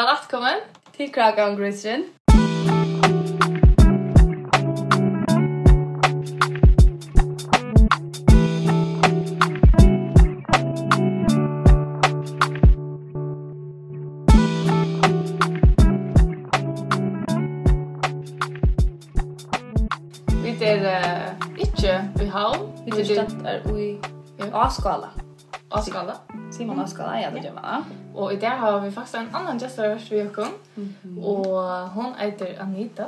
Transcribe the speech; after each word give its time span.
Velkommen 0.00 0.60
til 0.96 1.12
Kragan 1.12 1.56
Grisrin. 1.56 2.00
Vi 20.42 20.64
er 20.64 20.80
uh, 20.80 21.58
ikke 21.58 22.10
i 22.22 22.26
havn. 22.26 22.72
Vi 22.84 23.00
er 23.00 23.04
stendt 23.04 23.78
i 23.78 23.98
Askala. 24.52 25.19
Simon 26.60 26.78
och 26.78 26.84
Oskar 26.84 27.14
är 27.14 27.30
det 27.30 27.40
Gemma. 27.40 27.84
Och 28.14 28.32
i 28.32 28.36
dag 28.36 28.50
har 28.50 28.80
vi 28.80 28.90
faktiskt 28.90 29.14
en 29.14 29.34
annan 29.34 29.58
gästarvärst 29.58 30.12
vi 30.12 30.20
har 30.20 30.28
kom. 30.28 30.52
Och 31.24 31.56
hon 31.94 32.14
heter 32.18 32.60
Anita. 32.60 33.04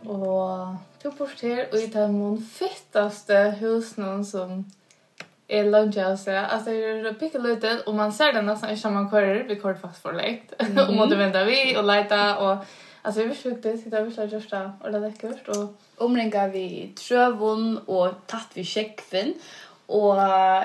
Och 0.00 0.74
du 1.02 1.10
bor 1.10 1.30
här 1.42 1.66
och 1.72 1.78
i 1.78 1.86
den 1.86 2.12
mån 2.12 2.42
fittaste 2.42 3.34
husen 3.60 4.24
som 4.24 4.64
är 5.48 5.64
loungehouse. 5.64 6.40
Alltså 6.40 6.70
det 6.70 6.76
är 6.76 7.14
pickelutet 7.14 7.86
och 7.86 7.94
man 7.94 8.12
ser 8.12 8.32
den 8.32 8.46
nästan 8.46 8.70
när 8.70 8.90
man 8.90 9.10
kører, 9.10 9.44
Vi 9.48 9.56
kører 9.56 9.74
fast 9.74 10.02
för 10.02 10.12
läkt. 10.12 10.52
Mm. 10.58 10.88
och 10.88 10.94
måste 10.94 11.44
vi 11.44 11.76
och 11.76 11.84
leta 11.84 12.38
och 12.38 12.64
Alltså 13.06 13.22
vi 13.22 13.34
försökte 13.34 13.68
hitta 13.68 14.00
vissa 14.00 14.28
första 14.28 14.72
och 14.80 14.92
det 14.92 14.98
läckert 14.98 15.48
och 15.48 15.80
omringar 15.96 16.48
vi 16.48 16.92
trøvun 16.96 17.78
och 17.86 18.14
tatt 18.26 18.54
vi 18.54 18.64
kjekkfinn, 18.64 19.34
Och 19.86 20.16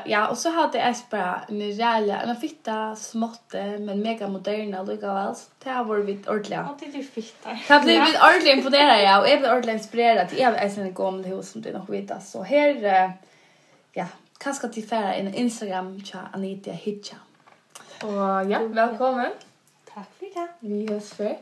ja, 0.06 0.28
och 0.30 0.38
så 0.38 0.50
hade 0.50 0.78
jag 0.78 0.96
bara 1.10 1.42
en 1.48 1.72
jävla, 1.72 2.22
en 2.22 2.36
fitta 2.36 2.96
småtte, 2.96 3.78
men 3.78 4.02
mega 4.02 4.28
moderna 4.28 4.84
lika 4.84 5.14
väl. 5.14 5.36
Det 5.64 5.70
har 5.70 5.84
var 5.84 5.98
vi 5.98 6.20
ordentliga. 6.28 6.70
Ja, 6.80 6.88
det 6.92 7.00
är 7.00 7.04
fitta. 7.04 7.50
Det 7.50 7.74
har 7.74 7.82
blivit 7.82 8.16
ordentligt 8.22 8.58
imponerad, 8.58 9.04
ja. 9.04 9.22
Och 9.22 9.30
jag 9.30 9.40
blev 9.40 9.52
ordentligt 9.52 9.74
inspirerad. 9.74 10.28
Jag 10.38 10.56
är 10.58 10.70
sen 10.70 10.84
en 10.84 10.94
gång 10.94 11.24
till 11.24 11.32
hos 11.34 11.50
som 11.50 11.62
du 11.62 11.74
nog 11.74 11.90
vet. 11.90 12.24
Så 12.24 12.44
här, 12.44 13.12
ja, 13.92 14.06
kanske 14.38 14.70
till 14.70 14.88
färre 14.88 15.14
en 15.14 15.36
Instagram 15.36 16.02
tja 16.04 16.20
Anita 16.34 16.72
Hitcha. 16.72 17.16
Och 18.04 18.52
ja, 18.52 18.60
välkommen. 18.64 19.32
Tack 19.94 20.08
för 20.20 20.26
det. 20.26 20.48
Vi 20.60 20.94
hörs 20.94 21.10
för. 21.10 21.38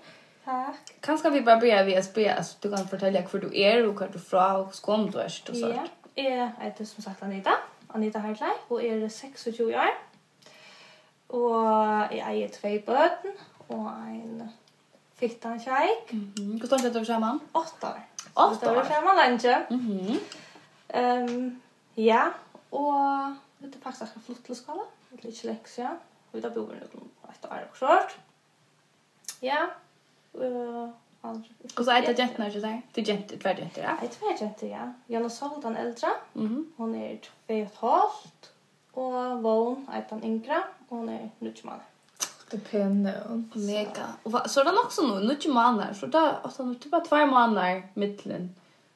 Tack. 0.45 0.93
Kanske 0.99 1.29
vi 1.29 1.41
bara 1.41 1.57
börjar 1.57 1.83
vi 1.83 1.93
SB, 1.95 2.11
spela, 2.11 2.43
så 2.43 2.57
du 2.59 2.75
kan 2.75 2.87
fortälla 2.87 3.19
hur 3.31 3.39
du 3.39 3.59
är 3.61 3.87
och 3.87 3.99
hur 3.99 4.07
du 4.07 4.17
är 4.17 4.19
från 4.19 4.61
och 4.61 4.97
hur 4.97 5.11
du 5.11 5.19
är 5.19 5.25
och 5.25 5.55
så. 5.55 5.69
Ja. 5.75 5.87
Jeg 6.17 6.51
heter 6.61 6.85
som 6.85 7.03
sagt 7.03 7.23
Anita, 7.23 7.51
Anita 7.93 8.19
Hartley, 8.19 8.55
og 8.69 8.85
er 8.85 9.07
26 9.09 9.77
år. 9.77 9.93
Og 11.29 12.15
jeg 12.15 12.23
eier 12.31 12.49
tve 12.49 12.79
bøten, 12.87 13.35
og 13.69 13.91
en 14.09 14.47
fittan 15.19 15.59
kjeik. 15.59 16.13
Mm 16.13 16.33
-hmm. 16.35 16.59
stort 16.59 16.79
er 16.79 16.89
det 16.89 16.99
du 16.99 17.05
sammen? 17.05 17.39
Åtta 17.53 17.87
år. 17.87 18.01
Åtta 18.35 18.69
år? 18.69 18.73
Hvordan 18.73 18.91
sammen, 18.91 19.19
Ange? 19.19 19.65
Mm 19.69 19.77
-hmm. 19.77 20.19
um, 20.99 21.61
ja, 21.97 22.23
og 22.71 23.35
det 23.61 23.73
du 23.73 23.79
faktisk 23.79 24.01
at 24.01 24.21
flott 24.25 24.45
til 24.45 24.55
skala, 24.55 24.81
det 25.11 25.23
er 25.23 25.27
ikke 25.27 25.45
lenge 25.45 25.67
ja. 25.77 25.89
Vi 26.31 26.41
tar 26.41 26.49
bor 26.49 26.65
vi 26.65 26.79
noen 26.93 27.11
år 27.51 27.63
og 27.69 27.75
skjort. 27.75 28.19
Ja, 29.41 29.65
og 30.33 30.93
Och 31.21 31.85
så 31.85 31.91
äter 31.91 32.15
jag 32.19 32.29
när 32.39 32.51
jag 32.51 32.61
där. 32.61 32.81
Det 32.93 33.01
är 33.01 33.05
jätte 33.15 33.37
tvärd 33.37 33.59
inte 33.59 33.81
ja. 33.81 33.97
Det 34.01 34.07
tvärd 34.07 34.41
inte 34.41 34.67
ja. 34.67 34.93
Jag 35.07 35.21
har 35.21 35.29
sålt 35.29 35.61
den 35.61 35.75
äldre. 35.75 36.07
Mhm. 36.33 36.71
Hon 36.77 36.95
är 36.95 37.15
två 37.17 37.53
och 37.53 37.59
ett 37.59 37.75
halvt 37.75 38.51
och 38.91 39.41
Von 39.43 39.87
äter 39.93 40.15
den 40.15 40.23
yngre 40.23 40.63
och 40.89 40.97
hon 40.97 41.09
är 41.09 41.29
nu 41.39 41.53
tjuman. 41.55 41.79
Det 42.49 42.57
penne 42.71 43.13
och 43.29 43.57
mega. 43.57 44.07
Och 44.23 44.51
så 44.51 44.63
den 44.63 44.77
också 44.77 45.01
nu 45.01 45.27
nu 45.27 45.37
tjuman 45.39 45.77
där. 45.77 45.93
Så 45.93 46.05
där 46.05 46.33
alltså 46.41 46.63
nu 46.63 46.75
typ 46.75 46.91
bara 46.91 47.01
två 47.05 47.25
månader 47.25 47.87
mitten. 47.93 48.55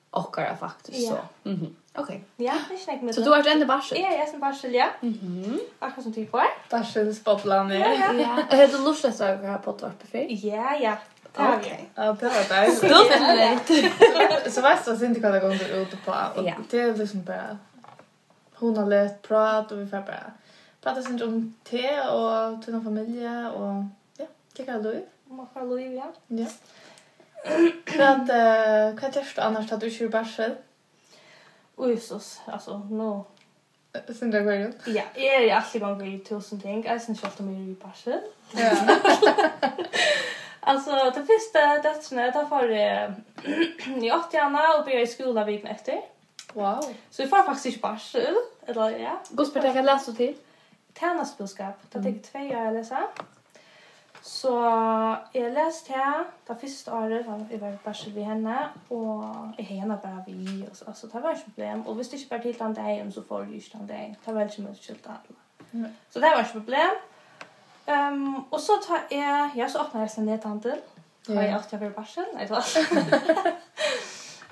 Och 0.10 0.34
bara 0.38 0.58
faktiskt 0.58 1.08
så. 1.08 1.18
Mhm. 1.44 1.76
Okej. 1.96 2.24
Ja, 2.38 2.54
det 2.70 2.78
snackar 2.78 3.02
med. 3.02 3.16
Så 3.16 3.22
du 3.22 3.30
har 3.30 3.48
ändå 3.48 3.66
barsel. 3.66 3.98
Ja, 4.02 4.12
jag 4.12 4.20
är 4.20 4.26
sen 4.26 4.40
barsel 4.40 4.74
ja. 4.74 4.88
Mhm. 5.02 5.60
Akkurat 5.80 6.04
som 6.04 6.14
typ 6.14 6.34
var. 6.34 6.48
Barsel 6.70 7.16
spottlar 7.16 7.64
med. 7.64 7.80
Ja. 7.80 8.44
Är 8.50 8.68
det 8.68 8.78
lustigt 8.78 9.16
så 9.16 9.24
här 9.24 9.58
på 9.58 9.72
torpet? 9.72 10.44
Ja, 10.44 10.76
ja. 10.76 10.98
Okej. 11.36 11.90
Ja, 11.96 12.18
det 12.20 12.26
var 12.26 12.50
där. 12.50 12.72
Stort 12.76 14.54
Så 14.54 14.62
vet 14.62 14.88
jag 14.88 15.04
inte 15.04 15.20
vad 15.20 15.34
det 15.34 15.40
går 15.40 15.54
ut 15.54 16.06
på. 16.06 16.12
Och 16.36 16.50
det 16.70 16.80
är 16.80 16.96
liksom 16.96 17.24
bara 17.24 17.58
hon 18.62 18.78
har 18.78 18.86
lätt 18.86 19.22
prat 19.22 19.72
och 19.72 19.80
vi 19.80 19.88
får 19.88 19.98
bara 19.98 20.32
prata 20.82 21.02
sen 21.02 21.24
om 21.24 21.56
te 21.64 22.02
och 22.02 22.64
till 22.64 22.74
någon 22.74 22.84
familj 22.84 23.28
och 23.28 23.84
ja, 24.18 24.26
det 24.54 24.64
kan 24.64 24.84
du. 24.84 25.06
Man 25.26 25.48
kan 25.54 25.70
du 25.70 25.82
ja. 25.82 26.12
Ja. 26.28 26.46
För 27.86 28.00
att 28.00 28.30
vad 29.02 29.16
görs 29.16 29.36
du 29.36 29.42
annars 29.42 29.72
att 29.72 29.80
du 29.80 29.92
kör 29.92 30.08
bärsel? 30.08 30.56
Oj, 31.76 31.98
så 31.98 32.20
alltså 32.46 32.78
nu... 32.78 33.24
Sen 34.20 34.32
det 34.32 34.42
går 34.42 34.54
ju. 34.54 34.74
Ja, 34.86 35.04
är 35.16 35.42
ju 35.42 35.50
alltid 35.50 35.82
gånger 35.82 36.16
i 36.16 36.20
tusen 36.20 36.62
ting. 36.62 36.86
Jag 36.86 37.02
syns 37.02 37.24
ofta 37.24 37.44
mer 37.44 37.72
i 37.72 37.76
bärsel. 37.84 38.20
Ja. 38.52 38.98
Alltså 40.64 40.92
det 40.92 41.26
första 41.26 41.82
dödsna 41.90 42.22
där 42.22 42.46
var 42.46 42.68
det 42.68 43.14
i 44.06 44.12
åttiarna 44.20 44.78
och 44.78 44.86
började 44.86 45.02
i 45.02 45.08
skolan 45.08 45.46
veckan 45.46 45.72
efter. 45.72 46.02
Wow. 46.54 46.96
Så 47.10 47.24
vi 47.24 47.30
får 47.30 47.44
faktiskt 47.44 47.66
inte 47.66 47.80
barsel. 47.80 48.36
Eller 48.66 48.90
ja. 48.90 49.22
Gospel 49.30 49.66
jag 49.66 49.74
kan 49.74 49.86
läsa 49.86 50.12
till. 50.12 50.36
Tärnaspelskap. 50.94 51.76
Det 51.92 52.04
tog 52.04 52.24
två 52.24 52.40
år 52.40 52.46
jag 52.46 52.74
läsa. 52.74 53.08
Så 54.22 54.50
jag 55.32 55.54
läste 55.54 55.94
här 55.94 56.26
det 56.48 56.56
första 56.56 56.98
året 56.98 57.28
var 57.28 57.46
jag 57.52 57.60
var 57.60 57.78
barsel 57.84 58.14
vid 58.14 58.24
henne. 58.24 58.70
Och 58.88 59.24
jag 59.58 59.64
henne 59.66 59.98
bara 60.04 60.24
vi. 60.28 60.68
Och 60.72 60.78
så, 60.78 60.86
alltså, 60.86 61.08
det 61.08 61.20
var 61.20 61.32
inte 61.32 61.44
problem. 61.44 61.82
Och 61.82 62.00
visst 62.00 62.12
det 62.12 62.18
inte 62.18 62.30
bara 62.30 62.42
till 62.42 62.58
den 62.58 62.74
dagen 62.74 63.12
så 63.12 63.22
får 63.22 63.44
du 63.44 63.54
just 63.54 63.72
den 63.72 63.88
dagen. 63.88 64.16
Det 64.26 64.32
var 64.32 64.42
inte 64.42 64.62
mycket 64.62 64.86
skilt 64.86 65.08
alla. 65.08 65.88
Så 66.10 66.20
det 66.20 66.30
var 66.30 66.40
inte 66.40 66.52
problem. 66.52 66.92
Ehm 67.86 68.44
och 68.50 68.60
så 68.60 68.78
tar 68.78 69.00
jag 69.10 69.50
jag 69.56 69.72
så 69.72 69.80
öppnar 69.80 70.02
jag 70.02 70.12
sen 70.12 70.26
det 70.26 70.38
tanten. 70.38 70.78
Har 71.28 71.34
jag 71.34 71.54
alltid 71.54 71.80
varit 71.80 71.96
vill 71.96 71.96
barsen? 71.96 72.26
Nej 72.34 72.48
då. 72.48 72.62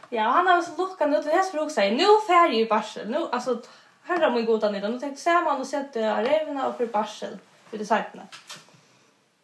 Ja, 0.09 0.23
han 0.23 0.47
har 0.47 0.61
så 0.61 0.81
luckan 0.81 1.13
ut 1.13 1.25
det 1.25 1.31
här 1.31 1.43
för 1.43 1.59
också. 1.59 1.81
Nu 1.81 2.05
färg 2.27 2.61
i 2.61 2.65
barsen. 2.65 3.11
Nu 3.11 3.17
alltså 3.31 3.61
här 4.03 4.19
min 4.19 4.31
man 4.31 4.45
goda 4.45 4.71
ner. 4.71 4.89
Nu 4.89 4.99
tänkte 4.99 5.29
jag 5.29 5.43
man 5.43 5.59
och 5.61 5.67
sätta 5.67 6.23
revna 6.23 6.67
och 6.67 6.77
för 6.77 6.85
barsen. 6.85 7.39
För 7.69 7.77
det 7.77 7.85
saknar. 7.85 8.25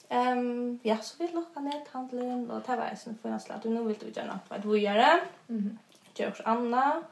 Ehm 0.10 0.80
ja, 0.84 0.98
så 0.98 1.16
vi 1.20 1.28
luckan 1.28 1.66
ner 1.66 1.86
tanten 1.92 2.52
och 2.52 2.66
ta 2.66 2.76
väsen 2.76 3.18
för 3.22 3.30
nästa. 3.30 3.54
Du 3.64 3.70
nu 3.70 3.84
vill 3.84 3.98
du 3.98 4.10
gärna 4.10 4.40
vad 4.48 4.62
du 4.62 4.80
gör. 4.80 5.22
Mhm. 5.48 5.78
Gör 6.16 6.28
också 6.30 6.44
Anna. 6.46 7.04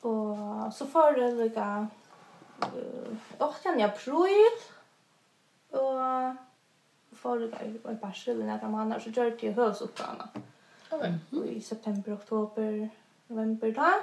Och 0.00 0.74
så 0.74 0.86
får 0.86 1.12
det 1.12 1.30
lika 1.30 1.86
8 3.38 3.54
april 3.84 4.50
og 5.76 6.34
forrige 7.12 7.50
gang 7.50 7.78
var 7.84 7.92
i 7.92 8.02
Barsel 8.02 8.40
i 8.40 8.44
några 8.44 8.68
månader 8.68 9.00
så 9.00 9.10
gjør 9.10 9.32
jeg 9.42 9.54
høysuppgavene. 9.54 10.44
Okay. 10.90 11.12
Og 11.32 11.46
i 11.46 11.60
september, 11.60 12.12
oktober, 12.12 12.88
november 13.28 13.72
da. 13.72 13.94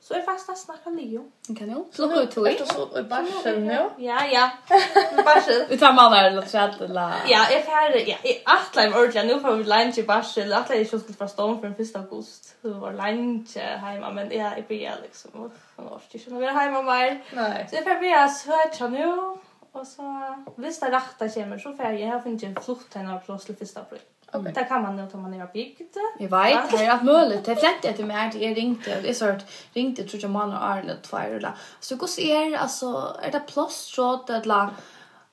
Så 0.00 0.14
jeg 0.14 0.22
faktisk 0.28 0.48
nesten 0.48 0.74
akkurat 0.74 0.96
Leo. 0.96 1.22
Kan 1.58 1.70
jo. 1.72 1.86
Så 1.92 2.06
nå 2.06 2.18
er 2.20 2.26
du 2.34 2.44
Er 2.44 2.58
du 2.58 2.66
så 2.66 2.84
i 3.00 3.02
Barsel 3.10 3.60
nå? 3.64 3.78
Ja, 3.98 4.18
ja. 4.32 4.44
Barsel. 5.28 5.64
Vi 5.70 5.76
tar 5.76 5.92
måneder 5.92 6.28
eller 6.28 6.42
tredje 6.42 6.84
eller... 6.84 7.16
Ja, 7.28 7.40
jeg 7.54 7.64
færre. 7.66 8.02
Ja, 8.06 8.16
jeg 8.24 8.36
atler 8.46 8.90
meg 8.90 8.98
ordentlig. 9.00 9.24
Nå 9.30 9.40
får 9.40 9.56
vi 9.56 9.62
lunch 9.72 9.98
i 9.98 10.06
Barsel. 10.06 10.52
Jeg 10.52 10.58
atler 10.60 10.84
ikke 10.84 10.98
skulle 10.98 11.18
fra 11.18 11.28
Storm 11.28 11.58
for 11.60 11.66
den 11.66 11.86
1. 11.86 11.96
august. 11.96 12.52
Så 12.60 12.68
det 12.68 12.80
var 12.80 12.92
lunch 13.00 13.56
hjemme. 13.56 14.12
Men 14.20 14.32
ja, 14.32 14.52
jeg 14.60 14.64
blir 14.68 15.02
liksom... 15.02 15.50
Nå 15.78 15.88
orker 15.88 16.20
ikke 16.20 16.36
å 16.36 16.44
være 16.44 16.62
hjemme 16.62 16.82
mer. 16.92 17.18
Nei. 17.40 17.66
Så 17.66 17.80
jeg 17.80 17.84
får 17.88 18.00
vi 18.04 18.14
har 18.14 18.30
søkt 18.42 18.80
nå. 18.92 19.12
Och 19.76 19.86
så 19.86 20.36
visst 20.56 20.80
det 20.80 20.90
rätta 20.90 21.28
kommer 21.28 21.58
så 21.58 21.72
får 21.72 21.84
jag 21.84 22.10
här 22.12 22.20
finns 22.20 22.42
en 22.42 22.56
flukt 22.62 22.94
henne 22.94 23.18
på 23.18 23.24
plats 23.26 23.44
till 23.44 23.56
första 23.56 23.80
april. 23.80 24.00
Okay. 24.32 24.52
Det 24.52 24.64
kan 24.64 24.82
man 24.82 24.96
nu 24.96 25.08
ta 25.12 25.18
man 25.18 25.30
ner 25.30 25.48
byggt. 25.52 25.96
Jag 26.18 26.28
vet, 26.28 26.70
det 26.70 26.84
är 26.84 26.90
att 26.90 27.04
möjligt. 27.04 27.44
Det 27.44 27.52
är 27.52 27.56
flett 27.56 27.84
att 27.84 27.98
jag 27.98 28.06
här 28.06 28.32
jag 28.38 28.56
ringte. 28.56 29.00
Det 29.00 29.10
är 29.10 29.14
så 29.14 29.28
att 29.28 29.44
ringte 29.72 30.04
tror 30.04 30.22
jag 30.22 30.30
man 30.30 30.52
har 30.52 30.78
Arne 30.78 30.96
två 31.02 31.16
eller 31.16 31.52
Så 31.80 31.96
går 31.96 32.06
så 32.06 32.20
är 32.20 32.56
alltså 32.56 33.16
är 33.22 33.30
det 33.30 33.40
plats 33.40 33.94
så 33.94 34.12
att 34.14 34.46
la 34.46 34.70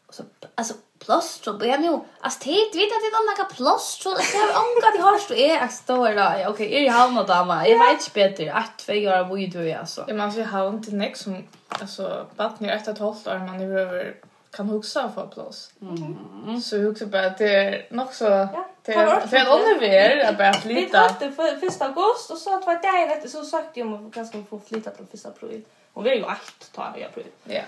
så 0.09 0.23
alltså 0.55 0.73
plats 1.05 1.41
så 1.43 1.53
blir 1.53 1.77
nu 1.77 1.99
alltså 2.19 2.39
det 2.43 2.51
vet 2.51 2.93
att 2.95 3.03
det 3.03 3.09
är 3.11 3.37
några 3.37 3.53
plats 3.53 4.03
så 4.03 4.09
har 4.09 4.37
är 4.37 4.53
anka 4.63 4.97
det 4.97 5.03
har 5.03 5.17
så 5.17 5.33
är 5.33 5.57
står 5.63 5.71
stå 5.71 6.07
där. 6.07 6.47
Okej, 6.49 6.73
är 6.75 6.81
i 6.81 6.87
hamn 6.87 7.25
dama. 7.27 7.67
Jag 7.67 7.79
vet 7.79 7.93
inte 7.93 8.11
bättre. 8.13 8.53
Att 8.53 8.81
för 8.81 8.93
göra 8.93 9.23
vad 9.23 9.39
du 9.39 9.69
är 9.69 9.77
alltså. 9.77 10.03
Det 10.07 10.13
man 10.13 10.31
så 10.31 10.43
har 10.43 10.69
inte 10.69 10.91
nek 10.91 11.17
som 11.17 11.43
alltså 11.69 12.27
vattnet 12.35 12.71
efter 12.71 12.93
12 12.93 13.15
år 13.27 13.47
man 13.47 13.61
över 13.61 14.15
kan 14.53 14.69
huxa 14.69 15.11
få 15.15 15.27
plats. 15.27 15.71
Mm. 15.81 16.61
Så 16.61 16.77
huxa 16.77 17.05
bara 17.05 17.25
att 17.25 17.37
det 17.37 17.55
är 17.55 17.87
nog 17.89 18.13
så 18.13 18.23
ja, 18.25 18.67
det 18.81 18.93
är 18.93 19.27
fel 19.27 19.47
underver 19.47 20.29
att 20.29 20.37
bara 20.37 20.53
flytta. 20.53 21.01
Vi 21.01 21.13
hade 21.13 21.31
för 21.35 21.57
första 21.57 21.85
august 21.85 22.31
och 22.31 22.37
så 22.37 22.57
att 22.57 22.65
var 22.65 22.73
det 22.81 23.15
rätt 23.15 23.31
så 23.31 23.43
sagt 23.43 23.77
ju 23.77 23.81
om 23.81 24.09
ganska 24.09 24.43
få 24.49 24.59
flytta 24.59 24.91
till 24.91 25.05
första 25.11 25.29
april. 25.29 25.63
Och 25.93 26.05
vi 26.05 26.09
är 26.09 26.15
ju 26.15 26.25
att 26.25 26.71
ta 26.71 26.97
i 26.97 27.03
april. 27.03 27.27
Ja. 27.43 27.61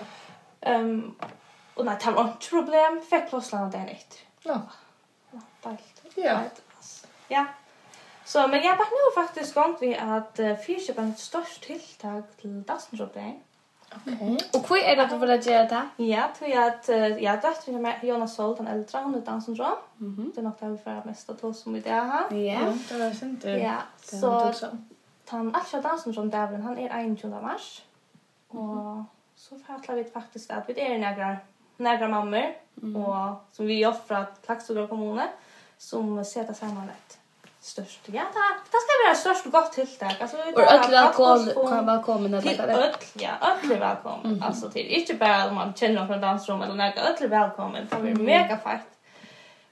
Ehm 0.60 1.14
och 1.76 1.84
när 1.84 1.98
det 2.04 2.10
var 2.10 2.24
ett 2.24 2.50
problem 2.50 3.02
fick 3.10 3.28
plåslarna 3.28 3.68
där 3.70 3.84
nytt. 3.84 4.18
Ja. 4.42 4.62
Ja, 5.30 5.40
fast. 5.60 6.02
Ja. 6.14 6.40
Ja. 7.28 7.46
Så 8.24 8.48
men 8.48 8.62
jag 8.62 8.78
bara 8.78 8.88
nu 8.88 9.22
faktiskt 9.22 9.54
gått 9.54 9.78
vi 9.80 9.96
att 9.96 10.40
uh, 10.40 10.56
fyrköpen 10.56 11.10
ett 11.10 11.18
stort 11.18 11.60
tilltag 11.60 12.22
till 12.40 12.62
dansnropen. 12.62 13.40
Okay. 13.94 14.38
Och 14.52 14.68
hur 14.68 14.76
är 14.76 14.96
det 14.96 15.02
att 15.02 15.10
du 15.10 15.18
vill 15.18 15.46
göra 15.46 15.64
det? 15.68 16.04
Ja, 16.04 16.28
tror 16.38 16.50
jag 16.50 16.66
att 16.66 16.88
jag 17.22 17.42
döttrar 17.42 17.78
med 17.78 17.94
Jonas 18.02 18.34
Sol, 18.34 18.56
den 18.56 18.66
äldre, 18.66 18.98
hon 18.98 19.14
är 19.14 19.20
danssyndrom. 19.20 19.76
Mm 20.00 20.32
Det 20.34 20.40
är 20.40 20.44
något 20.44 20.60
det 20.60 20.68
vi 20.68 20.78
får 20.78 21.02
mest 21.04 21.30
att 21.30 21.40
ta 21.40 21.52
som 21.52 21.76
i 21.76 21.80
det 21.80 21.90
här. 21.90 22.34
Ja, 22.34 22.74
det 22.88 22.98
var 22.98 23.10
synd 23.10 23.38
du. 23.42 23.50
Ja, 23.50 23.76
så 23.98 24.52
han 25.28 25.54
Asha 25.56 25.80
danssyndrom 25.80 26.30
där, 26.30 26.46
han 26.46 26.78
är 26.78 27.16
21 27.16 27.42
mars. 27.42 27.82
Och 28.48 29.04
så 29.36 29.58
fattar 29.58 29.94
vi 29.94 30.04
faktiskt 30.04 30.50
att 30.50 30.68
vi 30.68 30.80
är 30.80 30.98
några 30.98 31.36
några 31.76 32.08
mammor 32.08 32.54
och 32.74 33.44
som 33.52 33.66
vi 33.66 33.86
offrar 33.86 34.26
Klaxogra 34.44 34.86
kommune 34.86 35.28
som 35.78 36.24
sätter 36.24 36.54
samman 36.54 36.88
ett 36.88 37.18
störst. 37.66 38.00
Ja, 38.06 38.12
det, 38.12 38.40
det 38.70 38.78
ska 38.84 38.90
vara 39.06 39.14
störst 39.14 39.46
och 39.46 39.52
gott 39.52 39.72
tilltag. 39.72 40.12
Alltså, 40.20 40.36
och 40.36 40.72
öll 40.72 40.90
välkommen. 40.90 41.54
Kan 41.68 41.86
välkommen 41.86 42.34
att 42.34 42.44
lägga 42.44 42.66
det. 42.66 42.72
Öll, 42.72 42.92
ja, 43.12 43.30
öll 43.40 43.72
är 43.72 43.78
välkommen. 43.80 44.26
Mm 44.26 44.38
-hmm. 44.38 44.46
Alltså, 44.46 44.70
till, 44.70 44.86
inte 44.86 45.14
bara 45.14 45.48
om 45.48 45.54
man 45.54 45.74
känner 45.74 45.94
någon 45.94 46.06
från 46.06 46.20
dansrum 46.20 46.62
eller 46.62 46.74
något. 46.74 46.98
Öll 46.98 47.24
är 47.24 47.28
välkommen. 47.28 47.86
Det 47.90 47.96
blir 47.96 48.14
mega 48.14 48.58
fett. 48.58 48.96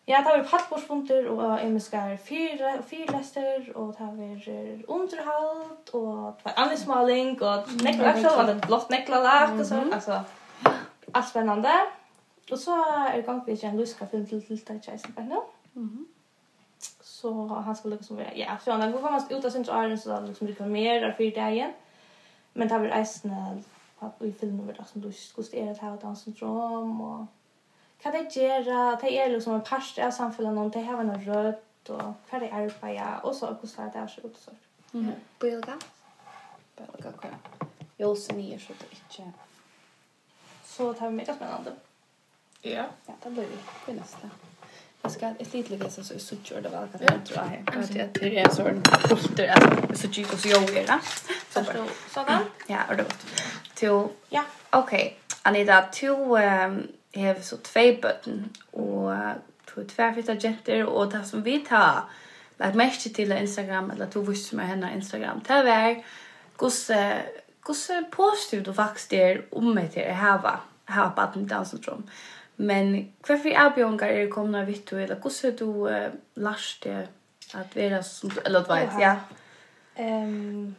Ja, 0.06 0.18
det 0.18 0.28
har 0.28 0.38
vi 0.38 0.48
pallbordsfunter 0.48 1.28
og 1.32 1.62
emiskar 1.62 2.16
fyra 2.16 2.72
fyrlester 2.86 3.70
og 3.74 3.94
det 3.98 4.04
har 4.04 4.12
vi 4.12 4.84
underhalt 4.88 5.94
og 5.96 6.50
anvismaling 6.56 7.42
og 7.42 7.70
nekla 7.80 8.10
aksel 8.10 8.50
det 8.50 8.58
blått 8.66 8.90
nekla 8.92 9.22
lagt 9.24 9.60
og 9.60 9.66
så. 9.66 9.80
alltså 9.92 10.20
allt 11.14 11.28
spännande. 11.28 11.72
Och 12.52 12.58
så 12.58 12.84
är 12.84 13.16
det 13.16 13.22
gång 13.22 13.42
vi 13.46 13.52
ikke 13.52 13.66
en 13.66 13.76
luska 13.76 14.06
film 14.06 14.26
till 14.26 14.42
till 14.42 14.60
det 14.66 15.14
på 15.16 15.22
nu. 15.22 15.40
Mhm 15.72 16.06
så 17.24 17.46
han 17.46 17.76
skulle 17.76 17.96
liksom 17.96 18.16
vara 18.16 18.34
ja 18.34 18.58
så 18.64 18.72
han 18.72 18.92
går 18.92 19.00
fast 19.00 19.32
ut 19.32 19.44
av 19.44 19.50
sin 19.50 19.62
iron 19.62 19.98
så 19.98 20.08
där 20.08 20.26
liksom 20.26 20.46
reklamerar 20.48 21.12
för 21.12 21.30
dagen. 21.30 21.72
Men 22.52 22.68
det 22.68 22.78
vi 22.78 23.00
isen 23.00 23.64
att 23.98 24.14
vi 24.18 24.32
filmar 24.32 24.72
det 24.72 24.84
som 24.84 25.00
du 25.00 25.12
skulle 25.12 25.72
det 25.72 25.80
här 25.80 25.96
dans 25.96 26.22
syndrom 26.22 27.00
och 27.00 27.26
kan 28.02 28.12
det 28.12 28.36
göra 28.36 28.98
det 29.00 29.18
är 29.18 29.30
liksom 29.30 29.54
en 29.54 29.60
parst 29.60 29.98
av 29.98 30.10
samhället 30.10 30.54
någon 30.54 30.70
det 30.70 30.82
har 30.82 31.00
en 31.00 31.24
rött 31.24 31.88
och 31.88 32.12
vad 32.30 32.40
det 32.40 32.48
är 32.48 33.26
och 33.26 33.36
så 33.36 33.46
hur 33.60 33.68
ska 33.68 33.82
det 33.82 33.90
där 33.94 34.06
så 34.06 34.20
ut 34.20 34.36
så. 34.36 34.50
Mm 34.92 35.12
bilga 35.40 35.78
bilga 36.76 37.12
kvar. 37.12 37.34
jag 37.96 38.18
så 38.18 38.34
ni 38.34 38.54
är 38.54 38.58
så 38.58 38.72
det 38.72 39.20
inte 39.20 39.32
så 40.64 40.94
tar 40.94 41.08
vi 41.08 41.16
med 41.16 41.24
spännande 41.24 41.72
ja. 42.62 42.86
Ja 43.06 43.14
det 43.22 43.30
blir 43.30 43.48
vi 43.86 43.92
nästa 43.92 44.30
Jag 45.04 45.12
ska 45.12 45.26
ett 45.38 45.52
litet 45.54 45.82
liksom 45.82 46.04
så 46.04 46.18
så 46.18 46.36
kör 46.42 46.60
det 46.60 46.68
väl 46.68 46.88
kan 46.88 47.00
jag 47.00 47.26
tror 47.26 47.38
jag. 47.38 47.78
Att 47.82 47.94
jag 47.94 48.14
tror 48.14 48.32
jag 48.32 48.52
sån 48.52 48.82
kultur 49.08 49.48
alltså 49.48 49.94
så 49.94 50.06
gick 50.06 50.26
så 50.26 50.48
jag 50.48 50.76
är 50.76 50.86
det. 50.86 50.98
Så 51.50 51.64
så 52.10 52.24
där. 52.24 52.38
Ja, 52.66 52.78
och 52.90 52.96
gott. 52.96 53.26
Till 53.74 54.06
ja, 54.28 54.44
okej. 54.70 55.18
Anita 55.42 55.82
to 55.82 56.36
ehm 56.36 56.86
har 57.14 57.42
så 57.42 57.56
två 57.56 57.92
bötten 58.02 58.50
och 58.70 59.12
två 59.74 59.82
tvärfitta 59.96 60.34
jätter 60.34 60.84
och 60.84 61.10
det 61.10 61.24
som 61.24 61.42
vi 61.42 61.58
tar 61.58 62.00
lagt 62.56 62.74
mest 62.74 63.14
till 63.14 63.32
Instagram 63.32 63.90
eller 63.90 64.06
tog 64.06 64.28
visst 64.28 64.52
med 64.52 64.68
henne 64.68 64.94
Instagram. 64.94 65.40
Det 65.46 65.62
var 65.62 66.04
gosse 66.56 67.22
gosse 67.60 68.04
positivt 68.10 68.68
och 68.68 68.76
faktiskt 68.76 69.12
om 69.50 69.74
mig 69.74 69.88
till 69.88 70.02
det 70.02 70.12
här 70.12 70.38
va. 70.38 70.60
Här 70.86 71.08
på 71.08 71.14
badmintonsyndrom. 71.16 72.10
Men 72.56 73.12
hvorfor 73.26 73.56
avbjørngar 73.58 74.06
er 74.06 74.30
komna 74.30 74.64
vitt 74.64 74.90
du, 74.90 74.96
eller 74.96 75.16
hvordan 75.16 75.56
du 75.58 75.86
uh, 75.88 76.14
lærst 76.36 76.84
det 76.84 77.08
at 77.54 77.76
være 77.76 78.02
som 78.02 78.30
du, 78.30 78.40
eller 78.44 78.64
du 78.64 78.72
vet, 78.72 79.00
ja? 79.00 79.16
Um, 79.98 80.76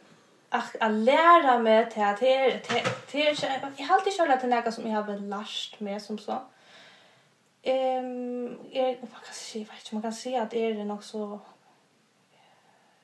att 0.51 0.75
att 0.81 0.91
lära 0.91 1.59
mig 1.59 1.91
till 1.91 2.03
att 2.03 2.19
det 2.19 2.59
till 3.07 3.25
jag 3.77 3.85
har 3.85 3.95
alltid 3.95 4.13
kört 4.17 4.29
att 4.29 4.41
det 4.41 4.47
är 4.47 4.63
något 4.63 4.73
som 4.73 4.89
jag 4.89 5.01
har 5.01 5.17
lärt 5.17 5.79
mig 5.79 5.99
som 5.99 6.17
så. 6.17 6.41
Ehm 7.63 8.57
är 8.71 8.85
vad 8.85 9.11
kan 9.11 9.21
jag 9.27 9.35
säga? 9.35 9.65
Man 9.91 10.01
kan 10.01 10.13
säga 10.13 10.41
att 10.41 10.53
är 10.53 10.73
det 10.73 10.85
nog 10.85 11.03
så 11.03 11.39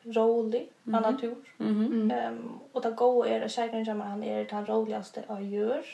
rolig 0.03 0.69
mm 0.88 1.01
natur. 1.01 1.35
Mhm. 1.57 2.12
Ehm 2.12 2.59
och 2.71 2.81
det 2.81 2.91
går 2.91 3.27
är 3.27 3.39
det 3.39 3.50
säkert 3.50 3.85
som 3.85 4.01
han 4.01 4.24
är 4.24 4.45
den 4.45 4.65
roligaste 4.65 5.24
av 5.27 5.41
djur 5.41 5.85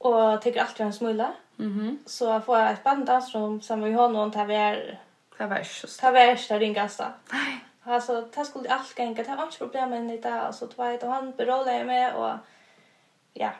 och 0.00 0.42
tycker 0.42 0.60
alltid 0.60 0.86
en 0.86 0.92
smula. 0.92 1.32
Mhm. 1.56 1.80
Mm 1.80 1.98
så 2.06 2.40
får 2.40 2.58
jag 2.58 2.72
ett 2.72 2.84
banddansrum 2.84 3.60
som 3.60 3.82
vi 3.82 3.92
har 3.92 4.08
någon 4.08 4.30
där 4.30 4.44
vi 4.44 4.54
är 4.54 4.98
där 5.38 5.46
värst. 5.46 6.00
Där 6.00 6.12
värst 6.12 6.48
där 6.48 6.62
ingasta. 6.62 7.12
Nej. 7.32 7.64
Alltså 7.82 8.28
det 8.34 8.44
skulle 8.44 8.68
allt 8.68 8.98
gänga. 8.98 9.22
Det 9.22 9.34
var 9.36 9.44
inte 9.44 9.58
problem 9.58 9.90
med 9.90 10.08
det 10.08 10.16
där 10.16 10.40
alltså 10.40 10.66
det 10.66 10.78
var 10.78 11.04
och 11.04 11.12
han 11.12 11.30
berolade 11.30 11.84
med 11.84 12.14
och 12.14 12.32
ja. 13.32 13.50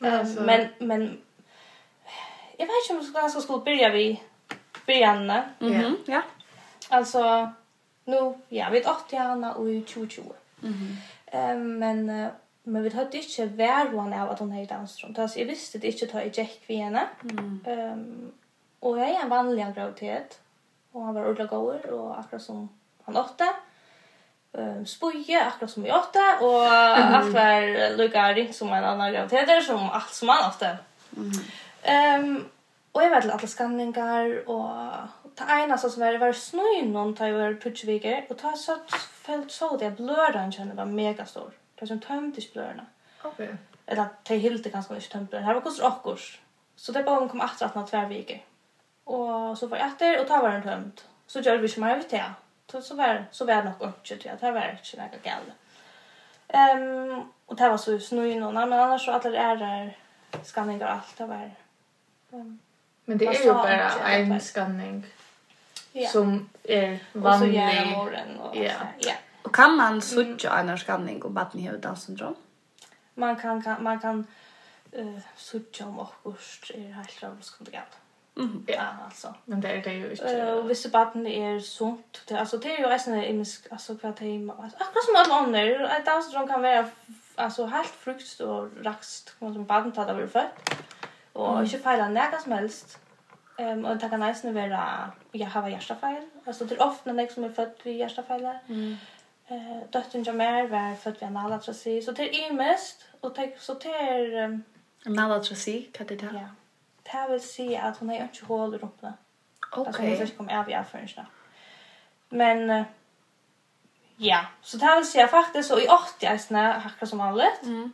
Alltså. 0.00 0.40
Men 0.42 0.68
men 0.78 1.22
jag 2.56 2.66
vet 2.66 2.90
inte 2.90 3.10
om 3.10 3.12
jag 3.14 3.30
ska 3.30 3.40
skulle 3.40 3.64
börja 3.64 3.88
vi 3.88 4.22
börja. 4.86 5.44
Mhm. 5.58 5.74
Mm 5.74 5.96
ja. 6.06 6.22
Alltså 6.88 7.52
nu 8.04 8.34
ja, 8.48 8.68
vi 8.70 8.80
åt 8.80 8.86
80 8.86 9.16
Anna 9.16 9.54
och 9.54 9.64
2020. 9.64 10.22
Mhm. 10.60 10.72
Mm 10.72 10.96
ehm 11.26 11.78
men 11.78 12.28
men 12.62 12.82
vi 12.82 12.90
hade 12.90 13.16
inte 13.16 13.46
vär 13.46 13.88
hon 13.88 14.12
av 14.12 14.30
att 14.30 14.38
hon 14.38 14.50
hade 14.50 14.66
dansrum. 14.66 15.14
Alltså 15.18 15.38
jag 15.38 15.46
visste 15.46 15.78
det 15.78 15.86
inte 15.86 16.06
ta 16.06 16.22
i 16.22 16.30
Jack 16.34 16.60
vi 16.66 16.76
henne. 16.76 17.08
Mm. 17.22 17.60
Um, 17.66 18.32
och 18.80 18.98
jag 18.98 19.08
är 19.08 19.22
en 19.22 19.28
vanlig 19.28 19.74
graviditet. 19.74 20.40
Och 20.92 21.04
han 21.04 21.14
var 21.14 21.28
ordla 21.28 21.44
god, 21.44 21.84
och 21.84 22.18
akkurat 22.18 22.42
som 22.42 22.68
han 23.04 23.16
åtta. 23.16 23.54
Um, 24.52 24.86
spoje 24.86 25.44
akkurat 25.44 25.70
som 25.70 25.86
jag 25.86 25.98
åtta. 25.98 26.38
Och 26.40 26.66
mm. 26.66 27.14
allt 27.14 27.34
var 27.34 27.96
lika 27.96 28.32
ring 28.32 28.52
som 28.52 28.72
en 28.72 28.84
annan 28.84 29.12
graviditet 29.12 29.64
som 29.64 29.90
allt 29.90 30.12
som 30.12 30.28
han 30.28 30.50
åtta. 30.50 30.76
Mm. 31.16 32.24
Um, 32.24 32.44
och 32.92 33.02
jag 33.02 33.10
var 33.10 33.16
alla 33.16 33.38
skanningar 33.38 34.48
och 34.48 34.70
ta 35.34 35.62
ena 35.62 35.78
så 35.78 35.90
som 35.90 36.00
var 36.02 36.12
det 36.12 36.18
var 36.18 36.32
snöj 36.32 36.82
någon 36.82 37.14
ta 37.14 37.26
över 37.26 37.54
putchviker 37.54 38.26
och 38.28 38.38
ta 38.38 38.52
så 38.52 38.76
fält 39.26 39.50
så 39.50 39.76
det 39.76 39.90
blöran 39.90 40.52
kände 40.52 40.74
var 40.74 40.84
mega 40.84 41.26
stor 41.26 41.52
för 41.82 41.86
som 41.86 42.00
tömde 42.00 42.40
splörna. 42.40 42.86
Okej. 43.22 43.56
Eller 43.86 44.02
att 44.02 44.24
de 44.24 44.36
hilde 44.36 44.70
ganska 44.70 44.94
mycket 44.94 45.10
tömde. 45.10 45.38
Det 45.38 45.44
här 45.44 45.54
var 45.54 45.60
kostar 45.60 45.86
akkurs. 45.86 46.40
Så 46.76 46.92
det 46.92 47.02
bara 47.02 47.28
kom 47.28 47.40
att 47.40 47.62
att 47.62 47.90
två 47.90 48.06
veckor. 48.06 48.38
Och 49.04 49.58
så 49.58 49.66
var 49.66 49.78
jag 49.78 49.86
efter 49.86 50.20
och 50.20 50.28
ta 50.28 50.42
var 50.42 50.50
den 50.50 50.62
tömt. 50.62 51.04
Så 51.26 51.40
gör 51.40 51.56
vi 51.56 51.68
som 51.68 51.82
jag 51.82 51.96
vet 51.96 52.10
det. 52.10 52.32
Så 52.70 52.82
så 52.82 52.94
var 52.94 53.24
så 53.30 53.44
var 53.44 53.62
nog 53.62 53.74
inte 54.10 54.32
att 54.32 54.40
Det 54.40 54.50
var 54.50 54.70
inte 54.70 54.96
några 54.96 55.10
gäll. 55.24 55.52
Ehm 56.48 57.22
och 57.46 57.56
det 57.56 57.68
var 57.68 57.78
så 57.78 57.98
snöj 57.98 58.34
någon 58.34 58.54
men 58.54 58.72
annars 58.72 59.04
så 59.04 59.10
alla 59.10 59.30
det 59.30 59.38
är 59.38 59.56
där 59.56 59.96
skanningar 60.44 60.86
och 60.86 60.92
allt 60.92 61.16
det 61.16 61.26
var. 61.26 61.50
Um, 62.30 62.58
men 63.04 63.18
det 63.18 63.26
är 63.26 63.44
ju 63.44 63.52
bara 63.52 63.90
en 64.08 64.40
skanning. 64.40 65.06
Ja. 65.92 66.08
Som 66.08 66.48
är 66.62 66.98
vanlig. 67.12 67.32
Och 67.32 67.38
så 67.38 67.46
gärna 67.46 67.90
morgon 67.90 68.40
och 68.40 68.56
ja. 68.56 68.62
Yeah. 68.62 68.86
Ja. 68.98 69.12
Och 69.42 69.54
kan 69.54 69.76
man 69.76 70.02
sucha 70.02 70.50
mm. 70.50 70.68
en 70.68 70.78
skanning 70.78 71.22
och 71.22 71.30
barn 71.30 71.66
har 71.66 71.78
Down 71.78 71.96
syndrom? 71.96 72.34
Man 73.14 73.36
kan, 73.36 73.62
kan 73.62 73.82
man 73.82 74.00
kan 74.00 74.26
eh 74.92 75.06
uh, 75.06 75.18
sucha 75.36 75.86
om 75.86 76.00
akkurst 76.00 76.70
är 76.70 76.80
det 76.80 76.92
här 76.92 77.04
slags 77.04 77.50
kontakter. 77.50 77.98
Mm. 78.36 78.64
Ja, 78.66 78.86
alltså. 79.04 79.34
Men 79.44 79.60
det 79.60 79.68
är 79.68 79.82
det 79.82 79.92
ju 79.92 80.10
inte. 80.10 80.38
Eh, 80.38 80.52
och 80.54 80.70
vissa 80.70 80.88
barn 80.88 81.26
är 81.26 81.60
sunt. 81.60 82.22
Det 82.28 82.36
alltså 82.36 82.58
det 82.58 82.74
är 82.74 82.78
ju 82.78 82.86
resten 82.86 83.14
är 83.14 83.24
imisk 83.24 83.66
alltså 83.70 83.96
för 83.96 84.08
att 84.08 84.16
det 84.16 84.24
är 84.24 84.62
alltså 84.62 84.78
akkurat 84.78 85.04
som 85.04 85.16
alla 85.16 85.34
andra. 85.34 85.96
Ett 85.96 86.06
Downs 86.06 86.48
kan 86.48 86.62
vara 86.62 86.88
alltså 87.34 87.66
helt 87.66 87.88
frukt 87.88 88.40
och 88.40 88.84
rakst 88.84 89.34
som 89.38 89.64
barn 89.64 89.92
tar 89.92 90.06
över 90.06 90.26
fött. 90.26 90.74
Och 91.32 91.62
inte 91.62 91.78
fejla 91.78 92.08
näka 92.08 92.38
som 92.38 92.52
helst. 92.52 92.98
Ehm 93.58 93.78
um, 93.78 93.84
och 93.84 93.96
det 93.96 94.08
kan 94.08 94.20
nästan 94.20 94.54
vara 94.54 95.12
jag 95.32 95.46
har 95.46 95.68
hjärtafel. 95.68 96.22
Alltså 96.44 96.64
det 96.64 96.74
är 96.74 96.82
ofta 96.82 97.12
när 97.12 97.26
som 97.26 97.44
är 97.44 97.52
född 97.52 97.72
vid 97.82 97.96
hjärtafel. 97.96 98.48
Mm. 98.68 98.96
Eh, 99.52 99.90
dottern 99.90 100.24
jag 100.24 100.36
mer 100.36 100.66
var 100.66 100.94
född 100.94 101.16
vid 101.20 101.22
vi 101.66 101.74
har. 101.74 102.02
Så 102.02 102.12
det 102.12 102.46
är 102.46 102.52
mest 102.52 103.04
och 103.20 103.34
det 103.34 103.60
så 103.60 103.74
det 103.74 103.88
är 103.88 104.44
Um, 104.44 105.18
alla 105.18 105.40
kan 105.92 106.06
det 106.06 106.16
ta. 106.16 106.26
Ja. 106.26 106.48
Det 107.02 107.32
vill 107.32 107.40
säga 107.40 107.82
att 107.82 107.96
hon 107.98 108.08
har 108.08 108.16
inte 108.16 108.44
hål 108.44 108.74
i 108.74 108.78
det. 108.78 109.12
Okej. 109.72 109.86
Alltså 109.86 110.02
hon 110.02 110.26
ska 110.26 110.36
komma 110.36 110.60
av 110.60 110.70
i 110.70 110.74
affären 110.74 111.08
Men 112.28 112.84
ja, 114.16 114.46
så 114.62 114.76
det 114.76 114.96
vill 114.96 115.06
säga 115.06 115.28
faktiskt 115.28 115.68
så 115.68 115.80
i 115.80 115.88
80 115.88 116.26
är 116.26 116.38
snä 116.38 116.72
hackar 116.72 117.06
som 117.06 117.18
vanligt. 117.18 117.62
Mm. 117.62 117.92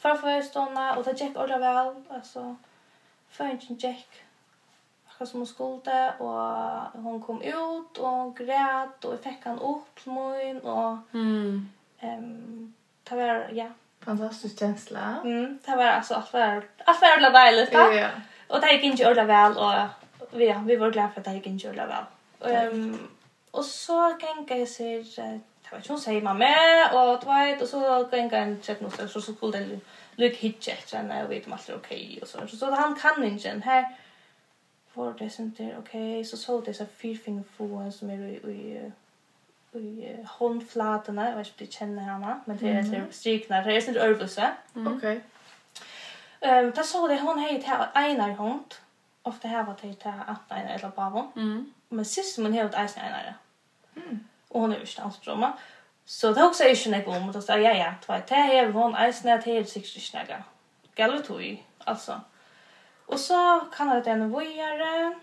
För 0.00 0.08
att 0.08 0.20
få 0.20 0.42
stånda 0.42 0.96
och 0.96 1.04
det 1.04 1.20
gick 1.20 1.36
ordentligt 1.36 1.60
väl 1.60 2.04
alltså 2.08 2.56
för 3.28 3.50
inte 3.50 3.86
gick 3.86 4.08
hva 5.18 5.26
som 5.26 5.40
hun 5.40 5.46
skulle, 5.46 5.98
og 6.22 7.02
hun 7.02 7.20
kom 7.22 7.42
ut, 7.42 7.98
og 7.98 8.08
hun 8.08 8.32
græt, 8.38 9.04
og 9.04 9.16
jeg 9.16 9.20
fikk 9.24 9.48
han 9.50 9.58
opp 9.58 10.02
til 10.02 10.14
min, 10.14 10.60
og 10.62 10.98
mm. 11.12 11.68
um, 12.02 12.72
det 13.10 13.18
var, 13.18 13.44
ja. 13.54 13.66
Fantastisk 14.04 14.58
kjensla. 14.58 15.08
Mm, 15.24 15.58
det 15.66 15.76
var 15.76 15.96
altså, 15.96 16.14
alt 16.14 16.32
var, 16.32 16.62
alt 16.86 17.02
var 17.02 17.14
ordentlig 17.16 17.32
deilig, 17.34 17.66
da. 17.72 17.86
Ja. 17.96 18.08
Og 18.48 18.62
det 18.62 18.70
gikk 18.72 18.84
ikke 18.92 19.10
ordentlig 19.10 19.28
vel, 19.28 19.58
og 19.58 20.40
ja, 20.40 20.58
vi 20.64 20.80
var 20.80 20.90
glad 20.90 21.12
for 21.12 21.20
at 21.20 21.26
det 21.26 21.34
gikk 21.38 21.46
ikke 21.52 21.68
ordentlig 21.68 21.88
vel. 21.92 22.06
Um, 22.72 23.10
og 23.52 23.64
så 23.64 24.00
gikk 24.20 24.50
jeg 24.54 24.68
sier, 24.70 25.02
det 25.02 25.72
var 25.72 25.82
ikke 25.82 25.96
hun 25.96 26.02
sier 26.02 26.24
mamma, 26.24 26.54
og 26.92 27.16
tveit, 27.24 27.62
og 27.62 27.68
så 27.68 27.82
gikk 28.12 28.36
jeg 28.38 28.42
en 28.42 28.58
tjekk 28.62 28.84
noe, 28.86 29.08
så 29.10 29.20
skulle 29.20 29.58
det 29.58 29.80
lykke 30.18 30.44
hitje 30.44 30.74
etter 30.74 31.00
henne, 31.00 31.24
og 31.24 31.30
vi 31.30 31.38
vet 31.38 31.46
om 31.50 31.56
alt 31.58 31.68
er 31.68 31.78
ok, 31.78 31.90
og 32.22 32.28
så. 32.28 32.46
Så 32.50 32.70
han 32.74 32.94
kan 32.98 33.18
ikke, 33.26 33.58
her, 33.66 33.90
var 34.98 35.14
det 35.18 35.30
som 35.30 35.54
där 35.58 35.78
okej 35.78 36.24
så 36.24 36.36
så 36.36 36.60
det 36.60 36.74
så 36.74 36.86
fyrfinger 36.86 37.42
få 37.56 37.90
som 37.92 38.10
är 38.10 38.18
i 38.18 38.34
i 38.52 38.92
i 39.78 40.16
håndflaterna 40.28 41.28
jag 41.28 41.36
vet 41.36 41.60
inte 41.60 41.72
känner 41.72 42.02
henne 42.02 42.40
men 42.44 42.56
det 42.56 42.68
är 42.68 42.82
typ 42.82 43.14
strykna 43.14 43.62
det 43.62 43.76
är 43.76 43.80
sånt 43.80 43.96
övelse 43.96 44.50
okej 44.74 45.20
ehm 46.40 46.72
där 46.72 46.82
så 46.82 47.08
det 47.08 47.20
hon 47.20 47.38
heter 47.38 47.88
Einar 47.94 48.30
hund 48.30 48.74
ofta 49.22 49.48
här 49.48 49.64
var 49.64 49.76
det 49.82 50.00
där 50.04 50.22
att 50.26 50.50
ena 50.50 50.68
eller 50.68 50.88
Babon 50.88 51.28
mm 51.36 51.72
men 51.88 52.04
sist 52.04 52.38
men 52.38 52.52
helt 52.52 52.74
Einar 52.74 53.34
mm. 53.96 54.28
Och 54.48 54.60
hon 54.60 54.72
är 54.72 54.80
ju 54.80 54.86
stansbromma 54.86 55.52
Så 56.04 56.32
det 56.32 56.44
också 56.44 56.64
är 56.64 56.68
ju 56.68 56.76
inte 56.76 57.10
om 57.10 57.30
att 57.30 57.44
säga 57.44 57.74
ja, 57.74 57.84
ja, 57.84 57.94
två 58.06 58.14
te 58.28 58.34
här 58.34 58.66
det 58.66 58.72
hon, 58.72 58.94
ena 58.94 59.42
till 59.42 59.66
hon, 59.66 60.42
det 60.94 61.02
är 61.02 61.62
alltså 61.84 62.20
Och 63.08 63.20
så 63.20 63.60
kan 63.76 63.88
det 63.88 64.10
en 64.10 64.30
vojare. 64.30 65.14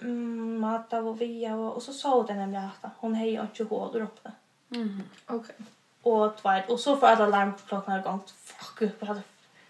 Mm, 0.00 0.60
mata 0.60 0.98
och 0.98 1.20
via 1.20 1.54
och, 1.54 1.76
och 1.76 1.82
så 1.82 1.92
sa 1.92 2.22
den 2.22 2.36
nämligen 2.36 2.68
att 2.80 2.92
hon 2.96 3.14
hej 3.14 3.40
inte 3.40 3.64
hål 3.64 3.92
där 3.92 4.00
uppe. 4.00 4.30
Mhm. 4.68 5.02
Okej. 5.26 5.54
Och 6.02 6.36
tvärt 6.42 6.68
och 6.68 6.80
så 6.80 6.96
för 6.96 7.06
alla 7.06 7.26
larmklockan 7.26 7.94
har 7.94 8.12
gått 8.12 8.30
fuck 8.30 8.82
upp 8.82 9.06
hade 9.06 9.22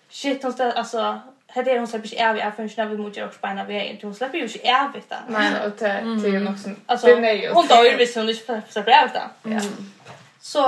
shit 0.09 0.43
hon 0.43 0.53
stod 0.53 0.67
alltså 0.67 1.21
hade 1.47 1.79
hon 1.79 1.87
släpper 1.87 2.09
sig 2.09 2.19
är 2.19 2.35
vi 2.35 2.41
är 2.41 2.51
för 2.51 2.73
när 2.77 2.87
vi 2.87 2.97
mot 2.97 3.17
jag 3.17 3.29
också 3.29 3.39
vi 3.69 3.75
är 3.77 3.85
inte 3.85 4.07
hon 4.07 4.15
släpper 4.15 4.39
ju 4.39 4.49
sig 4.49 4.61
är 4.65 4.89
vi 4.95 5.03
där. 5.09 5.21
Nej, 5.29 5.67
och 5.67 5.73
det 5.79 5.87
det 6.23 6.29
är 6.29 6.33
ju 6.33 6.41
något 6.41 6.61
som 6.61 6.77
alltså 6.87 7.07
hon 7.07 7.67
då 7.69 7.75
är 7.75 7.91
ju 7.91 7.97
visst 7.97 8.17
hon 8.17 8.29
inte 8.29 8.45
släpper 8.45 8.73
sig 8.73 8.83
är 8.83 9.09
där. 9.09 9.29
Ja. 9.43 9.61
Så 10.41 10.63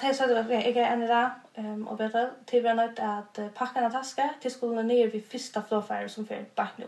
tar 0.00 0.06
jag 0.06 0.16
att 0.38 0.50
jag 0.50 0.76
är 0.76 0.92
en 0.92 1.00
där 1.00 1.30
Ehm 1.56 1.88
och 1.88 1.96
bättre 1.96 2.30
till 2.44 2.62
vi 2.62 2.74
något 2.74 2.98
att 2.98 3.54
packa 3.54 3.80
en 3.80 3.92
taska 3.92 4.30
till 4.40 4.50
skolan 4.50 4.86
ner 4.86 5.08
vid 5.08 5.30
första 5.30 5.62
flowfire 5.62 6.08
som 6.08 6.26
för 6.26 6.44
back 6.54 6.72
nu. 6.76 6.86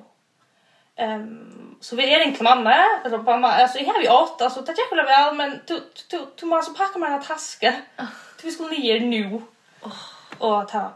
Ehm 0.97 1.77
så 1.81 1.97
vi 1.97 2.15
är 2.15 2.21
inte 2.21 2.43
mamma 2.43 2.75
eller 3.05 3.19
mamma 3.19 3.49
alltså 3.49 3.79
här 3.79 4.03
vi 4.03 4.09
åt 4.09 4.43
alltså 4.43 4.61
det 4.61 4.75
jag 4.77 4.97
väl 4.97 5.07
väl 5.07 5.35
men 5.35 5.61
du 5.67 5.83
du 6.11 6.27
du 6.41 6.47
måste 6.47 6.79
packa 6.79 6.99
med 6.99 7.13
en 7.13 7.23
taska. 7.23 7.75
Till 8.37 8.47
vi 8.47 8.51
skulle 8.51 8.79
ner 8.79 9.01
nu. 9.01 9.43
Och 10.39 10.69
ta 10.69 10.93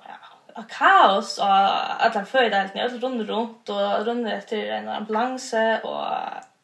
av 0.55 0.62
kaos 0.69 1.38
och 1.38 1.47
alla 1.47 2.25
fördelningar 2.25 2.85
alltså 2.85 2.99
runt 2.99 3.29
runt 3.29 3.69
och 3.69 4.07
runt 4.07 4.29
efter 4.29 4.57
en 4.57 4.88
ambulans 4.88 5.55
och 5.83 6.07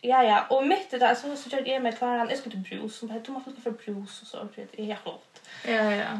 ja 0.01 0.23
ja 0.23 0.45
och 0.51 0.67
mitt 0.67 0.95
i 0.95 0.99
det 0.99 1.17
så 1.17 1.37
så 1.37 1.51
körde 1.51 1.71
jag 1.71 1.83
med 1.83 1.99
kvar 1.99 2.27
jeg 2.31 2.39
skulle 2.39 2.57
brus 2.57 2.99
som 2.99 3.11
heter 3.11 3.33
man 3.33 3.45
får 3.45 3.53
för 3.63 3.71
brus 3.71 4.23
och 4.23 4.27
så 4.29 4.49
för 4.55 4.67
det 4.77 4.91
er 4.91 4.99
helt. 5.05 5.41
Ja 5.65 5.91
ja 5.95 6.19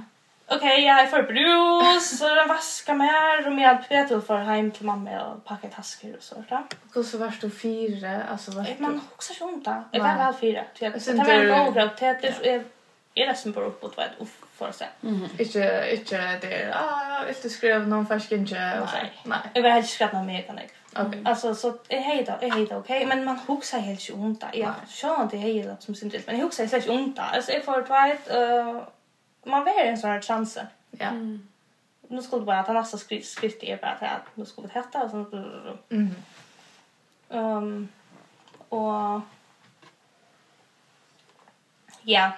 okej, 0.51 0.85
jeg 0.85 1.09
får 1.11 1.23
brus, 1.23 2.03
så 2.03 2.29
den 2.29 2.49
vasker 2.49 2.95
mer 2.95 3.39
og 3.39 3.45
jeg 3.45 3.53
mer 3.53 3.85
Peter 3.89 4.21
får 4.21 4.55
hjem 4.55 4.71
til 4.71 4.87
mamma 4.87 5.21
og 5.21 5.43
pakke 5.47 5.71
tasker 5.77 6.17
og 6.17 6.23
sånt 6.23 6.51
där. 6.51 6.63
Och 6.95 7.05
så 7.05 7.19
vart 7.19 7.41
du 7.41 7.51
fyra, 7.51 8.23
alltså 8.31 8.51
vart 8.51 8.79
du... 8.79 8.83
Man 8.83 9.01
också 9.15 9.33
ikke 9.33 9.45
ont 9.45 9.65
där. 9.65 9.83
Jeg 9.93 10.03
var 10.03 10.17
väl 10.17 10.35
fyra. 10.35 10.65
Jag 10.81 11.05
tar 11.05 11.15
med 11.15 11.51
en 11.51 11.75
gång 11.75 11.89
Peter 11.99 12.47
er 12.47 12.65
jag 13.19 13.29
är 13.29 13.33
ledsen 13.33 13.53
på 13.53 13.61
uppåt 13.61 13.97
vad 13.97 14.07
jag 14.19 14.29
får 14.57 14.73
se. 14.73 14.85
Inte, 15.39 15.89
inte 15.93 16.39
det, 16.41 16.75
ah, 16.75 17.25
vill 17.27 17.35
du 17.43 17.49
skriva 17.49 17.79
någon 17.79 18.07
färsk 18.07 18.33
inte? 18.33 18.55
Nej, 18.55 19.13
nej. 19.25 19.39
Jag 19.55 19.63
vill 19.63 19.73
helst 19.73 19.95
skriva 19.95 20.13
någon 20.13 20.27
mer 20.27 20.43
kan 20.43 20.57
jag. 20.57 21.07
Okej. 21.07 21.23
Alltså 21.25 21.55
så, 21.55 21.79
är 21.89 22.01
hej 22.01 22.25
då, 22.25 22.47
är 22.47 22.51
hej 22.51 22.67
då, 22.67 22.77
okej. 22.77 23.07
Men 23.07 23.25
man 23.25 23.39
huxar 23.47 23.79
helt 23.79 24.11
ju 24.11 24.15
ont 24.15 24.41
där. 24.41 24.51
Ja, 24.53 24.75
känner 24.89 25.25
att 25.25 25.33
jag 25.33 25.41
hejdar 25.41 25.77
som 25.81 25.95
sin 25.95 26.13
men 26.27 26.37
jag 26.37 26.45
huxar 26.45 26.67
helt 26.67 26.85
så 26.85 26.93
ont 26.93 27.17
där. 27.17 27.31
Alltså 27.33 27.53
är 27.53 27.61
för 27.61 27.83
tvätt 27.83 28.31
eh 28.31 28.83
man 29.45 29.65
vill 29.65 29.75
en 29.79 29.99
sån 29.99 30.11
här 30.11 30.21
chans. 30.21 30.59
Ja. 30.91 31.07
Mm. 31.07 31.49
Nu 32.09 32.23
skulle 32.23 32.45
bara 32.45 32.63
ta 32.63 32.73
nästa 32.73 32.99
skrift 32.99 33.31
skritt 33.31 33.63
är 33.63 33.77
bara 33.77 33.91
att 33.91 34.37
nu 34.37 34.47
ska 34.47 34.63
vi 34.63 34.69
hetta 34.69 35.05
och 35.05 35.11
sånt. 35.11 35.33
Mm. 35.91 36.15
Ehm 37.31 37.89
och 38.69 39.21
ja. 42.03 42.33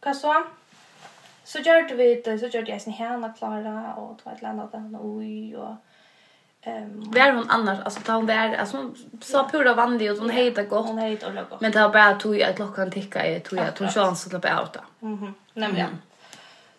Vad 0.00 0.16
så? 0.16 0.44
Så 1.44 1.58
gjorde 1.58 1.94
vi 1.94 2.22
det, 2.24 2.38
så 2.38 2.46
gjorde 2.46 2.70
jag 2.70 2.82
sin 2.82 2.92
henne 2.92 3.32
klara 3.38 3.94
och 3.94 4.22
tog 4.22 4.32
ett 4.32 4.42
land 4.42 4.60
åt 4.60 4.72
henne 4.72 4.98
oj 5.02 5.56
och 5.56 5.74
Ehm 6.62 7.10
var 7.10 7.32
hon 7.32 7.50
annars 7.50 7.78
alltså 7.84 8.00
ta 8.00 8.12
hon 8.12 8.26
där 8.26 8.56
alltså 8.56 8.76
hon 8.76 8.96
sa 9.20 9.48
pura 9.48 9.74
vanlig 9.74 10.12
och 10.12 10.18
hon 10.18 10.30
hejta 10.30 10.62
gott. 10.62 10.86
Hon 10.86 10.98
heter 10.98 11.42
och 11.42 11.50
gott. 11.50 11.60
Men 11.60 11.72
det 11.72 11.82
var 11.82 11.92
bara 11.92 12.14
tog 12.14 12.38
jag 12.38 12.56
klockan 12.56 12.90
ticka 12.90 13.26
i 13.26 13.40
tog 13.40 13.58
jag 13.58 13.74
tog 13.74 13.90
chans 13.90 14.24
att 14.24 14.30
släppa 14.30 14.62
ut. 14.62 14.82
Mhm 15.00 15.34
nämligen. 15.56 15.88
Mm. 15.88 16.00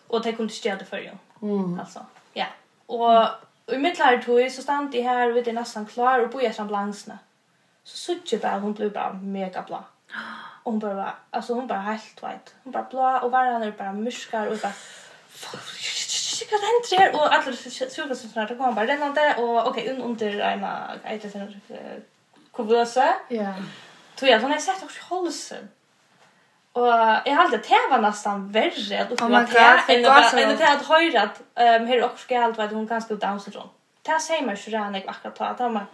Och 0.06 0.22
det 0.22 0.32
kunde 0.32 0.52
städa 0.52 0.84
för 0.84 0.98
ju. 0.98 1.10
Mm. 1.42 1.80
Alltså, 1.80 2.06
ja. 2.32 2.46
Och 2.86 3.28
i 3.74 3.78
mitt 3.78 3.98
lär 3.98 4.18
tog 4.18 4.50
så 4.50 4.62
stann 4.62 4.90
det 4.90 5.02
här 5.02 5.30
vid 5.30 5.44
det 5.44 5.52
nästan 5.52 5.86
klar 5.86 6.18
och 6.18 6.30
bojade 6.30 6.54
fram. 6.54 7.18
Så 7.84 7.96
såg 7.96 8.16
jag 8.24 8.40
bara 8.40 8.58
hon 8.58 8.72
blev 8.72 8.92
bara 8.92 9.12
mega 9.12 9.62
blå. 9.62 9.84
Och 10.62 10.72
hon 10.72 10.78
bara, 10.78 11.14
alltså 11.30 11.54
hon 11.54 11.66
bara 11.66 11.78
helt 11.78 12.22
vet. 12.22 12.54
Hon 12.62 12.72
bara 12.72 12.86
blå 12.90 13.18
och 13.22 13.30
varandra 13.30 13.68
är 13.68 13.72
bara 13.72 13.92
myskar 13.92 14.46
och 14.46 14.58
bara 14.62 14.72
shit, 16.38 16.52
vad 16.52 16.60
händer 16.60 16.98
här? 16.98 17.14
Och 17.14 17.34
alla 17.34 17.56
sjuka 17.56 18.14
som 18.14 18.30
snart 18.30 18.58
kom 18.58 18.74
bara 18.74 18.86
rennande 18.86 19.34
och 19.38 19.68
okej, 19.68 19.92
okay, 19.92 20.04
under 20.04 20.40
en 20.40 20.64
ett 21.04 21.32
sån 21.32 21.60
kuvösa. 22.52 23.14
Ja. 23.28 23.54
Tog 24.14 24.28
jag, 24.28 24.40
hon 24.40 24.50
har 24.50 24.58
sett 24.58 24.82
också 24.82 25.00
halsen. 25.08 25.68
Och 26.78 26.86
jag 27.24 27.34
har 27.34 27.44
alltid 27.44 27.62
det 27.62 27.88
var 27.90 27.98
nästan 27.98 28.52
värre 28.52 29.02
att 29.02 29.12
uppleva 29.12 29.46
det 29.86 29.94
än 29.94 30.50
att 30.50 30.60
at 30.60 30.72
att 30.72 30.86
höra 30.86 31.22
att 31.22 31.40
här 31.56 32.04
också 32.04 32.24
ska 32.24 32.40
allt 32.40 32.58
vara 32.58 32.68
hon 32.68 32.86
ganska 32.86 33.14
down 33.14 33.40
syndrom. 33.40 33.68
Det 34.02 34.20
säger 34.20 34.46
man 34.46 34.54
ju 34.54 34.70
redan 34.70 34.94
jag 34.94 35.08
akkurat 35.08 35.60
att 35.60 35.72
man 35.72 35.86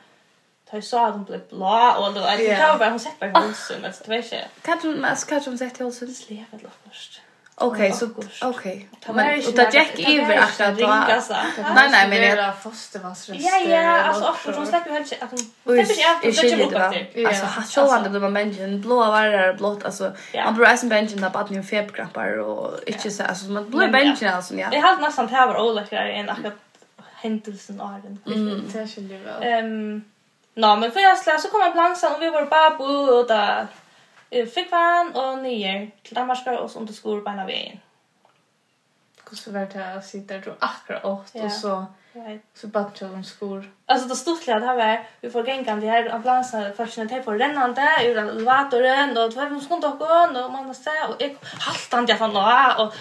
tar 0.70 0.80
så 0.80 1.06
att 1.06 1.14
hon 1.14 1.24
blev 1.24 1.48
blå 1.48 1.94
och 1.98 2.14
då 2.14 2.20
är 2.20 2.38
det 2.38 2.78
bara 2.78 2.90
hon 2.90 3.00
sett 3.00 3.18
på 3.18 3.26
hon 3.26 3.54
synd 3.54 3.82
det 4.04 4.08
vet 4.08 4.32
jag. 4.32 4.40
Kan 4.62 4.78
du 4.82 4.88
men 5.00 5.16
ska 5.16 5.40
du 5.40 5.58
sett 5.58 5.78
hon 5.78 5.92
synd 5.92 6.16
leva 6.28 6.46
först. 6.90 7.20
Okej, 7.56 7.92
så 7.92 8.08
okej. 8.42 8.88
Men 9.06 9.46
och 9.46 9.52
det 9.52 9.96
gick 9.96 10.08
över 10.08 10.36
att 10.36 10.58
det 10.58 10.70
ringa 10.70 11.20
så. 11.20 11.32
Nej 11.74 11.90
nej, 11.90 12.08
men 12.08 12.20
det 12.20 12.42
var 12.42 12.52
fostermansröst. 12.52 13.40
Ja 13.40 13.58
ja, 13.58 14.02
alltså 14.02 14.24
också 14.24 14.50
de 14.50 14.66
släpper 14.66 14.90
ju 14.90 14.94
helt 14.96 15.22
att 15.22 15.30
hon 15.30 15.38
släpper 15.38 15.94
ju 15.94 16.04
att 16.04 16.22
det 16.22 16.28
gick 16.28 16.72
upp. 16.72 17.28
Alltså 17.28 17.46
har 17.46 17.62
så 17.62 17.90
han 17.90 18.12
det 18.12 18.18
var 18.18 18.28
människan 18.28 18.80
blåa 18.80 19.22
det 19.22 19.54
blått 19.58 19.84
alltså 19.84 20.12
man 20.34 20.54
brukar 20.54 20.76
som 20.76 20.88
bänken 20.88 21.20
där 21.20 21.30
bara 21.30 21.46
nu 21.50 21.62
febkrappar 21.62 22.38
och 22.38 22.70
inte 22.86 23.10
så 23.10 23.22
alltså 23.22 23.44
man 23.44 23.70
blåa 23.70 23.88
bänken 23.88 24.34
alltså 24.34 24.54
ja. 24.54 24.68
Det 24.70 24.78
har 24.78 24.96
nästan 24.96 25.28
här 25.28 25.46
var 25.46 25.60
olyckligare 25.60 26.12
än 26.12 26.30
akkurat 26.30 26.54
händelsen 27.14 27.80
av 27.80 28.00
den. 28.02 28.18
Det 28.24 28.78
är 28.78 29.00
ju 29.00 29.18
väl. 29.18 29.42
Ehm, 29.42 30.04
nej 30.54 30.76
men 30.76 30.92
för 30.92 31.00
jag 31.00 31.18
släpp 31.18 31.40
så 31.40 31.48
kommer 31.48 31.70
plansan 31.70 32.14
och 32.14 32.22
vi 32.22 32.30
var 32.30 32.46
bara 32.46 32.70
på 32.70 32.84
och 32.84 33.26
där 33.28 33.66
fick 34.34 34.54
Fikkvaran 34.54 35.12
och 35.14 35.38
nyer 35.38 35.90
till 36.02 36.14
Danmarkar 36.14 36.56
och 36.56 36.70
så 36.70 36.78
under 36.78 36.92
skor 36.92 37.20
på 37.20 37.30
en 37.30 37.38
av 37.38 37.50
Hur 39.30 39.36
så 39.36 39.52
var 39.52 39.60
det 39.60 39.94
att 39.94 40.06
sitta 40.06 40.34
der 40.34 40.54
akkurat 40.58 41.04
åt, 41.04 41.34
och 41.34 41.52
så 41.52 41.86
right. 42.14 42.42
så 42.54 42.68
bara 42.68 42.90
til 42.94 43.06
en 43.06 43.24
skor? 43.24 43.64
Alltså 43.88 44.08
det 44.08 44.16
stod 44.16 44.40
klart 44.40 44.62
här 44.62 44.76
var, 44.76 45.06
vi 45.20 45.30
får 45.30 45.48
gänga 45.48 45.76
det 45.76 45.86
här 45.86 46.14
ambulanserna 46.14 46.72
först 46.76 46.96
när 46.96 47.04
de 47.04 47.22
får 47.22 47.38
rännande 47.38 47.82
ur 48.04 48.18
elevatoren 48.18 49.18
och 49.18 49.32
två 49.32 49.40
fem 49.40 49.60
sekunder 49.60 49.92
och 49.92 49.98
gång 49.98 50.36
och 50.36 50.52
man 50.52 50.66
måste 50.66 50.90
och 51.08 51.16
jag 51.18 51.36
haltande 51.42 52.12
jag 52.12 52.18
fann 52.18 52.36
och 52.36 52.94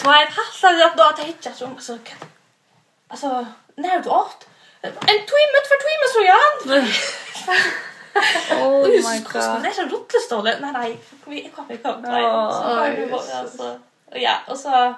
två 0.00 0.10
ett 0.10 0.36
haltande 0.38 0.80
jag 0.80 0.96
då 0.96 1.02
att 1.02 1.20
hitta 1.20 1.52
så 1.52 1.66
alltså 1.66 1.98
alltså 3.08 3.46
när 3.74 4.02
du 4.02 4.08
åt 4.08 4.48
en 4.82 5.20
timme 5.32 5.58
för 5.70 5.78
timme 5.86 6.06
så 6.14 6.20
jag 6.32 6.38
Oh 8.52 8.88
my 8.88 9.18
god. 9.32 9.62
Det 9.62 9.68
är 9.68 9.82
en 9.82 9.90
rullstol. 9.90 10.44
Nej 10.44 10.72
nej, 10.72 10.98
vi 11.26 11.48
kommer 11.48 11.76
kom. 11.76 12.02
Nej, 12.02 13.08
så 13.10 13.36
alltså. 13.36 13.80
Ja, 14.10 14.36
och 14.48 14.56
så 14.56 14.94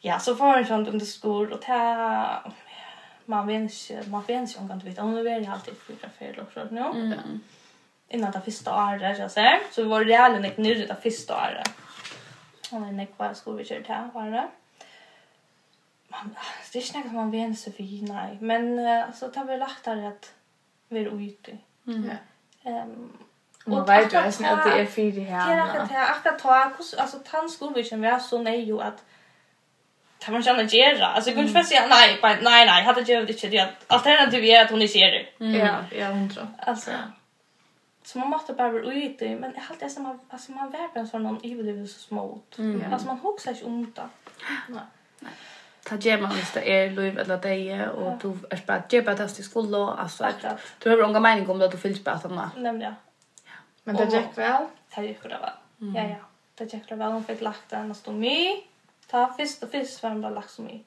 ja, 0.00 0.18
så 0.18 0.36
får 0.36 0.56
det 0.56 0.64
sånt 0.64 0.88
under 0.88 1.06
skor 1.06 1.52
och 1.52 1.62
ta 1.62 2.42
man 3.24 3.46
vet 3.46 3.60
inte, 3.60 4.10
man 4.10 4.22
vet 4.22 4.36
inte 4.36 4.58
om 4.58 4.68
kan 4.68 4.78
du 4.78 4.84
veta. 4.84 5.02
Hon 5.02 5.18
är 5.18 5.22
väl 5.22 5.48
alltid 5.48 5.74
fyra 5.86 6.08
fel 6.18 6.38
och 6.38 6.52
så 6.54 6.64
nu. 6.70 6.80
Mm. 6.80 7.40
Innan 8.08 8.32
det 8.32 8.40
första 8.40 8.84
året 8.84 9.18
jag 9.18 9.30
ser. 9.30 9.60
Så 9.70 9.82
vi 9.82 9.88
var 9.88 10.04
det 10.04 10.12
reellt 10.12 10.44
inte 10.44 10.60
nu 10.60 10.86
det 10.86 10.96
första 11.02 11.36
året. 11.36 11.70
Hon 12.70 12.84
är 12.84 12.92
nekvar 12.92 13.34
skor 13.34 13.54
vi 13.54 13.64
körde 13.64 13.92
här 13.92 14.10
var 14.14 14.30
det 14.30 14.48
man 16.12 16.36
det 16.72 16.78
är 16.78 16.82
inte 16.82 16.98
något 16.98 17.12
man 17.12 17.30
vänjer 17.30 17.54
sig 17.54 17.72
vid 17.78 18.08
nej 18.08 18.38
men 18.40 18.86
alltså 18.86 19.28
det 19.28 19.38
har 19.38 19.46
vi 19.46 19.56
lagt 19.56 19.84
där 19.84 20.08
att 20.08 20.34
vi 20.88 21.00
är 21.00 21.20
ute 21.20 21.58
Mm. 21.86 22.10
Ehm 22.66 23.12
Og 23.66 23.72
man 23.72 23.88
vet 23.88 24.12
ju 24.12 24.18
att 24.18 24.64
det 24.64 24.80
är 24.80 24.86
fyra 24.86 25.22
här. 25.22 25.56
Det 25.56 25.62
er 25.62 26.12
att 26.12 26.24
det, 26.24 26.30
att 26.30 26.38
ta, 26.38 26.48
altså 26.98 27.18
tann 27.24 27.50
skolvikken 27.50 28.02
vi 28.02 28.06
er 28.06 28.18
så 28.18 28.42
nej 28.42 28.64
ju 28.64 28.80
att 28.80 29.02
det 30.26 30.32
man 30.32 30.42
kjenner 30.42 30.64
gjøre. 30.64 31.14
Altså 31.14 31.30
jeg 31.30 31.36
kunne 31.36 31.48
ikke 31.48 31.64
si, 31.64 31.74
nej 31.74 32.18
nej, 32.42 32.64
nei, 32.64 32.82
hadde 32.82 33.04
gjør 33.04 33.26
det 33.26 33.44
ikke, 33.44 33.68
alternativet 33.90 34.54
er 34.54 34.64
at 34.64 34.70
hun 34.70 34.82
ikke 34.82 34.98
gjør 34.98 35.10
det. 35.10 35.58
Ja, 35.58 35.76
ja, 35.92 36.12
hundra. 36.12 36.46
Alltså 36.58 36.90
så 38.04 38.18
man 38.18 38.30
måste 38.30 38.52
bara 38.52 38.72
vara 38.72 38.82
ute, 38.82 39.36
men 39.36 39.52
jag 39.54 39.76
det 39.80 39.90
som 39.90 40.02
man, 40.02 40.20
alltså 40.30 40.52
man 40.52 40.72
värper 40.72 41.00
en 41.00 41.08
sån 41.08 41.22
någon 41.22 41.40
överlevelse 41.44 42.00
smått. 42.00 42.58
Mm. 42.58 42.92
Alltså 42.92 43.06
man 43.06 43.18
huxar 43.18 43.50
inte 43.52 43.64
om 43.66 43.92
det. 43.96 44.08
Nej 44.68 45.32
ta 45.84 45.96
gemma 46.00 46.30
hvis 46.32 46.52
det 46.54 46.62
er 46.70 46.92
liv 46.96 47.18
eller 47.18 47.40
deg, 47.42 47.70
og 47.90 48.18
du 48.22 48.28
er 48.50 48.60
bare 48.66 48.86
gemma 48.90 49.14
det 49.18 49.28
til 49.36 49.46
skole, 49.46 49.80
altså, 49.98 50.28
Akkurat. 50.30 50.68
du 50.84 50.90
har 50.90 51.04
unga 51.06 51.20
mening 51.20 51.48
om 51.50 51.58
det, 51.58 51.72
du 51.72 51.78
fyllt 51.80 52.04
bare 52.04 52.22
sånn. 52.22 52.38
Nemlig, 52.62 52.90
ja. 52.90 53.56
Men 53.84 53.98
det 53.98 54.10
gikk 54.12 54.36
vel? 54.38 54.68
Det 54.94 55.06
gikk 55.08 55.24
det 55.26 55.40
vel, 55.42 55.56
ja, 55.96 56.04
ja. 56.16 56.20
Det 56.58 56.68
gikk 56.70 56.88
det 56.90 56.98
vel, 56.98 57.16
hun 57.16 57.24
fikk 57.26 57.42
lagt 57.42 57.70
den 57.70 57.90
og 57.90 57.98
stod 57.98 58.14
stomi, 58.14 58.62
ta 59.10 59.26
fyrst 59.36 59.64
og 59.66 59.72
fyrst 59.72 60.02
var 60.02 60.14
hun 60.14 60.22
bare 60.22 60.38
lagt 60.38 60.54
stomi. 60.54 60.82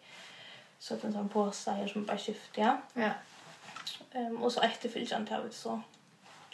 Så 0.79 0.95
det 0.95 1.03
er 1.03 1.07
en 1.09 1.17
sånn 1.19 1.31
påse 1.33 1.73
her 1.73 1.87
som 1.89 2.05
bare 2.07 2.21
skifter, 2.21 2.61
ja. 2.61 2.75
Ja. 2.99 3.13
Um, 4.15 4.43
og 4.43 4.51
så 4.53 4.63
etter 4.63 4.91
fyllt 4.91 5.09
kjent 5.11 5.31
jeg 5.31 5.43
vet 5.43 5.55
så, 5.57 5.75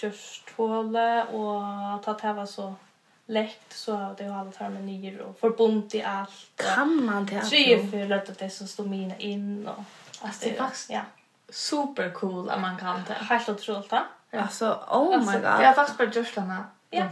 just 0.02 0.50
hålet, 0.58 1.30
og 1.38 2.02
ta 2.06 2.16
teva 2.18 2.46
så, 2.50 2.72
läkt 3.32 3.74
så 3.74 4.16
det 4.18 4.24
har 4.24 4.40
alla 4.40 4.52
tarmen 4.52 4.86
nyer 4.86 5.22
och 5.22 5.40
förbundt 5.40 5.96
i 5.96 6.04
allt. 6.04 6.32
Kan 6.56 7.06
man 7.06 7.26
det? 7.26 7.42
Tre 7.42 7.88
för 7.88 8.08
lätt 8.08 8.40
det 8.40 8.50
som 8.50 8.68
står 8.68 8.86
mina 8.86 9.18
in 9.18 9.68
och 9.68 9.84
alltså 10.22 10.46
det 10.46 10.56
är 10.56 10.58
faktiskt 10.58 10.90
ja. 10.90 11.02
Super 11.50 12.12
cool 12.12 12.50
att 12.50 12.62
man 12.62 12.78
kan 12.78 13.02
det. 13.08 13.14
Helt 13.14 13.50
otroligt. 13.50 13.94
Alltså 14.32 14.84
oh 14.88 15.20
my 15.20 15.34
god. 15.34 15.44
Jag 15.44 15.68
har 15.68 15.74
faktiskt 15.74 15.98
bara 15.98 16.08
gjort 16.12 16.36
här. 16.36 16.64
Ja. 16.90 17.08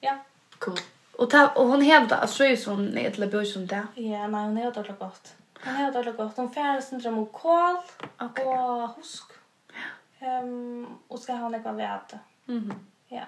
Ja. 0.00 0.18
Cool. 0.58 0.78
Och 1.12 1.30
ta 1.30 1.48
och 1.48 1.68
hon 1.68 1.80
hävdar 1.80 2.18
att 2.18 2.30
så 2.30 2.44
är 2.44 2.56
som 2.56 2.86
ni 2.86 3.04
ett 3.04 3.18
lebo 3.18 3.44
som 3.44 3.66
det. 3.66 3.86
Ja, 3.94 4.26
nej, 4.26 4.44
hon 4.44 4.58
är 4.58 4.82
det 4.82 4.94
gott. 4.98 5.34
Hon 5.64 5.74
är 5.74 6.04
det 6.04 6.12
gott. 6.12 6.36
Hon 6.36 6.50
färdas 6.50 6.88
syndrom 6.88 7.18
och 7.18 7.32
kol 7.32 7.76
och 8.18 8.96
husk. 8.96 9.24
Ehm 10.18 10.86
och 11.08 11.18
ska 11.18 11.32
ha 11.32 11.48
något 11.48 11.74
vete. 11.74 12.18
Mhm. 12.44 12.74
Ja. 13.08 13.22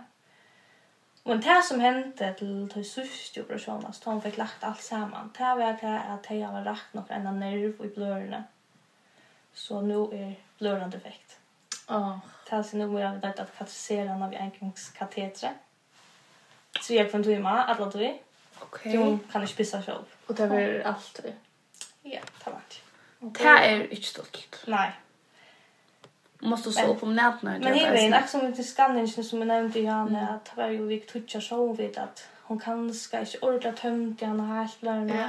Men 1.25 1.41
det 1.41 1.63
som 1.63 1.81
hände 1.81 2.35
till 2.35 2.69
till 2.73 2.91
sista 2.91 3.41
operationen, 3.41 3.93
så 3.93 4.11
hon 4.11 4.23
fick 4.23 4.37
lagt 4.37 4.65
allt 4.65 4.83
samman, 4.83 5.31
det 5.39 5.45
var 5.45 5.79
det 5.81 6.01
att 6.01 6.23
det 6.29 6.43
har 6.43 6.65
rakt 6.65 6.95
nog 6.95 7.05
en 7.09 7.41
nerv 7.41 7.85
i 7.85 7.89
blören. 7.95 8.43
Så 9.53 9.81
nu 9.81 9.95
är 9.95 10.35
blöran 10.59 10.91
defekt. 10.91 11.39
Ja. 11.89 12.21
Det 12.51 12.57
är 12.57 12.63
så 12.63 12.77
nu 12.77 13.01
är 13.01 13.17
det 13.17 13.29
att 13.29 13.59
katetisera 13.59 14.05
när 14.17 14.27
av 14.27 14.35
engångskatetre. 14.35 15.55
Så 16.81 16.95
jag 16.95 17.11
kan 17.11 17.25
tuma 17.25 17.65
alla 17.65 17.91
du. 17.91 18.19
Okej. 18.59 18.93
Jo, 18.95 19.19
kan 19.33 19.43
inte 19.43 19.55
pissa 19.55 19.83
själv. 19.83 20.05
Och 20.27 20.35
det 20.35 20.47
var 20.47 20.83
allt. 20.85 21.21
Ja, 22.03 22.21
det 22.45 22.51
var 22.51 22.61
det. 22.69 23.39
Det 23.39 23.49
är 23.49 23.93
inte 23.93 24.03
stort. 24.03 24.57
Nej 24.67 24.93
måste 26.43 26.73
stå 26.73 26.87
upp 26.87 27.03
om 27.03 27.17
nätterna. 27.17 27.51
Men 27.51 27.73
det 27.73 27.81
är 27.81 28.07
en 28.07 28.15
axel 28.15 28.53
till 28.53 28.69
skanningen 28.69 29.09
som 29.09 29.39
jag 29.39 29.49
nämnde 29.49 29.79
ju 29.81 29.89
han 29.89 30.17
att 30.17 30.45
det 30.45 30.63
var 30.63 30.69
ju 30.69 30.87
vi 30.87 31.01
tutcha 31.01 31.41
så 31.41 31.73
vid 31.73 31.99
att 31.99 32.29
hon 32.43 32.59
kan 32.59 32.95
ska 32.95 33.21
inte 33.21 33.39
ordla 33.39 33.73
tömt 33.73 34.23
i 34.23 34.25
henne 34.25 34.43
här 34.43 34.69
Ja. 35.17 35.29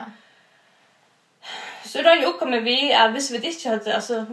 Så 1.85 2.01
då 2.01 2.09
är 2.09 2.45
med 2.45 2.63
vi 2.63 2.93
att 2.93 3.13
visst 3.13 3.31
vi 3.31 3.47
inte 3.47 3.69
hade 3.69 3.95
alltså 3.95 4.25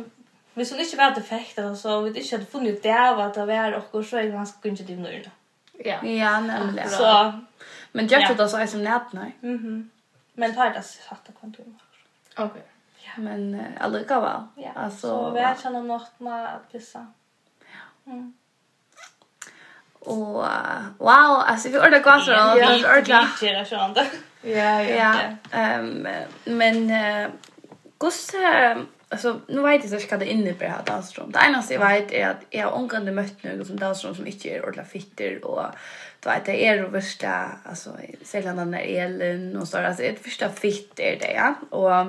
vi 0.55 0.65
så 0.65 0.77
inte 0.77 0.97
vart 0.97 1.19
effekt 1.19 1.59
alltså 1.59 1.83
så 1.83 2.01
vi 2.01 2.21
inte 2.21 2.37
hade 2.37 2.47
funnit 2.47 2.83
det 2.83 3.11
av 3.11 3.21
att 3.21 3.35
det 3.35 3.47
var 3.47 3.85
och 3.93 4.05
så 4.05 4.17
är 4.17 4.31
ganska 4.31 4.61
kunde 4.61 4.83
det 4.83 4.97
nu. 4.97 5.25
Ja. 5.85 6.07
Ja, 6.07 6.41
nämligen. 6.41 6.89
Så 6.89 7.33
men 7.93 8.09
jag 8.09 8.27
tror 8.27 8.37
det 8.37 8.49
så 8.49 8.57
är 8.57 8.67
som 8.67 8.85
nätterna. 8.85 9.33
Mhm. 9.41 9.91
Men 10.35 10.55
tar 10.55 10.71
det 10.71 10.83
så 10.83 10.99
att 11.09 11.25
det 11.27 11.33
kan 11.41 11.51
du. 11.51 11.65
Okej. 12.37 12.63
Ja. 13.05 13.23
Men 13.23 13.55
uh, 13.55 13.61
allika 13.81 14.21
väl. 14.21 14.43
Ja. 14.55 14.71
Alltså, 14.75 15.07
så 15.07 15.31
vi 15.31 15.63
känner 15.63 15.83
något 15.83 16.21
med 16.21 16.55
att 16.55 16.73
pissa. 16.73 17.07
Ja. 17.61 18.13
Mm. 18.13 18.35
Och 20.01 20.43
uh, 20.43 20.83
wow, 20.99 21.43
alltså 21.47 21.69
vi 21.69 21.79
ordar 21.79 22.03
gasar 22.03 22.53
och 22.53 22.59
vi 22.59 22.85
ordar. 22.85 23.29
Ja, 24.43 24.83
ja. 24.83 24.83
Ja. 25.53 25.59
Ehm 25.59 26.09
men 26.45 26.91
uh, 26.91 27.31
Gustav 27.99 28.87
alltså 29.11 29.41
nu 29.49 29.63
vet 29.63 29.91
jag 29.91 30.03
så 30.03 30.09
vad 30.11 30.21
det 30.21 30.27
innebär 30.27 30.67
att 30.67 30.87
det. 30.87 31.23
Det 31.27 31.39
enda 31.39 31.63
jag 31.71 31.89
vet 31.89 32.13
är 32.13 32.29
att 32.29 32.45
jag 32.51 32.65
har 32.65 32.73
omgående 32.73 33.13
mött 33.13 33.43
någon 33.43 33.65
som 33.65 33.79
Dalstrom 33.79 34.15
som 34.15 34.27
inte 34.27 34.49
är 34.49 34.63
ordentligt 34.63 34.89
fitter 34.89 35.45
och 35.45 35.65
då 36.21 36.31
vet 36.31 36.49
jag 36.49 36.57
är 36.57 36.77
det 36.77 36.89
värsta 36.89 37.51
alltså 37.65 37.91
sällan 38.23 38.71
när 38.71 38.81
Elin 38.81 39.57
och 39.57 39.69
så 39.69 39.77
där 39.77 39.85
alltså 39.85 40.03
det 40.03 40.25
första 40.25 40.49
fitter 40.49 41.17
det 41.21 41.33
ja 41.33 41.55
och 41.71 42.07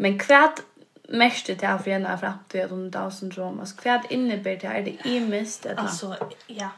Men 0.00 0.18
kvad 0.18 0.60
mest 1.08 1.46
det 1.46 1.62
här 1.62 1.78
för 1.78 1.90
ena 1.90 2.18
framtid 2.18 2.72
om 2.72 2.90
Down-syndrom? 2.90 3.60
Alltså 3.60 3.76
kvad 3.76 4.00
innebär 4.10 4.56
det? 4.56 4.66
Är 4.66 4.82
det 4.82 5.08
imiskt? 5.08 5.66
Alltså, 5.76 6.16
ja. 6.46 6.70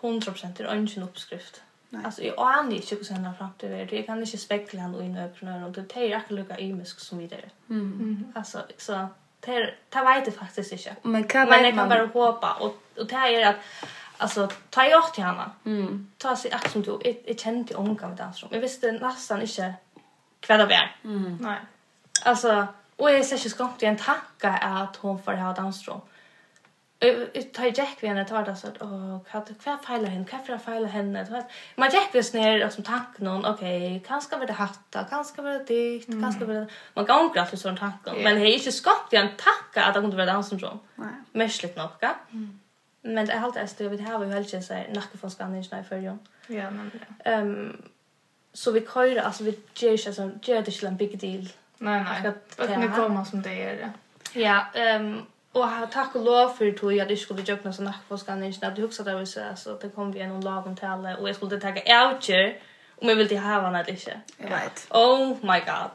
100% 0.00 0.54
det 0.56 0.64
är 0.64 0.74
ingen 0.74 1.02
uppskrift. 1.02 1.62
Nej. 1.88 2.02
Alltså 2.04 2.22
jag 2.22 2.34
aner 2.38 2.76
inte 2.76 2.94
hur 2.94 3.04
sen 3.04 3.34
framtid 3.38 3.72
är. 3.72 3.94
Jag 3.94 4.06
kan 4.06 4.22
inte 4.22 4.38
spekla 4.38 4.80
han 4.80 4.94
och 4.94 5.02
in 5.02 5.16
öppna 5.16 5.66
och 5.66 5.72
det 5.72 5.96
är 5.96 6.16
inte 6.16 6.34
lika 6.34 6.58
imiskt 6.58 7.00
som 7.00 7.18
vidare. 7.18 7.50
Mm. 7.70 7.92
mm. 7.92 8.32
Alltså 8.34 8.62
så 8.78 9.08
det 9.40 9.74
det 9.88 10.00
vet 10.04 10.26
jag 10.26 10.34
faktiskt 10.34 10.72
inte. 10.72 10.96
Men 11.02 11.24
kan 11.24 11.48
man 11.48 11.72
kan 11.72 11.88
bara 11.88 12.06
hoppa 12.06 12.54
och 12.54 12.82
och 12.96 13.06
det 13.06 13.14
är 13.14 13.50
att 13.50 13.56
alltså 14.16 14.48
ta 14.70 14.84
jag 14.84 15.04
åt 15.04 15.16
henne. 15.16 15.50
Mm. 15.64 16.10
Ta 16.18 16.36
sig 16.36 16.52
akt 16.52 16.72
som 16.72 16.82
du. 16.82 16.98
Jag 17.26 17.38
kände 17.38 17.70
ju 17.70 17.76
omgång 17.76 18.08
med 18.08 18.18
dansrum. 18.18 18.50
Jag 18.52 18.60
visste 18.60 18.92
nästan 18.92 19.42
inte 19.42 19.74
kvar 20.40 20.58
det 20.58 20.66
var. 20.66 20.96
Mm. 21.04 21.38
Nej. 21.40 21.58
Alltså, 22.22 22.66
och 22.96 23.10
jag 23.10 23.24
ser 23.24 23.36
ju 23.36 23.50
skampt 23.50 23.82
i 23.82 23.86
en 23.86 23.96
tanke 23.96 24.48
att 24.48 24.96
hon 24.96 25.22
får 25.22 25.32
ha 25.32 25.52
dansrum. 25.52 26.00
Jag 26.98 27.52
tar 27.52 27.78
Jack 27.78 27.96
vid 28.00 28.10
henne 28.10 28.24
tar 28.24 28.44
det 28.44 28.56
så 28.56 28.66
att 28.66 28.82
åh, 28.82 29.18
vad 29.64 29.84
feilar 29.84 30.08
henne? 30.08 30.24
Vad 30.32 30.46
feilar 30.46 30.58
feilar 30.58 30.88
henne? 30.88 31.46
Man 31.74 31.90
Jack 31.92 32.14
vis 32.14 32.32
ner 32.32 32.66
och 32.66 32.72
som 32.72 32.84
tack 32.84 33.18
någon, 33.18 33.46
okej, 33.46 34.02
kanske 34.06 34.38
var 34.38 34.46
det 34.46 34.52
hatta, 34.52 35.04
kanske 35.10 35.42
var 35.42 35.50
det 35.50 35.64
ditt, 35.64 36.06
kanske 36.06 36.44
var 36.44 36.54
det... 36.54 36.66
Man 36.94 37.06
går 37.06 37.20
omkring 37.20 37.42
alltid 37.42 37.58
sådana 37.58 37.78
tankar. 37.78 38.14
Men 38.22 38.40
det 38.40 38.50
är 38.50 38.54
inte 38.54 38.72
skampt 38.72 39.12
i 39.12 39.16
en 39.16 39.28
tanke 39.28 39.88
att 39.88 39.94
det 39.94 40.00
inte 40.00 40.16
var 40.16 40.26
dansrum. 40.26 40.78
Nej. 40.94 41.08
Mörsligt 41.32 41.76
nog, 41.76 41.90
ja. 42.00 42.14
Mm 42.32 42.60
men 43.06 43.26
det 43.26 43.32
är 43.32 43.40
alltid 43.40 43.62
att 43.62 43.80
vi 43.80 44.02
har 44.02 44.24
ju 44.24 44.30
helst 44.30 44.66
så 44.66 44.74
nacke 44.74 45.18
från 45.18 45.30
Skandinavien 45.30 45.80
i 45.80 45.88
förrjon. 45.88 46.18
Ja, 46.46 46.70
men 46.70 46.90
ja. 46.94 47.30
Ehm 47.30 47.82
så 48.52 48.70
vi 48.72 48.80
kör 48.80 49.16
alltså 49.16 49.44
vi 49.44 49.58
gör 49.74 49.90
ju 49.90 49.98
så 49.98 50.30
gör 50.42 50.62
det 50.62 50.70
till 50.70 50.86
en 50.86 50.96
big 50.96 51.18
deal 51.18 51.48
Nej, 51.78 52.04
nej. 52.04 52.32
Att 52.58 52.78
ni 52.78 52.88
kommer 52.88 53.24
som 53.24 53.42
det 53.42 53.62
är 53.62 53.76
det. 53.76 53.92
Ja, 54.40 54.66
ehm 54.74 55.06
um, 55.06 55.26
och 55.56 55.92
tack 55.92 56.14
och 56.14 56.24
lov 56.24 56.48
för 56.48 56.68
att 56.68 56.94
jag 56.96 57.08
det 57.08 57.16
skulle 57.16 57.42
jag 57.46 57.62
kunna 57.62 57.74
såna 57.74 57.94
på 58.08 58.18
skan 58.18 58.42
inte 58.42 58.66
att 58.66 58.78
huxa 58.78 59.02
där 59.02 59.24
så 59.24 59.40
alltså 59.50 59.78
det 59.82 59.88
kom 59.88 60.12
vi 60.12 60.20
en 60.20 60.40
lagom 60.40 60.76
till 60.76 60.88
och 61.20 61.28
jag 61.28 61.36
skulle 61.36 61.60
ta 61.60 61.68
outer 61.68 62.58
om 63.02 63.08
jag 63.08 63.16
vill 63.16 63.28
till 63.28 63.38
ha 63.38 63.60
vad 63.60 63.72
det 63.72 63.90
inte. 63.90 64.20
Jag 64.36 64.50
vet. 64.50 64.86
Oh 64.90 65.28
my 65.28 65.58
god. 65.58 65.90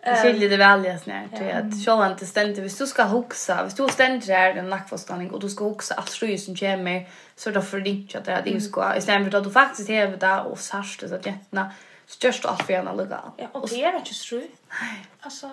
Jag 0.00 0.22
skiljer 0.22 0.50
det 0.50 0.56
väl 0.56 0.84
jag 0.84 1.00
snär 1.00 1.28
till 1.36 1.50
att 1.50 1.84
själva 1.84 2.10
inte 2.10 2.26
ständigt 2.26 2.58
hvis 2.58 2.78
du 2.78 2.86
ska 2.86 3.04
huxa, 3.04 3.62
hvis 3.64 3.74
du 3.74 3.88
ständigt 3.88 4.28
är 4.28 4.54
en 4.54 4.68
nackfastning 4.70 5.30
och 5.30 5.40
du 5.40 5.48
ska 5.48 5.64
huxa 5.64 5.94
allt 5.94 6.22
ju 6.22 6.38
som 6.38 6.56
kommer 6.56 7.08
så 7.36 7.50
då 7.50 7.62
för 7.62 7.80
ditt 7.80 8.14
att 8.14 8.24
det 8.24 8.32
är 8.32 8.46
ju 8.46 8.60
ska 8.60 8.96
istället 8.96 9.30
för 9.30 9.38
att 9.38 9.44
du 9.44 9.50
faktiskt 9.50 9.88
hävda 9.88 10.42
och 10.42 10.58
särskilt 10.58 11.12
att 11.12 11.26
jättna 11.26 11.72
så 12.08 12.26
görs 12.26 12.40
du 12.42 12.48
allt 12.48 12.62
för 12.62 12.72
henne 12.72 12.94
lugga. 12.96 13.22
Ja, 13.36 13.48
och 13.52 13.68
det 13.68 13.84
är 13.84 13.96
inte 13.96 14.14
så 14.14 14.36
Nej. 14.36 15.06
Alltså, 15.20 15.50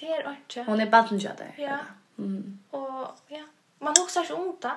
det 0.00 0.06
är 0.06 0.30
inte. 0.30 0.62
Hon 0.70 0.80
är 0.80 0.86
baden 0.86 1.18
jag 1.18 1.36
där. 1.36 1.54
Ja. 1.56 1.78
Mm. 2.18 2.58
Och 2.70 3.18
ja, 3.28 3.44
man 3.78 3.94
också 4.02 4.24
så 4.24 4.34
ont 4.34 4.62
där. 4.62 4.76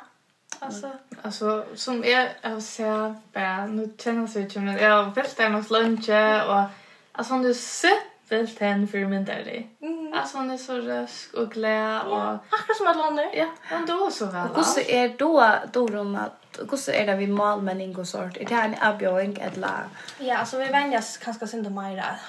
Alltså, 0.60 0.92
alltså 1.22 1.66
som 1.76 2.04
är 2.04 2.32
jag 2.42 2.64
ser 2.64 3.16
bara 3.34 3.66
nu 3.66 3.94
känner 3.98 4.28
sig 4.28 4.48
ju 4.52 4.62
men 4.62 4.78
jag 4.78 5.04
har 5.04 5.12
väl 5.12 5.52
något 5.52 5.70
lunch 5.70 6.10
och 6.50 6.64
alltså 7.12 7.34
du 7.38 7.54
sett 7.54 7.92
väl 8.30 8.50
den 8.60 8.88
för 8.88 9.06
min 9.06 9.26
där. 9.26 9.68
Mm. 9.82 9.99
Alltså 10.14 10.38
hon 10.38 10.52
är 10.52 10.58
så 10.58 10.78
rösk 10.78 11.34
och 11.34 11.52
glad 11.52 12.08
och... 12.08 12.18
Ja, 12.18 12.40
akkurat 12.50 12.78
som 12.78 12.88
alla 12.88 13.04
andra. 13.04 13.36
Ja, 13.36 13.50
hon 13.70 13.86
då 13.86 14.12
så 14.12 14.26
väl. 14.26 14.50
Och 14.50 14.66
så 14.66 14.80
är 14.80 15.10
då, 15.10 15.56
då 15.74 15.88
hon 15.88 16.16
att... 16.16 16.60
Hur 16.72 16.90
är 16.90 17.08
det 17.08 17.16
vi 17.16 17.28
malmänning 17.28 17.98
och 17.98 18.08
sort. 18.08 18.38
Är 18.38 18.46
det 18.46 18.56
en 18.56 18.76
avgöring 18.82 19.38
eller... 19.42 19.84
Ja, 20.20 20.38
alltså 20.38 20.58
vi 20.58 20.66
vänjas 20.66 21.18
kanske 21.18 21.48
synd 21.48 21.64
då 21.64 21.70
mig 21.70 21.96
där. 21.96 22.20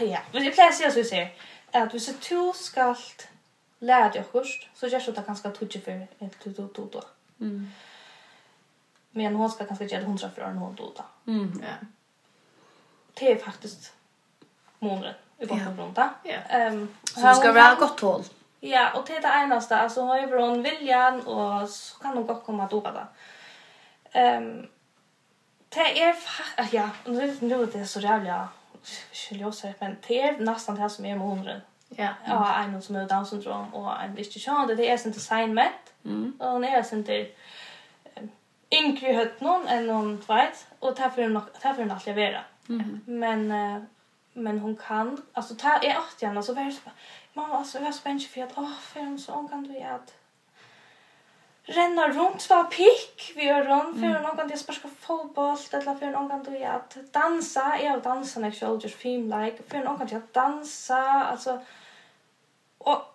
Ja, 0.00 0.18
men 0.32 0.44
jag 0.44 0.54
plejer 0.54 0.70
att 0.70 0.76
säga 0.76 1.04
så 1.04 1.14
vi. 1.14 1.34
Att 1.70 1.94
hvis 1.94 2.18
du 2.28 2.52
skal 2.54 2.96
lära 3.78 4.08
dig 4.08 4.24
först 4.32 4.70
så 4.74 4.86
görs 4.86 5.06
det 5.06 5.26
ganska 5.26 5.50
tydligt 5.50 5.84
för 5.84 6.06
ett 6.18 6.44
du 6.44 6.50
då 6.52 6.88
då. 6.92 7.02
Mm. 7.40 7.70
Men 9.10 9.34
hon 9.34 9.50
ska 9.50 9.64
kanske 9.64 9.84
göra 9.84 10.04
hundra 10.04 10.30
för 10.30 10.42
en 10.42 10.58
hon 10.58 10.74
då 10.74 10.92
då. 10.96 11.32
Mm, 11.32 11.62
ja. 11.62 11.86
Det 13.14 13.32
är 13.32 13.36
faktiskt 13.36 13.92
månaden 14.78 15.14
i 15.50 15.60
Ja. 15.60 15.68
och 15.68 15.76
pronta. 15.76 16.10
Ja. 16.22 16.36
Ehm 16.48 16.88
så 17.04 17.34
ska 17.34 17.52
vara 17.52 17.74
gott 17.74 18.00
håll. 18.00 18.22
Ja, 18.60 18.90
och 18.94 19.04
det 19.06 19.16
är 19.16 19.22
det 19.22 19.44
enaste. 19.44 19.76
Alltså 19.76 20.02
har 20.02 20.38
hon 20.40 20.62
viljan 20.62 21.20
och 21.20 21.68
så 21.68 21.98
kan 21.98 22.16
hon 22.16 22.26
gott 22.26 22.46
komma 22.46 22.64
att 22.64 22.70
doppa 22.70 22.92
det. 22.92 23.06
Ehm 24.18 24.66
det 25.68 26.02
är 26.02 26.16
ja, 26.70 26.90
nu 27.04 27.36
nu 27.40 27.62
är 27.62 27.66
det 27.66 27.86
så 27.86 28.00
jävla 28.00 28.48
skiljöser 29.12 29.74
men 29.78 29.96
det 30.08 30.22
är 30.22 30.38
nästan 30.38 30.74
det 30.74 30.90
som 30.90 31.04
är 31.04 31.16
med 31.16 31.28
hundren. 31.28 31.60
Ja. 31.88 32.08
Ja, 32.26 32.54
en 32.54 32.82
som 32.82 32.94
har 32.94 33.04
Down 33.04 33.26
syndrom 33.26 33.74
och 33.74 34.02
en 34.02 34.14
visst 34.14 34.40
kön 34.40 34.76
det 34.76 34.90
är 34.90 34.96
sånt 34.96 35.14
design 35.14 35.54
med. 35.54 35.68
Mm. 36.04 36.32
Och 36.38 36.50
hon 36.50 36.64
är 36.64 36.82
sånt 36.82 37.06
där 37.06 37.26
yngre 38.74 39.14
høtt 39.18 39.42
noen 39.44 39.66
enn 39.70 39.88
noen 39.88 40.14
tveit, 40.22 40.64
og 40.80 40.96
derfor 40.98 41.22
er 41.22 41.28
hun 41.78 41.90
alltid 41.90 42.16
vera. 42.16 42.44
Mm. 42.68 43.02
Men 43.06 43.50
men 44.34 44.58
hon 44.58 44.76
kan 44.76 45.22
alltså 45.32 45.54
ta 45.54 45.78
är 45.78 45.98
åt 45.98 46.22
henne 46.22 46.42
så 46.42 46.54
var 46.54 46.72
mamma 47.32 47.58
alltså 47.58 47.78
jag 47.78 47.94
spänner 47.94 48.20
för 48.20 48.42
att 48.42 48.52
åh 48.56 48.78
för 48.80 49.00
hon 49.00 49.18
så 49.18 49.32
hon 49.32 49.48
kan 49.48 49.62
du 49.62 49.74
ju 49.74 49.82
att 49.82 50.14
renna 51.64 52.08
runt 52.08 52.40
så 52.40 52.64
pick 52.64 53.32
vi 53.36 53.44
gör 53.44 53.64
runt 53.64 54.00
för 54.00 54.26
hon 54.26 54.36
kan 54.36 54.48
det 54.48 54.56
sparka 54.56 54.88
fotboll 55.00 55.58
eller 55.72 55.94
för 55.94 56.12
hon 56.12 56.28
kan 56.28 56.42
du 56.42 56.58
ju 56.58 56.64
att 56.64 56.96
dansa 57.12 57.78
är 57.78 57.96
att 57.96 58.04
dansa 58.04 58.40
när 58.40 58.56
jag 58.60 58.82
just 58.82 58.96
film 58.96 59.40
like 59.40 59.62
för 59.68 59.86
hon 59.86 59.98
kan 59.98 60.06
ju 60.06 60.16
att 60.16 60.34
dansa 60.34 61.24
alltså 61.24 61.60
och 62.78 63.14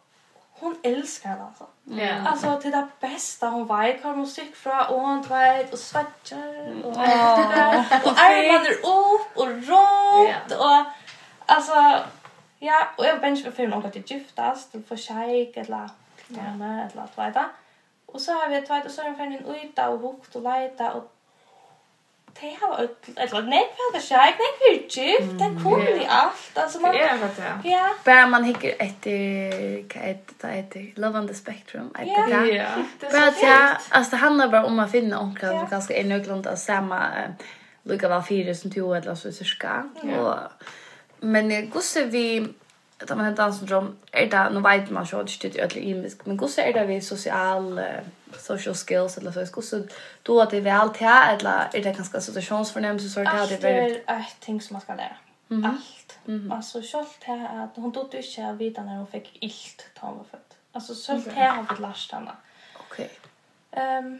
hon 0.59 0.79
älskar 0.83 1.29
det 1.29 1.43
alltså. 1.43 1.65
Yeah. 1.91 2.25
Alltså 2.25 2.61
till 2.61 2.71
det 2.71 2.87
bästa 2.99 3.47
hon 3.49 3.67
vet 3.67 4.03
har 4.03 4.15
musik 4.15 4.55
från 4.55 4.85
och 4.85 5.01
hon 5.01 5.21
vet 5.21 5.73
och 5.73 5.79
svettar 5.79 6.73
och 6.83 6.91
oh. 6.91 7.01
och 8.03 8.19
armarna 8.19 8.69
upp 8.69 9.37
och 9.37 9.47
rot 9.47 10.27
yeah. 10.27 10.59
och 10.59 10.98
Alltså, 11.49 12.03
ja, 12.59 12.87
och 12.97 13.05
jag 13.05 13.21
bänks 13.21 13.43
för 13.43 13.51
film 13.51 13.73
om 13.73 13.85
att 13.85 13.93
det 13.93 14.11
giftas, 14.11 14.69
det 14.71 14.81
får 14.87 14.97
shake 14.97 15.59
eller 15.61 15.89
gärna 16.27 16.89
eller 16.91 17.03
att 17.03 17.17
veta. 17.17 17.45
Och 18.05 18.21
så 18.21 18.31
har 18.31 18.49
vi 18.49 18.61
tagit 18.61 18.85
och 18.85 18.91
så 18.91 19.01
har 19.01 19.09
vi 19.09 19.35
en 19.35 19.45
uta 19.55 19.89
och 19.89 19.99
hukt 19.99 20.35
och 20.35 20.41
leta 20.41 20.91
och 20.91 21.15
det 22.41 22.57
har 22.61 22.67
varit 22.67 23.09
eller 23.15 23.41
nej 23.41 23.63
för 23.75 23.97
det 23.97 24.03
shake, 24.03 24.37
nej 24.37 24.81
för 24.89 24.99
gift, 24.99 25.39
den 25.39 25.63
kommer 25.63 26.01
i 26.01 26.05
allt 26.09 26.57
alltså 26.57 26.79
man 26.79 26.95
Ja, 26.95 27.15
vet 27.21 27.39
jag. 27.39 27.73
Ja. 27.73 27.89
Bara 28.05 28.27
man 28.27 28.43
hickar 28.43 28.69
ett 28.79 29.07
ett 29.95 30.43
ett 30.43 30.97
love 30.97 31.19
on 31.19 31.27
the 31.27 31.33
spectrum. 31.33 31.93
Ja. 32.05 32.29
Ja. 32.29 32.65
Bara 33.01 33.33
ja, 33.41 33.77
alltså 33.89 34.11
det 34.11 34.17
handlar 34.17 34.47
bara 34.47 34.65
om 34.65 34.79
att 34.79 34.91
finna 34.91 35.19
onkel 35.19 35.49
som 35.49 35.67
ganska 35.67 35.93
är 35.93 36.03
nöglunda 36.03 36.55
samma 36.55 37.01
lukka 37.83 38.09
var 38.09 38.21
fyra 38.21 38.55
som 38.55 38.71
tog 38.71 38.97
eller 38.97 39.15
så 39.15 39.31
cirka. 39.31 39.89
Och 40.19 40.35
men 41.19 41.69
gosse 41.69 42.05
vi 42.05 42.47
att 43.01 43.09
man 43.09 43.25
hämtar 43.25 43.51
syndrom 43.51 43.97
är 44.11 44.25
det 44.25 44.49
nu 44.49 44.59
vet 44.59 44.89
man 44.89 45.07
så 45.07 45.19
att 45.19 45.39
det 45.41 45.55
är 45.55 45.63
ödligt 45.63 45.85
imisk 45.85 46.25
men 46.25 46.37
gosse 46.37 46.61
är 46.61 46.73
det 46.73 46.85
vi 46.85 47.01
social 47.01 47.81
social 48.37 48.75
skills 48.75 49.17
eller 49.17 49.31
så 49.31 49.45
gosse 49.51 49.83
då 50.23 50.41
att 50.41 50.49
det 50.49 50.57
är 50.57 50.61
väl 50.61 50.89
till 50.89 51.07
eller 51.07 51.69
är 51.73 51.83
det 51.83 51.93
ganska 51.93 52.21
situationsförnämnelse 52.21 53.09
så 53.09 53.19
att 53.19 53.49
det 53.49 53.55
är 53.55 53.61
väldigt 53.61 54.03
ett 54.09 54.39
ting 54.39 54.61
som 54.61 54.73
man 54.73 54.81
ska 54.81 54.95
lära 54.95 55.15
Mm 55.51 55.63
-hmm. 55.63 55.69
Allt. 55.69 56.19
Mm 56.27 56.39
-hmm. 56.39 56.55
Alltså 56.55 56.81
självt 56.81 57.23
här 57.23 57.63
att 57.63 57.75
hon 57.75 57.91
tog 57.91 58.11
inte 58.11 58.45
att 58.45 58.57
vita 58.57 58.83
när 58.83 58.97
hon 58.97 59.07
fick 59.07 59.37
illt 59.41 59.85
ta 59.93 60.07
hon 60.07 60.17
var 60.17 60.23
född. 60.23 60.39
Alltså 60.71 60.93
självt 61.07 61.27
här 61.27 61.51
har 61.55 61.75
vi 61.75 61.81
lärt 61.81 62.11
henne. 62.11 62.31
Okej. 62.75 63.09
Ehm 63.71 64.05
um, 64.05 64.19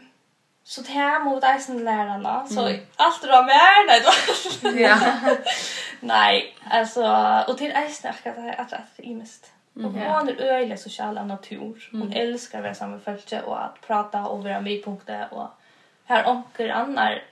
Så 0.70 0.80
det 0.80 0.90
här 0.90 1.24
mot 1.24 1.44
eisen 1.44 1.84
lärarna. 1.84 2.46
Så 2.46 2.66
mm. 2.66 2.80
allt 2.96 3.24
är 3.24 3.42
mer. 3.42 3.86
nej 3.86 4.02
då. 4.04 4.80
Ja. 4.80 5.36
nej, 6.00 6.56
alltså 6.70 7.04
och 7.48 7.58
till 7.58 7.72
eisen 7.72 8.14
är 8.22 8.42
det 8.42 8.54
att 8.54 8.72
att 8.72 8.86
är 8.96 9.14
mest. 9.14 9.52
Mm. 9.76 9.86
Och 9.86 9.92
hon 9.92 10.28
är 10.28 10.42
öjlig 10.42 10.80
social 10.80 11.18
av 11.18 11.26
natur. 11.26 11.88
Hon 11.92 12.02
mm. 12.02 12.12
älskar 12.12 12.58
att 12.58 12.64
vara 12.64 12.74
samma 12.74 12.98
följtje 12.98 13.42
och 13.42 13.64
att 13.64 13.80
prata 13.80 14.26
och 14.26 14.44
vara 14.44 14.60
med 14.60 14.72
i 14.72 14.82
punkter 14.82 15.28
och 15.30 15.48
här 16.04 16.28
onker 16.28 16.68
annar 16.68 17.22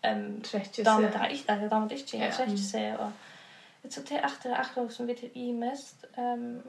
ehm 0.00 0.42
damer 0.84 1.10
där 1.18 1.28
inte 1.28 1.52
att 1.52 1.70
damer 1.70 1.94
inte 1.94 2.16
jag 2.16 2.32
träffar 2.32 2.56
sig 2.56 2.96
och 2.96 3.10
det 3.82 3.92
så 3.92 4.00
det 4.00 4.14
är 4.14 4.26
efter 4.26 4.50
det 4.50 4.56
akkurat 4.56 4.92
som 4.92 5.06
vi 5.06 5.14
till 5.14 5.30
i 5.34 5.52
mest 5.52 6.04
ehm 6.14 6.62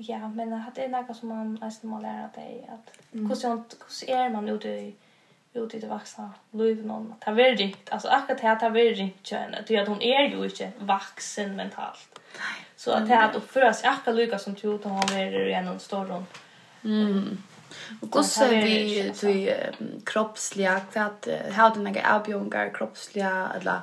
Ja, 0.00 0.28
men 0.28 0.64
det 0.74 0.84
är 0.84 0.88
något 0.88 1.16
som 1.16 1.28
man 1.28 1.54
nästan 1.54 1.90
må 1.90 2.00
lära 2.00 2.28
dig 2.34 2.68
att 2.72 2.98
hur 3.12 3.34
sånt 3.34 3.76
hur 3.88 4.10
är 4.10 4.30
man 4.30 4.48
ute 4.48 4.68
i 4.68 4.94
ute 5.52 5.76
i 5.76 5.80
det 5.80 5.86
vuxna 5.86 6.32
livet 6.50 6.86
någon. 6.86 7.14
Det 7.24 7.30
är 7.30 7.56
rikt 7.56 7.90
Alltså 7.90 8.08
akkurat 8.08 8.40
det 8.40 8.46
här 8.46 8.76
är 8.76 8.94
rikt 8.94 9.26
känna. 9.26 9.58
Det 9.66 9.76
är 9.76 9.82
att 9.82 9.88
hon 9.88 10.02
är 10.02 10.28
ju 10.28 10.44
inte 10.44 10.72
vuxen 10.78 11.56
mentalt. 11.56 12.20
Så 12.76 12.90
att 12.90 13.08
det 13.08 13.14
är 13.14 13.28
att 13.28 13.36
uppföra 13.36 13.74
sig 13.74 13.88
akkurat 13.88 14.16
lika 14.16 14.38
som 14.38 14.54
tror 14.54 14.74
att 14.74 14.84
hon 14.84 15.18
är 15.18 15.48
i 15.48 15.52
en 15.52 15.80
stor 15.80 16.24
Mm. 16.84 17.42
Och 18.00 18.16
hur 18.16 18.22
ser 18.22 18.48
vi 18.48 19.12
till 19.14 19.54
kroppsliga 20.06 20.80
kvart 20.80 21.26
har 21.52 21.74
du 21.74 21.80
några 21.80 22.14
avbjörningar 22.14 22.74
kroppsliga 22.74 23.48
eller 23.60 23.80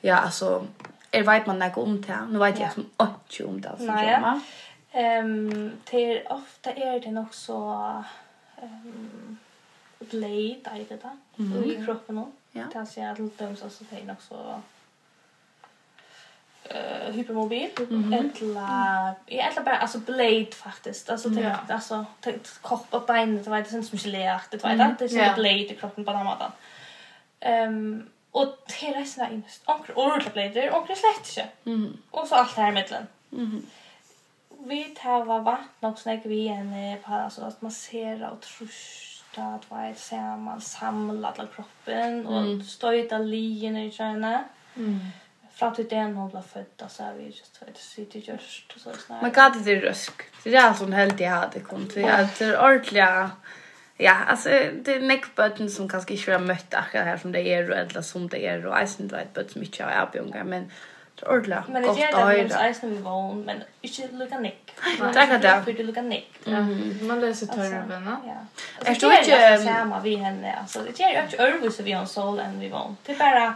ja 0.00 0.16
alltså 0.16 0.66
är 1.10 1.22
vet 1.22 1.46
man 1.46 1.58
något 1.58 1.76
om 1.76 2.00
det. 2.00 2.18
Nu 2.28 2.38
vet 2.38 2.60
jag 2.60 2.72
som 2.72 2.86
inte 3.00 3.44
om 3.44 3.60
det 3.60 3.68
alltså. 3.68 3.84
Nej. 3.84 4.18
ja. 4.22 4.40
Ehm 4.94 5.72
till 5.84 6.22
ofta 6.30 6.72
är 6.72 7.00
det 7.00 7.10
nog 7.10 7.34
så 7.34 8.04
ehm 8.62 9.38
blade 9.98 10.78
i 10.80 10.86
det 10.88 11.02
där. 11.02 11.16
Mm. 11.38 11.70
I 11.70 11.86
kroppen 11.86 12.16
då. 12.16 12.30
Ja. 12.52 12.64
Det 12.72 12.78
alltså 12.78 13.00
jag 13.00 13.18
lite 13.18 13.44
döms 13.44 13.62
också 13.62 13.84
nog 13.84 14.10
också 14.10 14.60
eh 16.64 17.12
hypermobil 17.12 17.70
eller 17.78 19.14
jag 19.26 19.46
eller 19.46 19.64
bara 19.64 19.76
alltså 19.76 19.98
blade 19.98 20.52
faktiskt 20.52 21.10
alltså 21.10 21.28
tänk 21.34 21.70
alltså 21.70 22.06
tänk 22.20 22.62
kropp 22.62 22.86
och 22.90 23.06
ben 23.06 23.42
det 23.42 23.50
var 23.50 23.58
det 23.58 23.82
som 23.82 23.98
gelärt 23.98 24.50
det 24.50 24.62
var 24.62 24.70
det 24.98 25.04
är 25.04 25.08
så 25.08 25.34
blade 25.34 25.72
i 25.72 25.76
kroppen 25.80 26.04
på 26.04 26.12
den 26.12 26.24
maten. 26.24 26.50
Ehm 27.40 28.10
och 28.30 28.58
det 28.66 28.86
är 28.88 28.94
resten 28.94 29.24
där 29.24 29.34
innerst. 29.34 29.62
Och 29.64 29.86
ordet 29.94 30.32
blade 30.32 30.70
och 30.70 30.86
det 30.86 30.96
släkt. 30.96 31.50
Mm. 31.64 31.96
Och 32.10 32.28
så 32.28 32.34
allt 32.34 32.56
här 32.56 32.72
i. 32.72 33.06
Mhm 33.30 33.66
vi 34.64 34.84
tar 34.96 35.24
var 35.24 35.40
vant 35.40 35.82
nok 35.82 35.98
snägg 35.98 36.20
vi 36.24 36.48
en 36.48 36.96
på 37.04 37.14
alltså 37.14 37.42
att 37.42 37.62
massera 37.62 38.30
og 38.30 38.40
trusta 38.40 39.42
att 39.42 39.70
vara 39.70 39.88
ett 39.88 40.12
man 40.38 40.60
samla 40.60 41.28
alla 41.28 41.46
kroppen 41.46 42.26
och 42.26 42.40
mm. 42.40 42.62
stöta 42.62 43.18
linjen 43.18 43.76
i 43.76 43.90
tjäna. 43.90 44.44
Mm. 44.76 45.00
Fra 45.54 45.70
til 45.70 45.84
det 45.90 45.98
är 45.98 46.30
ble 46.30 46.42
født, 46.42 46.82
så 46.88 47.02
er 47.02 47.12
vi 47.14 47.24
just 47.24 47.56
för 47.56 47.66
att 47.66 47.78
sitta 47.78 48.18
just 48.18 48.72
och 48.74 48.80
så 48.80 48.92
snart. 48.92 49.22
Man 49.22 49.30
kan 49.30 49.62
det 49.64 49.80
rösk. 49.80 50.22
Det 50.44 50.56
är 50.56 50.72
sån 50.72 50.92
helt 50.92 51.20
jag 51.20 51.30
hade 51.30 51.60
Ja, 51.94 52.28
det 52.38 52.44
är 52.44 52.64
ordentliga 52.64 53.30
Ja, 53.96 54.14
alltså 54.26 54.48
det 54.82 54.94
är 54.94 55.00
mycket 55.00 55.34
bötten 55.34 55.70
som 55.70 55.88
kanske 55.88 56.14
inte 56.14 56.32
har 56.32 56.38
mött 56.38 56.74
akkurat 56.74 57.04
här 57.04 57.16
som 57.16 57.32
det 57.32 57.40
är 57.40 57.70
eller 57.70 58.02
som 58.02 58.28
det 58.28 58.46
är 58.46 58.66
och 58.66 58.78
jag 58.78 58.88
syns 58.88 59.00
inte 59.00 59.14
vad 59.34 59.50
som 59.50 59.60
bötten 59.62 59.86
har 59.86 60.02
av 60.02 60.08
erbjungar 60.08 60.44
men 60.44 60.70
ordla. 61.26 61.64
Men 61.68 61.82
det 61.82 61.88
är 61.88 62.26
det 62.26 62.34
ens 62.36 62.82
vi 62.82 62.98
var 62.98 63.34
men 63.34 63.62
ikke 63.82 64.08
lukka 64.12 64.38
nick. 64.38 64.74
er 65.00 65.34
att 65.34 65.42
det. 65.42 65.62
För 65.64 65.72
det 65.72 65.82
lukka 65.82 66.02
nick. 66.02 66.46
Man 67.02 67.20
läser 67.20 67.46
törrarna. 67.46 68.20
Ja. 68.26 68.84
Är 68.84 68.94
det 69.00 69.18
inte 69.18 69.64
samma 69.64 70.00
vi 70.00 70.16
henne 70.16 70.54
alltså 70.60 70.80
det 70.96 71.02
är 71.02 71.10
ju 71.10 71.22
inte 71.24 71.42
örvus 71.42 71.80
vi 71.80 71.92
har 71.92 72.06
sol 72.06 72.38
än 72.38 72.60
vi 72.60 72.68
var. 72.68 72.94
Det 73.06 73.18
bara 73.18 73.54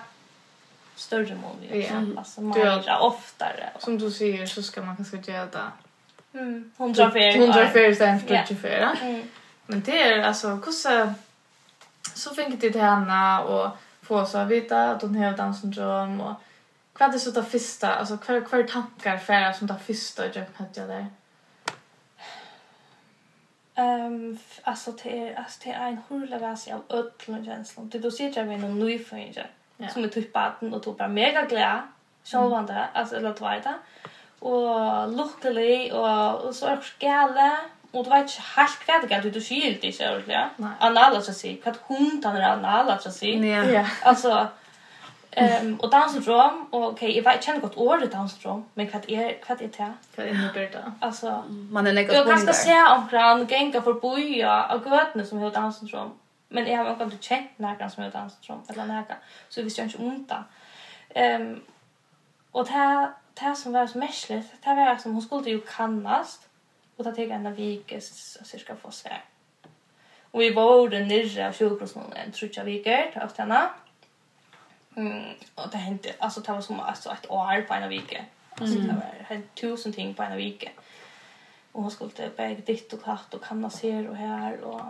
större 0.97 1.35
mål 1.35 1.57
vi 1.61 1.87
har 1.87 2.15
alltså 2.17 2.41
mera 2.41 3.01
oftare. 3.01 3.71
Som 3.79 3.99
du 3.99 4.11
säger 4.11 4.47
så 4.47 4.63
ska 4.63 4.83
man 4.83 4.97
kanske 4.97 5.33
göra 5.33 5.47
det. 5.47 6.39
Mm. 6.39 6.73
100 6.77 7.11
för 7.11 7.19
100 7.19 7.69
för 7.69 7.95
sen 7.95 8.21
44. 8.21 8.97
Men 9.67 9.83
det 9.83 10.03
är 10.03 10.23
alltså 10.23 10.49
hur 10.49 10.73
så 12.15 12.35
fick 12.35 12.61
det 12.61 12.73
till 12.73 12.81
henne 12.81 13.41
och 13.41 13.71
få 14.03 14.27
så 14.27 14.45
vita 14.45 14.91
att 14.91 15.03
hon 15.03 15.15
har 15.15 15.33
Downs 15.33 15.61
syndrom 15.61 16.21
och 16.21 16.43
Vad 16.99 17.15
är 17.15 17.19
så 17.19 17.31
det 17.31 17.43
första, 17.43 17.95
alltså 17.95 18.17
kvar 18.19 18.41
kvar 18.41 18.63
tankar 18.63 19.17
för 19.17 19.53
som 19.53 19.67
det 19.67 19.79
första 19.87 20.27
jag 20.27 20.45
hade 20.57 20.71
jag 20.75 20.89
där. 20.89 21.07
Ehm 23.75 24.39
alltså 24.63 24.93
det 24.93 25.29
är 25.29 25.39
alltså 25.39 25.61
det 25.65 25.71
är 25.71 25.89
en 25.89 26.01
hurla 26.09 26.39
vers 26.39 26.69
av 26.69 26.83
ödlor 26.89 27.45
känslor. 27.45 27.85
Det 27.85 27.99
då 27.99 28.11
ser 28.11 28.33
jag 28.39 28.47
med 28.47 28.65
en 28.65 28.79
ny 28.79 29.05
ja. 29.77 29.89
Som 29.89 30.05
är 30.05 30.09
typ 30.09 30.33
baden 30.33 30.75
och 30.75 30.81
då 30.81 30.93
bara 30.93 31.09
mega 31.09 31.43
glad. 31.43 31.81
Självande 32.25 32.89
alltså 32.93 33.17
eller 33.17 33.31
att 33.31 33.41
vara 33.41 33.75
Og 34.41 35.13
lukkelig, 35.17 35.93
og, 35.93 36.45
og 36.45 36.55
så 36.55 36.67
er 36.67 36.77
det 36.77 36.95
gale. 37.01 37.51
og 37.93 38.05
du 38.05 38.11
vet 38.11 38.29
ikke 38.29 38.43
helt 38.57 38.83
hva 38.87 38.97
det 39.01 39.09
galt, 39.09 39.35
du 39.35 39.41
skylder 39.41 39.89
ikke, 39.89 40.11
ordentlig. 40.11 40.41
Anala, 40.85 41.23
så 41.25 41.33
å 41.33 41.37
si, 41.39 41.55
hva 41.63 41.73
hundene 41.89 42.37
er 42.37 42.51
anala, 42.51 42.99
så 43.01 43.09
å 43.09 43.15
si. 43.17 43.33
Ja. 43.49 43.85
Altså, 44.05 44.35
Ehm 45.31 45.77
och 45.77 45.91
Down 45.91 46.09
syndrom 46.11 46.67
och 46.71 46.89
okej, 46.89 47.17
jag 47.17 47.25
vet 47.25 47.45
känner 47.45 47.61
gott 47.61 47.77
ordet 47.77 48.13
Down 48.13 48.29
syndrom, 48.29 48.65
men 48.75 48.91
vad 48.93 49.11
är 49.11 49.37
vad 49.49 49.63
är 49.63 49.69
det? 49.69 49.93
Vad 50.17 50.27
innebär 50.27 50.61
det? 50.61 50.93
Alltså 51.01 51.45
man 51.49 51.87
är 51.87 51.93
lägger 51.93 52.09
på. 52.09 52.31
Jag 52.31 52.45
kan 52.45 52.55
se 52.55 52.83
om 52.83 53.09
kran 53.09 53.47
gänga 53.47 53.83
för 53.83 53.93
boja 53.93 54.67
och 54.67 54.85
gudne 54.85 55.27
som 55.27 55.39
har 55.39 55.51
Down 55.51 55.73
syndrom. 55.73 56.11
Men 56.49 56.67
jag 56.67 56.85
har 56.85 57.05
inte 57.05 57.17
känt 57.21 57.59
några 57.59 57.91
som 57.91 58.03
har 58.03 58.11
Down 58.11 58.31
syndrom 58.31 58.63
eller 58.69 58.87
några. 58.87 59.17
Så 59.49 59.63
vi 59.63 59.71
känns 59.71 59.95
inte 59.95 60.07
ont. 60.07 60.33
Ehm 61.15 61.61
och 62.51 62.65
det 62.65 62.73
här 62.73 63.09
det 63.39 63.45
här 63.45 63.55
som 63.55 63.73
var 63.73 63.87
så 63.87 63.99
mässligt, 63.99 64.49
det 64.63 64.71
här 64.71 64.77
var 64.77 64.97
som 64.97 65.13
hon 65.13 65.23
skulle 65.23 65.51
ju 65.51 65.61
kannast 65.61 66.49
och 66.97 67.05
ta 67.05 67.13
till 67.13 67.31
en 67.31 67.55
vikes 67.55 68.39
cirka 68.49 68.77
få 68.77 68.91
svär. 68.91 69.25
Och 70.31 70.41
vi 70.41 70.51
var 70.51 70.89
den 70.89 71.09
nere 71.09 71.49
av 71.49 71.53
sjukhusen 71.53 72.03
en 72.25 72.33
trutja 72.33 72.65
viker 72.65 73.23
efter 73.25 73.43
henne. 73.43 73.69
Mm, 74.99 75.35
och 75.55 75.71
det 75.71 75.79
hände 75.79 76.15
alltså 76.19 76.41
det 76.41 76.53
var 76.53 76.61
som 76.61 76.81
alltså 76.81 77.11
ett 77.11 77.31
år 77.31 77.63
på 77.63 77.75
en 77.75 77.89
vecka. 77.89 78.25
Alltså 78.51 78.77
mm. 78.77 78.87
det 78.89 78.95
var 78.95 79.25
helt 79.29 79.55
tusen 79.55 79.93
ting 79.93 80.15
på 80.15 80.23
en 80.23 80.37
vecka. 80.37 80.71
Och 81.73 81.83
hon 81.83 81.91
skulle 81.91 82.31
bägge 82.37 82.63
ditt 82.67 82.93
och 82.93 83.05
katt 83.05 83.35
och 83.35 83.45
kanna 83.45 83.71
ser 83.71 84.09
och 84.09 84.17
här 84.17 84.61
och 84.61 84.81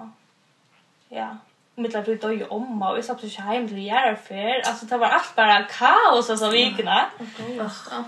ja, 1.09 1.37
mittlar 1.75 2.03
det 2.03 2.15
då 2.15 2.33
ju 2.33 2.45
om 2.45 2.83
och 2.83 2.99
vi 2.99 3.03
satt 3.03 3.21
så 3.21 3.43
hem 3.43 3.69
till 3.69 3.79
jära 3.79 4.17
för 4.17 4.69
alltså 4.69 4.87
det 4.87 4.99
var 4.99 5.07
allt 5.07 5.37
bara 5.37 5.63
kaos 5.63 6.31
alltså 6.31 6.51
vikna. 6.51 7.07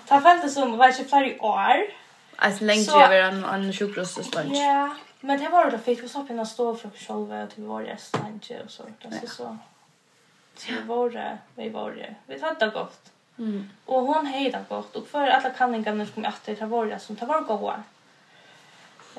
Det 0.09 0.21
fällde 0.21 0.49
som 0.49 0.77
var 0.77 0.89
ju 0.89 1.05
flera 1.05 1.43
år. 1.43 1.77
Alltså 2.37 2.65
länge 2.65 3.05
över 3.05 3.23
en 3.23 3.45
en 3.45 3.73
sjukhusstund. 3.73 4.57
Ja, 4.57 4.95
men 5.21 5.41
det 5.41 5.49
var 5.49 5.71
det 5.71 5.79
fick 5.79 6.03
vi 6.03 6.09
så 6.09 6.25
på 6.25 6.33
en 6.33 6.47
stå 6.47 6.75
för 6.75 6.91
själva 6.91 7.47
till 7.47 7.65
vår 7.65 7.83
restaurang 7.83 8.41
och 8.65 8.71
sånt 8.71 9.05
alltså 9.05 9.27
så. 9.27 9.59
Så 10.61 10.73
vi 10.73 10.81
var 10.81 11.39
vi 11.55 11.69
var 11.69 12.17
Vi 12.27 12.41
hade 12.41 12.67
det 12.67 12.71
gott. 12.71 13.13
Mm. 13.39 13.71
Och 13.87 14.03
hon 14.03 14.27
hejde 14.27 14.65
gott. 14.69 14.97
Och 14.97 15.07
för 15.07 15.29
alla 15.29 15.51
kanningarna 15.51 16.07
som 16.07 16.15
kom 16.15 16.25
att 16.25 16.45
det 16.45 16.61
var 16.61 16.87
det 16.87 16.99
som 16.99 17.17
det 17.17 17.27
var 17.27 17.41
goda. 17.41 17.83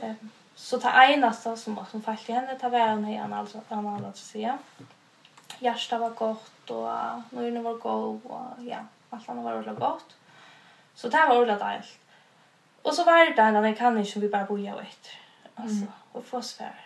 Um, 0.01 0.29
så 0.55 0.77
det 0.77 0.87
enaste 0.87 1.57
som, 1.57 1.85
som 1.91 2.01
fallet 2.01 2.29
i 2.29 2.31
henne, 2.31 2.57
det 2.61 2.69
var 2.69 2.89
hon 2.89 3.03
hejde 3.03 3.35
alltså. 3.35 3.61
Han 3.69 4.05
att 4.05 4.17
säga. 4.17 4.57
Hjärsta 5.59 5.97
var 5.97 6.09
gott 6.09 6.69
och 6.69 6.89
nöjna 7.29 7.61
var 7.61 7.73
god 7.73 8.21
och 8.25 8.63
ja, 8.63 8.77
allt 9.09 9.29
annat 9.29 9.43
var 9.43 9.53
ordentligt 9.53 9.79
gott. 9.79 10.15
Så 10.95 11.09
det 11.09 11.25
var 11.29 11.37
ordentligt 11.41 11.61
allt. 11.61 11.99
Och 12.81 12.93
så 12.93 13.03
var 13.03 13.25
det 13.25 13.33
den 13.33 13.53
där 13.53 13.73
kanningen 13.73 14.05
som 14.05 14.21
vi 14.21 14.29
bara 14.29 14.45
bojade 14.45 14.81
efter. 14.81 15.11
Alltså, 15.55 15.75
mm. 15.75 15.91
och 16.11 16.25
få 16.25 16.41
svär 16.41 16.79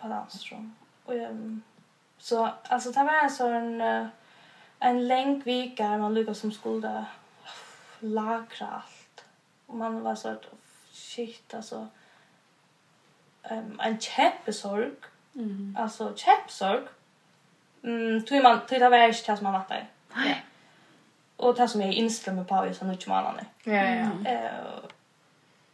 på 0.00 0.08
dansrum. 0.08 0.74
Och 1.04 1.14
um, 1.14 1.62
Så 2.28 2.48
alltså 2.62 2.90
det 2.90 3.04
var 3.04 3.22
en 3.22 3.30
sån 3.30 3.80
en 4.80 5.08
lång 5.08 5.42
vecka 5.44 5.88
där 5.88 5.98
man 5.98 6.14
lyckas 6.14 6.38
som 6.38 6.52
skulle 6.52 7.04
lagra 8.00 8.66
allt. 8.66 9.24
Och 9.66 9.76
man 9.76 10.02
var 10.02 10.14
så 10.14 10.28
att 10.28 10.44
shit 10.92 11.54
alltså 11.54 11.88
um, 13.50 13.80
en 13.80 14.00
kämpesorg. 14.00 14.90
Mm. 15.34 15.76
Alltså 15.78 16.12
kämpesorg. 16.16 16.82
Mm, 17.84 18.24
tror 18.24 18.42
man 18.42 18.66
tror 18.66 18.78
det 18.78 18.88
var 18.88 19.08
inte 19.08 19.32
det 19.32 19.36
som 19.36 19.44
man 19.44 19.52
vattade. 19.52 19.86
Nej. 20.14 20.44
Och 21.36 21.54
det 21.54 21.68
som 21.68 21.80
jag 21.80 21.92
instämmer 21.92 22.44
på 22.44 22.66
i 22.66 22.74
sån 22.74 22.90
utmanande. 22.90 23.44
Ja, 23.64 23.72
ja. 23.72 24.30
Eh 24.30 24.50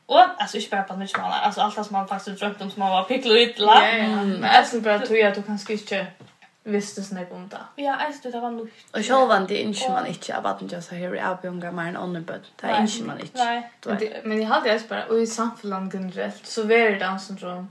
Och 0.07 0.43
alltså 0.43 0.57
inte 0.57 0.71
bara 0.71 0.83
på 0.83 1.03
utmanande. 1.03 1.37
Alltså 1.37 1.61
allt 1.61 1.75
som 1.75 1.87
man 1.91 2.09
faktiskt 2.09 2.39
drömt 2.39 2.61
om 2.61 2.71
som 2.71 2.81
man 2.81 2.91
var 2.91 3.05
picklo 3.05 3.35
ut 3.35 3.59
la. 3.59 3.89
Ja, 3.89 3.97
ja. 3.97 4.07
Men 4.07 4.45
alltså 4.45 4.81
bara 4.81 4.99
tror 4.99 5.19
jag 5.19 5.29
att 5.29 5.35
du 5.35 5.43
kan 5.43 5.59
skicka 5.59 6.07
visste 6.65 7.03
sånn 7.03 7.19
ikke 7.23 7.35
om 7.35 7.47
det. 7.51 7.61
Ja, 7.83 7.97
alltså 8.07 8.31
det 8.31 8.41
var 8.41 8.51
nog. 8.51 8.71
Och 8.93 9.05
selv 9.05 9.31
om 9.35 9.47
det 9.47 9.63
inte 9.63 9.91
man 9.91 10.07
inte 10.07 10.37
av 10.37 10.47
att 10.47 10.63
inte 10.63 10.83
så 10.83 10.95
här 10.95 11.15
är 11.15 11.47
unger 11.47 11.73
mer 11.73 11.89
än 11.89 11.97
andre 11.97 12.21
but. 12.21 12.53
det 12.61 12.67
är 12.67 12.81
inte 12.81 13.05
man 13.05 13.21
inte. 13.21 13.45
Nej. 13.45 14.21
men 14.25 14.41
jag 14.41 14.49
hade 14.49 14.73
ju 14.73 14.89
bara 14.89 15.07
och 15.07 15.19
i 15.19 15.27
samfunnet 15.27 15.95
generellt 15.95 16.47
så 16.47 16.63
var 16.63 16.99
det 16.99 17.05
en 17.05 17.21
syndrom, 17.21 17.69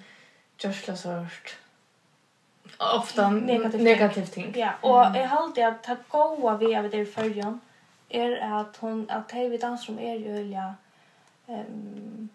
Kjørsla 0.57 0.95
så 0.95 1.09
hørt, 1.09 1.57
Ofta 2.77 3.29
negativ 3.29 4.25
ting. 4.25 4.53
Ja, 4.55 4.71
och 4.81 5.17
jag 5.17 5.27
hade 5.27 5.61
ju 5.61 5.67
att 5.67 5.83
ta 5.83 5.95
gode 6.09 6.65
vi 6.65 6.75
av 6.75 6.89
det 6.89 6.97
i 6.97 7.05
følgen, 7.05 7.59
att 8.09 8.67
at 8.67 8.77
hun, 8.77 9.05
at 9.09 9.29
det 9.31 9.49
vi 9.49 9.57
danser 9.57 9.93
om 9.93 9.99
är 9.99 10.15
jo, 10.15 10.51
ja, 10.51 10.73
um, 11.47 12.29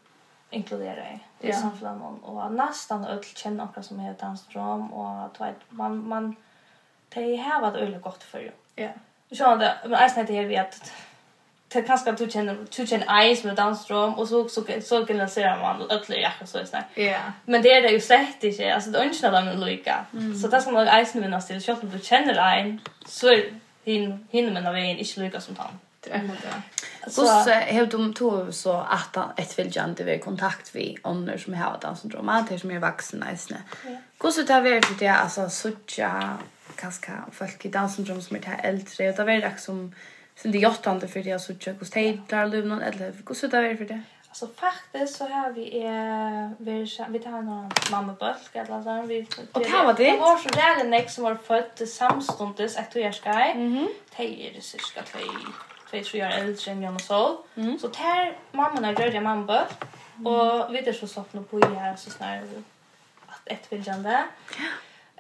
inkludera 0.51 1.13
i 1.13 1.21
i 1.41 1.49
ja. 1.49 1.57
samfunnet 1.57 2.53
nästan 2.53 3.05
öll 3.05 3.25
känner 3.25 3.57
några 3.57 3.83
som 3.83 3.99
heter 4.01 4.27
dansrum 4.27 4.93
och 4.93 5.25
att 5.25 5.57
man 5.71 6.09
man 6.09 6.37
de 7.17 7.37
har 7.37 7.61
vært 7.65 7.83
øyelig 7.83 8.01
godt 8.03 8.23
for 8.23 8.45
jo. 8.45 8.55
Ja. 8.79 8.93
Så 9.29 9.37
skjønner 9.37 9.65
det, 9.65 9.91
men 9.91 10.01
jeg 10.01 10.11
snakker 10.15 10.35
her 10.35 10.47
ved 10.47 10.57
at 10.63 10.81
det 11.73 11.81
er 11.83 11.87
kanskje 11.87 12.13
at 12.13 12.19
du 12.19 12.27
kjenner, 12.31 12.59
du 12.77 12.87
kjenner 12.87 13.23
ice 13.27 13.47
med 13.47 13.57
dansstrom, 13.59 14.15
og 14.15 14.29
så, 14.29 14.45
så, 14.49 14.63
så 14.87 15.01
generaliserer 15.05 15.59
man 15.61 15.83
ødelig 15.91 16.21
jakka 16.23 16.47
så 16.47 16.63
sånn. 16.69 16.87
Ja. 16.97 17.25
Men 17.47 17.65
det 17.65 17.73
er 17.75 17.83
det 17.83 17.97
jo 17.97 18.03
sett 18.05 18.45
ikke, 18.47 18.69
altså 18.75 18.93
det 18.93 19.01
er 19.01 19.11
ikke 19.11 19.33
noe 19.35 19.45
med 19.49 19.65
lykke. 19.67 19.97
Så 20.41 20.51
det 20.53 20.63
skal 20.63 20.77
man 20.77 20.93
eisen 20.95 21.25
vinne 21.25 21.41
til, 21.43 21.59
selv 21.63 21.83
om 21.83 21.91
du 21.91 21.99
kjenner 21.99 22.39
en 22.47 22.79
så 23.07 23.35
er 23.35 23.43
hinne 23.87 24.55
med 24.55 24.79
en 24.83 25.03
ikke 25.03 25.27
lykke 25.27 25.43
som 25.43 25.59
tann. 25.59 25.83
Så 27.09 27.27
har 27.27 27.87
de 27.87 28.15
to 28.15 28.53
så 28.53 28.73
att 28.73 29.39
ett 29.39 29.59
viljan 29.59 29.95
vi 29.99 30.19
kontakt 30.19 30.75
vi 30.75 30.99
ånder 31.03 31.39
som 31.39 31.55
har 31.55 31.79
danssyndrom, 31.83 32.45
som 32.61 32.71
är 32.71 32.79
vuxna 32.79 33.31
er 33.31 33.39
Ja. 33.51 33.97
Hur 34.23 34.31
så 34.31 34.47
tar 34.47 34.61
vi 34.61 34.71
det 34.71 34.99
det, 34.99 35.09
alltså 35.09 35.49
suttja 35.49 36.39
kanske 36.77 37.13
folk 37.33 37.65
i 37.65 37.69
danssyndrom 37.69 38.23
som 38.23 38.37
är 38.37 38.41
det 38.41 38.69
äldre 38.69 39.11
och 39.11 39.17
det 39.17 39.25
var 39.25 39.33
det 39.33 39.61
som 39.61 39.95
sen 40.37 40.53
det 40.53 40.59
gjort 40.59 40.85
han 40.85 40.99
det 40.99 41.09
för 41.09 41.29
jag 41.29 41.41
så 41.41 41.55
tjock 41.59 41.81
och 41.81 41.87
stejlar 41.87 42.47
löv 42.47 42.67
någon 42.67 42.83
eller 42.83 43.13
hur 43.13 43.35
så 43.35 43.47
där 43.47 43.77
för 43.77 43.85
det 43.85 44.03
alltså 44.29 44.47
faktiskt 44.47 45.17
så 45.17 45.29
har 45.29 45.51
vi 45.53 45.83
är 45.83 46.51
vi 46.59 46.89
vi 47.09 47.19
tar 47.19 47.43
någon 47.43 47.71
mamma 47.91 48.17
bulk 48.21 48.53
eller 48.53 48.83
så 48.83 49.07
vi 49.07 49.27
Och 49.53 49.61
det 49.61 49.71
var 49.71 49.95
det 49.95 50.17
var 50.17 50.37
så 50.37 50.49
där 50.49 50.79
den 50.79 50.91
nästa 50.91 51.11
som 51.11 51.25
var 51.25 51.35
född 51.35 51.89
samstundes 51.89 52.77
att 52.77 52.97
jag 52.97 53.15
ska 53.15 53.55
mhm. 53.55 53.89
Det 54.17 54.49
är 54.49 54.53
det 54.55 54.61
cirka 54.61 55.03
två 55.03 55.19
två 55.91 56.03
tre 56.11 56.23
år 56.27 56.31
äldre 56.31 56.73
än 56.73 56.83
jag 56.83 56.95
och 56.95 57.01
så 57.01 57.39
så 57.81 57.89
tar 57.89 58.37
mamma 58.53 58.81
när 58.81 59.01
gör 59.01 59.13
jag 59.13 59.23
mamma 59.23 59.47
bulk 59.47 59.85
och 60.27 60.75
vi 60.75 60.81
det 60.81 60.93
så 60.93 61.07
soft 61.07 61.51
på 61.51 61.59
i 61.59 61.63
här 61.75 61.97
så 61.97 62.11
snär 62.11 62.43
att 63.27 63.43
ett 63.45 63.73
viljande 63.73 64.25
ja 64.59 64.65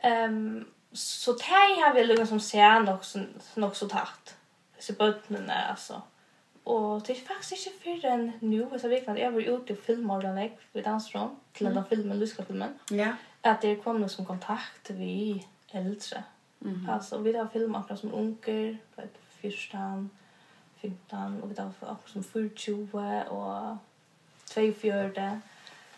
ehm 0.09 0.65
så 0.97 1.33
tar 1.33 1.87
har 1.87 1.95
vi 1.95 2.05
lugnt 2.05 2.29
som 2.29 2.41
ser 2.41 2.81
nog 2.81 3.05
så 3.05 3.25
nog 3.55 3.77
så 3.77 3.89
takt. 3.89 4.37
Så 4.79 4.93
bottnen 4.93 5.51
är 5.51 5.69
alltså. 5.69 6.03
Och 6.65 7.03
det 7.03 7.13
är 7.13 7.27
faktiskt 7.27 7.67
inte 7.67 7.79
förrän 7.83 8.33
nu 8.41 8.79
så 8.81 8.89
vi 8.89 9.05
jag 9.07 9.33
var 9.33 9.41
ute 9.41 9.73
och 9.73 9.79
filmade 9.79 10.29
den 10.29 10.39
jag 10.39 10.59
vid 10.73 10.85
dansrum 10.85 11.31
till 11.53 11.67
den 11.67 11.85
filmen 11.85 12.21
du 12.21 12.27
ska 12.27 12.45
filmen. 12.45 12.79
Ja. 12.91 13.13
Att 13.41 13.61
det 13.61 13.77
kom 13.77 14.01
någon 14.01 14.09
som 14.09 14.27
kontakt 14.27 14.91
vi 14.91 15.47
äldre. 15.71 16.25
Mhm. 16.59 16.89
Alltså 16.91 17.19
vi 17.19 17.37
har 17.37 17.47
filmat 17.47 17.87
från 17.87 17.99
som 17.99 18.15
onkel, 18.15 18.77
vet 18.97 19.19
fyrstan, 19.43 20.11
15 20.81 21.43
och 21.43 21.51
vi 21.51 21.55
har 21.61 21.73
också 21.81 22.13
som 22.13 22.25
40 22.25 22.73
och 23.29 23.77
24 24.55 25.41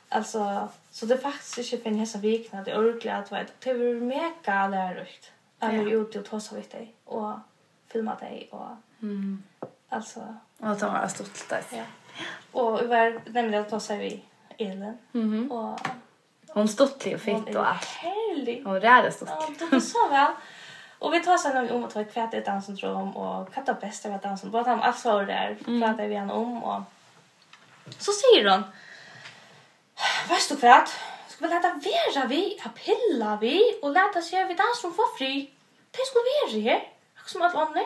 Alltså 0.09 0.69
så 0.91 1.07
det 1.07 1.19
faktiskt 1.19 1.59
inte 1.59 1.85
finns 1.85 1.99
häsa 1.99 2.19
vikna 2.19 2.63
det 2.63 2.79
ordentligt 2.79 3.13
att 3.13 3.33
vet 3.33 3.61
det 3.61 3.71
är 3.71 4.01
mega 4.01 4.69
lärorikt. 4.69 5.33
Att 5.59 5.73
vi 5.73 5.91
ute 5.91 6.19
och 6.19 6.25
tossa 6.25 6.55
vid 6.55 6.71
dig 6.71 6.95
och 7.05 7.35
filma 7.89 8.15
dig 8.15 8.49
och 8.51 8.69
mm. 9.03 9.43
alltså 9.89 10.37
och 10.59 10.79
ta 10.79 10.89
vara 10.89 11.09
stolt 11.09 11.49
där. 11.49 11.63
Ja. 11.73 11.83
Och 12.53 12.83
vi 12.83 12.87
var 12.87 13.21
nämligen 13.33 13.63
att 13.63 13.71
tossa 13.71 13.97
vi 13.97 14.25
Elin 14.59 14.99
mm 15.15 15.53
och 15.53 15.81
hon 16.49 16.69
stottlig 16.69 17.15
och 17.15 17.21
fint 17.21 17.55
och 17.55 17.69
allt. 17.69 17.85
Härligt. 17.85 18.65
Hon 18.65 18.77
är 18.77 19.11
stottlig. 19.11 19.37
Ja, 19.39 19.67
det 19.67 19.73
var 19.73 19.81
så 19.81 20.09
väl. 20.09 20.33
Och 20.99 21.15
vi 21.15 21.21
tar 21.21 21.37
sen 21.37 21.71
om 21.71 21.85
att 21.85 21.91
ta 21.91 22.05
kvätt 22.05 22.35
ett 22.35 22.47
danssyndrom 22.47 23.17
och 23.17 23.55
katta 23.55 23.75
bästa 23.75 24.09
med 24.09 24.21
dansen. 24.21 24.51
Både 24.51 24.73
om 24.73 24.81
allt 24.81 24.99
så 24.99 25.23
där 25.23 25.57
pratar 25.81 26.07
vi 26.07 26.15
han 26.15 26.31
om 26.31 26.65
och 26.65 26.83
så 27.99 28.13
säger 28.13 28.51
hon 28.51 28.63
Fast 30.29 30.51
och 30.51 30.59
kvart. 30.59 30.91
vi 31.39 31.49
låta 31.49 31.69
vera 31.75 32.27
vi, 32.27 32.61
ha 32.63 32.71
pilla 32.71 33.39
vi 33.41 33.79
och 33.83 33.93
låta 33.93 34.23
se 34.23 34.45
vi 34.45 34.55
där 34.55 34.77
som 34.81 34.95
får 34.95 35.17
fri. 35.19 35.51
Det 35.91 35.99
skulle 36.07 36.25
vara 36.25 36.65
ju. 36.65 36.81
Jag 37.15 37.29
som 37.29 37.43
att 37.43 37.55
andra. 37.55 37.85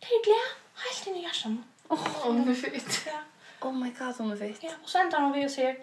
Det 0.00 0.06
är 0.06 0.24
glä. 0.24 0.42
Helt 0.74 1.06
in 1.06 1.16
i 1.16 1.22
hjärtan. 1.22 1.64
Åh, 1.88 1.98
oh, 2.24 2.34
nu 2.34 2.54
fitt. 2.54 3.08
Oh 3.60 3.72
my 3.72 3.90
god, 3.98 4.14
hon 4.18 4.32
är 4.32 4.36
fitt. 4.36 4.58
Ja, 4.62 4.70
och 4.82 4.88
sen 4.88 5.10
tar 5.10 5.20
hon 5.20 5.32
vi 5.32 5.46
och 5.46 5.50
säger 5.50 5.76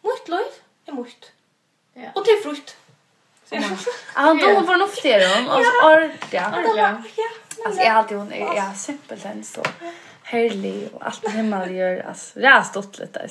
Mot 0.00 0.28
liv 0.28 0.52
är 0.86 0.92
mot. 0.92 1.32
Ja. 1.94 2.10
Och 2.14 2.24
till 2.24 2.40
frukt. 2.42 2.76
Ja, 3.48 3.62
Han 4.14 4.38
dog 4.38 4.64
var 4.64 4.76
nog 4.76 4.90
fler 4.90 5.38
om. 5.38 5.48
Alltså, 5.48 5.86
ordentligt. 5.86 6.32
Ja. 6.32 6.52
Alltså, 7.64 7.82
jag 7.82 7.90
har 7.90 7.98
alltid 7.98 8.16
hon 8.16 8.32
är 8.32 8.74
simpelt 8.74 9.24
en 9.24 9.44
så. 9.44 9.62
Ja 9.80 9.92
herlig 10.26 10.88
och 10.92 11.06
allt 11.06 11.28
himmel 11.28 11.74
gör 11.74 12.06
as 12.10 12.36
rast 12.36 12.76
åt 12.76 12.98
lite. 12.98 13.28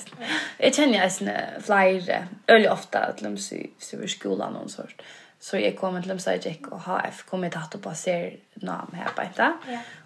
Jag 0.58 0.76
känner 0.76 1.04
ju 1.04 1.10
såna 1.10 1.40
flyr 1.62 2.28
öle 2.48 2.70
ofta 2.70 3.00
att 3.00 3.18
de 3.18 3.38
så 3.38 3.56
så 3.80 3.98
i 4.02 4.08
skolan 4.08 4.54
någon 4.54 4.70
sort. 4.70 5.02
Så 5.40 5.58
jag 5.58 5.78
kommer 5.78 6.02
till 6.02 6.10
dem 6.10 6.20
så 6.20 6.30
jag 6.30 6.68
och 6.72 6.82
har 6.82 7.06
F 7.10 7.24
kommit 7.30 7.56
att 7.56 7.82
på 7.82 7.94
ser 7.94 8.36
namn 8.54 8.94
här 8.94 9.10
på 9.16 9.22
inte. 9.22 9.54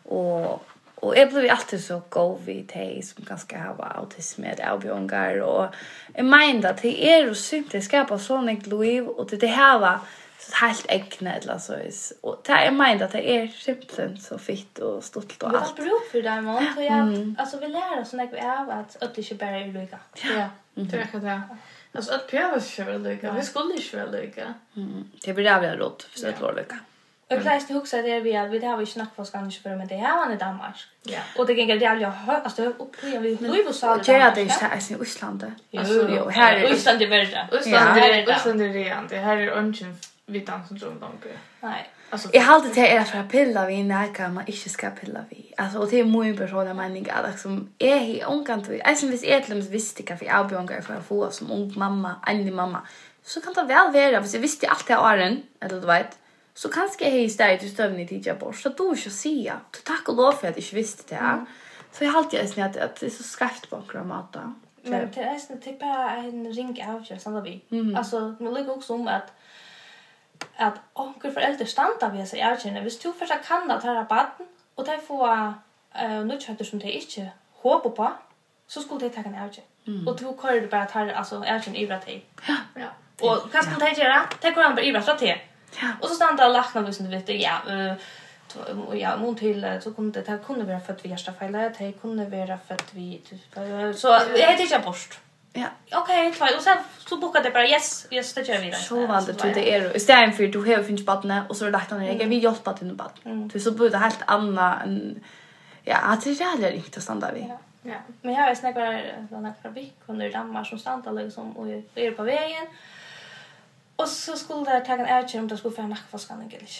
Och 0.04 0.66
Och 1.02 1.18
jag 1.18 1.30
blev 1.30 1.52
alltid 1.52 1.84
så 1.84 2.02
god 2.10 2.40
vid 2.46 2.66
dig 2.66 3.02
som 3.02 3.24
ganska 3.24 3.60
har 3.60 3.98
autism 3.98 4.42
med 4.42 4.60
avbjörngar. 4.60 5.42
Och 5.42 5.76
jag 6.14 6.26
menar 6.26 6.70
att 6.70 6.82
det 6.82 7.12
är 7.14 7.26
ju 7.26 7.36
synd 7.36 7.76
att 7.76 7.84
skapa 7.84 8.20
sådana 8.20 8.52
liv 8.52 9.08
och 9.08 9.30
det 9.30 9.48
här 9.48 9.80
var 9.80 10.00
helt 10.54 10.86
äckna 10.90 11.36
eller 11.36 11.58
så 11.58 11.80
is. 11.80 12.14
Och 12.22 12.42
det 12.46 12.52
är 12.52 12.72
mind 12.72 13.02
att 13.02 13.12
det 13.12 13.30
är 13.30 13.48
simpelt 13.48 14.22
så 14.22 14.38
fitt 14.38 14.80
och 14.80 15.04
stolt 15.04 15.44
och 15.44 15.50
allt. 15.50 15.76
Det 15.76 15.82
beror 15.82 16.12
för 16.12 16.22
det 16.22 16.42
man 16.42 16.74
tror 16.74 16.86
jag. 16.86 17.36
Alltså 17.38 17.60
vi 17.60 17.68
lär 17.68 18.02
oss 18.02 18.14
när 18.14 18.28
vi 18.28 18.38
är 18.38 18.72
att 18.72 19.04
att 19.04 19.16
det 19.16 19.32
inte 19.32 19.46
bara 19.46 19.58
är 19.58 19.68
lycka. 19.68 20.00
Ja. 20.24 20.50
Det 20.74 20.98
är 20.98 21.20
det. 21.20 21.42
Alltså 21.92 22.14
att 22.14 22.28
pröva 22.28 22.60
sig 22.60 22.86
vara 22.86 22.98
lycka. 22.98 23.32
Vi 23.32 23.42
skulle 23.42 23.74
inte 23.74 23.98
vara 23.98 24.12
lycka. 24.12 24.54
Mm. 24.76 25.12
Det 25.26 25.34
blir 25.34 25.46
jävla 25.46 25.76
rått 25.76 26.04
för 26.04 26.30
att 26.30 26.42
vara 26.42 26.52
lycka. 26.52 26.80
Jag 27.32 27.42
klarar 27.42 27.56
inte 27.56 27.74
huxa 27.74 28.02
det 28.02 28.20
vi 28.20 28.34
hade 28.34 28.50
vi 28.50 28.66
har 28.66 28.78
vi 28.78 28.86
snackat 28.86 29.16
på 29.16 29.26
skan 29.26 29.46
inte 29.46 29.70
men 29.70 29.88
det 29.88 29.96
här 29.96 30.26
var 30.26 30.34
i 30.34 30.38
Danmark. 30.38 30.76
Ja. 31.04 31.20
Och 31.38 31.46
det 31.46 31.54
gick 31.54 31.82
jävligt 31.82 32.08
högt 32.08 32.46
alltså 32.46 32.64
upplever 32.64 33.20
vi 33.20 33.36
Louis 33.36 33.68
och 33.68 33.76
så. 33.76 33.96
Det 33.96 34.12
är 34.12 34.36
det 34.36 34.42
inte 34.42 34.94
i 34.94 34.98
Island. 35.02 35.52
Alltså 35.78 36.10
jo 36.10 36.30
här 36.30 36.54
är 36.54 36.74
Island 36.74 37.00
det 37.00 37.06
värsta. 37.06 37.48
Island 37.60 37.96
det 37.96 38.02
är 38.02 38.36
Island 38.36 38.60
det 38.60 38.90
är 38.90 39.08
det 39.10 39.18
här 39.18 39.38
är 39.38 39.50
ungen 39.50 39.98
vi 40.30 40.40
dansar 40.40 40.76
inte 40.76 40.86
om. 40.86 41.02
Nej. 41.62 41.90
Alltså, 42.10 42.30
jag 42.34 42.42
har 42.42 42.56
alltid 42.56 42.74
till 42.74 42.84
er 42.84 43.04
för 43.04 43.20
att 43.20 43.30
pilla 43.30 43.66
vid 43.66 43.86
när 43.86 44.30
man 44.30 44.44
inte 44.48 44.70
ska 44.70 44.90
pilla 44.90 45.20
vid. 45.30 45.54
Alltså, 45.58 45.80
och 45.80 45.90
det 45.90 46.00
är 46.00 46.04
min 46.04 46.38
personliga 46.38 46.74
mening 46.74 47.08
att 47.10 47.32
liksom, 47.32 47.70
jag 47.78 47.98
är 47.98 48.26
omkant 48.26 48.68
vid. 48.68 48.82
Alltså, 48.82 49.08
hvis 49.08 49.24
jag 49.24 49.44
till 49.44 49.54
och 49.54 49.58
med 49.58 49.68
visste 49.68 50.14
att 50.14 50.22
jag 50.22 50.36
avbjörngar 50.36 50.82
för 50.82 50.94
att 50.94 51.06
få 51.06 51.32
som 51.32 51.52
ung 51.52 51.74
mamma, 51.76 52.16
enlig 52.28 52.54
mamma, 52.54 52.82
så 53.24 53.42
kan 53.42 53.54
det 53.54 53.64
väl 53.64 53.94
vara. 53.94 54.20
Hvis 54.22 54.34
jag 54.34 54.42
visste 54.42 54.68
allt 54.68 54.88
det 54.88 54.94
här 54.94 55.14
åren, 55.14 55.44
eller 55.60 55.82
du 55.82 55.88
vet, 55.88 56.18
så 56.54 56.70
kanske 56.70 57.06
jag 57.06 57.14
är 57.14 57.20
i 57.20 57.30
stället 57.30 57.64
i 57.64 57.70
stövning 57.70 58.08
till 58.08 58.26
jag 58.26 58.40
bort. 58.40 58.56
Så 58.56 58.70
då 58.70 58.92
är 58.92 59.00
jag 59.04 59.12
säga. 59.12 59.60
Så 59.72 59.82
tack 59.82 60.10
och 60.10 60.16
lov 60.16 60.32
för 60.32 60.48
att 60.48 60.56
jag 60.56 60.64
inte 60.64 60.76
visste 60.76 61.04
det 61.16 61.22
här. 61.22 61.34
Mm. 61.34 61.46
Så 61.92 62.04
jag 62.04 62.12
har 62.12 62.18
alltid 62.20 62.40
att, 62.40 62.78
att 62.78 63.00
det 63.00 63.06
är 63.06 63.10
så 63.10 63.24
skräft 63.24 63.70
på 63.70 63.76
en 63.76 63.88
kramata. 63.88 64.54
Men 64.84 65.12
det 65.12 65.70
är 65.70 65.80
bara 65.80 66.12
en 66.12 66.54
ring 66.54 66.84
avgör, 66.88 67.42
vi. 67.42 67.66
Mm. 67.70 67.96
Alltså, 67.96 68.36
man 68.40 68.54
lyckas 68.54 68.78
också 68.78 68.94
om 68.94 69.08
att 69.08 69.39
at 70.60 70.80
onkel 70.96 71.34
foreldre 71.34 71.66
standa 71.66 72.10
ved 72.14 72.26
seg 72.26 72.40
erkjenne. 72.40 72.82
Hvis 72.82 72.98
du 73.04 73.14
først 73.20 73.34
kan 73.48 73.72
at 73.72 73.84
her 73.84 74.00
er 74.00 74.06
baden, 74.06 74.48
og 74.76 74.86
de 74.86 74.98
får 75.08 75.28
uh, 75.96 76.28
nødkjøtter 76.28 76.66
som 76.66 76.80
de 76.80 76.92
ikke 76.92 77.32
håper 77.64 77.90
på, 77.90 78.08
så 78.68 78.82
skulle 78.82 79.06
de 79.06 79.14
ta 79.16 79.22
en 79.26 79.36
erkjenne. 79.36 79.70
Mm. 79.86 80.08
Og 80.08 80.20
du 80.20 80.32
kører 80.42 80.60
det 80.60 80.70
bare 80.70 80.88
at 80.88 80.92
her 80.92 81.14
altså, 81.18 81.44
erkjenne 81.46 81.80
ivra 81.80 82.00
til. 82.00 82.22
Ja. 82.50 82.58
ja. 82.78 82.90
Og 83.22 83.48
hva 83.52 83.62
skal 83.62 83.80
de 83.80 83.96
gjøre? 84.02 84.20
De 84.42 84.54
kører 84.54 84.68
han 84.68 84.80
i 84.80 84.90
ivra 84.90 85.18
til. 85.18 85.28
Ja. 85.82 85.92
Og 86.02 86.10
så 86.10 86.16
standa 86.16 86.44
og 86.44 86.52
lakna 86.54 86.82
hvis 86.82 86.98
du 86.98 87.10
vet 87.10 87.28
det, 87.28 87.40
ja, 87.40 87.60
uh, 87.68 89.00
ja, 89.00 89.16
mun 89.16 89.36
til 89.36 89.80
så 89.82 89.92
kunde 89.92 90.20
det 90.20 90.28
här 90.28 90.38
kunde 90.38 90.66
vara 90.66 90.80
för 90.80 90.94
att 90.94 91.06
vi 91.06 91.10
gärsta 91.10 91.34
fejla, 91.34 91.70
det 91.70 92.02
kunde 92.02 92.26
vara 92.26 92.58
för 92.68 92.74
att 92.74 92.94
vi 92.94 93.22
så 93.96 94.08
jag 94.08 94.48
heter 94.48 94.64
inte 94.64 94.78
abort. 94.78 95.20
Ja. 95.54 95.68
Okej, 95.92 96.30
okay, 96.30 96.56
och 96.56 96.62
sen 96.62 96.78
så 96.98 97.18
bokade 97.18 97.50
det 97.50 97.54
bara 97.54 97.68
yes, 97.68 98.08
yes 98.12 98.34
det 98.34 98.48
gör 98.48 98.60
vi 98.62 98.70
det. 98.70 98.76
Så 98.76 99.08
det 99.08 99.34
till 99.34 99.54
det 99.54 99.76
är 99.76 99.96
i 99.96 100.32
för 100.32 100.48
du 100.48 100.60
har 100.60 100.84
finns 100.84 101.06
badne 101.06 101.44
och 101.50 101.58
så 101.58 101.66
är 101.66 101.68
det 101.68 101.72
lagt 101.72 101.92
ner. 101.92 102.22
Jag 102.22 102.28
vill 102.28 102.44
hjälpa 102.44 102.74
till 102.74 102.88
med 102.88 102.96
barn. 102.96 103.48
Du 103.48 103.60
så 103.60 103.72
borde 103.72 103.98
helt 103.98 104.22
anna 104.26 104.84
en 104.84 105.24
ja, 105.84 105.98
att 105.98 106.24
det 106.24 106.30
är 106.30 106.34
jävligt 106.34 106.72
riktigt 106.72 106.98
att 106.98 107.04
stanna 107.04 107.32
vi. 107.32 107.52
Ja. 107.84 107.96
Men 108.22 108.34
jag 108.34 108.44
har 108.44 108.56
snackat 108.56 108.84
med 108.84 109.28
några 109.32 109.54
fabrik 109.64 109.96
under 110.06 110.32
Danmark 110.32 110.68
som 110.68 110.80
stannar 110.80 111.14
liksom 111.14 111.58
och 111.58 111.68
är 111.96 112.12
på 112.12 112.24
vägen. 112.24 112.68
Och 113.96 114.08
så 114.08 114.36
skulle 114.36 114.72
det 114.72 114.86
ta 114.86 114.94
en 114.94 115.06
ärkje 115.06 115.40
om 115.40 115.48
det 115.48 115.58
skulle 115.58 115.76
få 115.76 115.82
en 115.82 115.90
nackforskanning 115.90 116.48
eller 116.48 116.62
inte. 116.62 116.74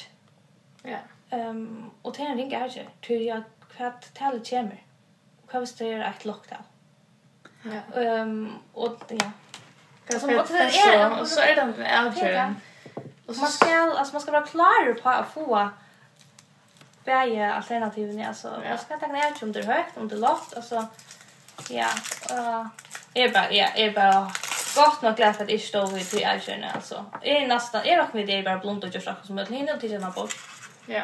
Ja. 0.84 0.98
Ehm 1.38 1.92
och 2.02 2.14
till 2.14 2.26
en 2.26 2.38
ring 2.38 2.54
ärkje 2.54 2.86
tror 3.08 3.20
jag 3.20 3.44
kvart 3.76 4.14
talet 4.14 4.50
kommer. 4.50 4.84
Kvart 5.48 5.70
det 5.78 5.94
är 5.94 6.10
ett 6.10 6.26
lockdown. 6.26 6.64
Ja. 7.62 8.02
Ehm 8.02 8.54
och 8.74 9.02
ja. 9.08 9.32
Kan 10.08 10.20
som 10.20 10.30
det 10.30 10.36
är 10.36 11.20
och 11.20 11.28
så 11.28 11.40
är 11.40 11.56
det 11.56 11.62
en 11.62 12.08
avgörande. 12.08 12.56
Och 13.26 13.36
så 13.36 13.46
ska 13.46 13.66
alltså 13.76 14.14
man 14.14 14.22
ska 14.22 14.32
vara 14.32 14.48
klar 14.48 14.94
på 14.94 15.10
att 15.10 15.34
få 15.34 15.70
bäge 17.04 17.54
alternativen 17.54 18.28
alltså 18.28 18.62
jag 18.70 18.80
ska 18.80 18.98
ta 18.98 19.08
ner 19.08 19.34
om 19.42 19.52
det 19.52 19.60
är 19.60 19.64
högt 19.64 19.98
om 19.98 20.08
det 20.08 20.16
är 20.16 20.20
lågt 20.20 20.54
alltså 20.56 20.88
ja 21.70 21.88
eh 22.30 22.66
är 23.14 23.30
bara 23.30 23.52
ja 23.52 23.68
är 23.76 23.92
bara 23.92 24.32
gott 24.76 25.02
nog 25.02 25.16
glad 25.16 25.42
att 25.42 25.52
jag 25.52 25.62
står 25.62 25.88
vid 25.88 26.10
till 26.10 26.26
alger 26.26 26.72
alltså 26.76 27.06
är 27.22 27.48
nästan 27.48 27.82
är 27.86 27.98
nog 27.98 28.06
med 28.12 28.28
det 28.28 28.44
bara 28.44 28.58
blont 28.58 28.84
och 28.84 28.96
just 28.96 29.08
som 29.24 29.38
att 29.38 29.50
hinna 29.50 29.78
till 29.78 29.92
den 29.92 30.12
bort. 30.12 30.36
Ja. 30.86 31.04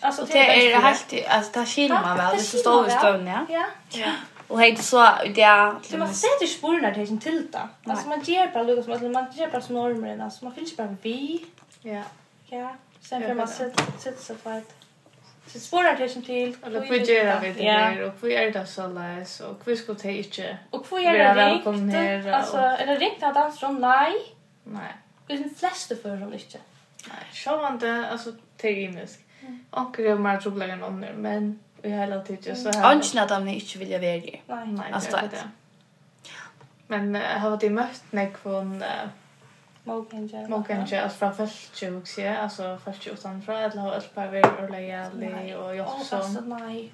Alltså 0.00 0.24
det 0.24 0.72
är 0.72 0.80
helt 0.80 1.14
alltså 1.28 1.60
det 1.60 1.66
skiljer 1.66 2.00
man 2.00 2.16
väl 2.16 2.36
det 2.36 2.42
står 2.42 2.84
vi 2.84 2.90
stövna. 2.90 3.46
Ja. 3.48 3.64
Ja. 3.90 4.12
Och 4.48 4.60
hej 4.60 4.76
så 4.76 5.08
det 5.34 5.74
Så 5.82 5.98
man 5.98 6.14
ser 6.14 6.40
det 6.40 6.46
spåren 6.46 6.82
där 6.82 6.94
till 6.94 7.20
tilta. 7.20 7.68
Alltså 7.84 8.08
man 8.08 8.20
ger 8.20 8.48
bara 8.48 8.62
Lucas 8.62 8.88
att 8.88 9.02
man 9.02 9.26
ger 9.32 9.50
bara 9.50 9.62
normer 9.68 10.18
alltså 10.18 10.44
man 10.44 10.54
finns 10.54 10.76
bara 10.76 10.96
vi. 11.02 11.44
Ja. 11.82 12.02
Ja. 12.46 12.76
Sen 13.00 13.22
för 13.22 13.34
man 13.34 13.48
sitter 13.48 13.84
sitter 13.98 14.22
så 14.22 14.34
fort. 14.34 14.72
Så 15.46 15.60
spåren 15.60 15.96
där 15.98 16.08
till 16.22 16.56
eller 16.62 16.80
då 16.80 16.86
får 16.86 16.96
göra 16.96 17.40
vi 17.40 17.52
det 17.52 17.62
där 17.62 18.02
och 18.02 18.20
får 18.20 18.28
är 18.28 18.50
det 18.52 18.66
så 18.66 18.86
läs 18.86 19.40
och 19.40 19.60
vi 19.64 19.76
ska 19.76 19.94
ta 19.94 20.08
inte. 20.08 20.58
Och 20.70 20.86
får 20.86 21.00
göra 21.00 21.34
det. 21.34 21.34
välkomna 21.34 21.92
här. 21.92 22.32
Alltså 22.32 22.56
är 22.56 22.86
det 22.86 22.94
riktigt 22.94 23.22
att 23.22 23.34
dansa 23.34 23.58
från 23.58 23.80
nej? 23.80 24.12
Nej. 24.64 24.92
Det 25.26 25.32
är 25.32 25.38
de 25.38 25.50
flesta 25.50 25.96
för 25.96 26.16
dem 26.16 26.32
inte. 26.32 26.58
Nej, 27.08 27.18
sjovande 27.32 28.08
alltså 28.10 28.32
teknisk. 28.56 29.20
Och 29.70 29.94
det 29.96 30.08
är 30.08 30.14
mer 30.14 30.40
trubbel 30.40 30.70
än 30.70 30.82
andra 30.82 31.08
men 31.12 31.60
i 31.82 31.88
hela 31.88 32.20
tiden. 32.20 32.56
Så 32.56 32.70
här. 32.70 32.92
Ansen 32.92 33.22
att 33.22 33.30
han 33.30 33.48
inte 33.48 33.78
vill 33.78 33.90
jag 33.90 34.00
vara 34.00 34.10
Nej, 34.10 34.72
nej. 34.72 34.92
Alltså 34.92 35.16
det. 35.16 35.48
Men 36.86 37.16
uh, 37.16 37.22
har 37.22 37.56
det 37.56 37.70
mött 37.70 38.02
när 38.10 38.30
från 38.30 38.84
Mogenja. 39.84 40.48
Mogenja, 40.48 41.02
alltså 41.02 41.18
från 41.18 41.34
Fältsjuk, 41.34 42.02
också, 42.02 42.20
jag. 42.20 42.36
Alltså 42.36 42.78
Fältsjuk 42.84 43.12
utanför. 43.12 43.52
Eller 43.52 43.82
har 43.82 43.96
ett 43.96 44.14
par 44.14 44.28
värre 44.28 44.64
och 44.64 44.70
lejali 44.70 45.54
och 45.54 45.76
Jossson. 45.76 46.18
Alltså 46.18 46.40
nej. 46.40 46.92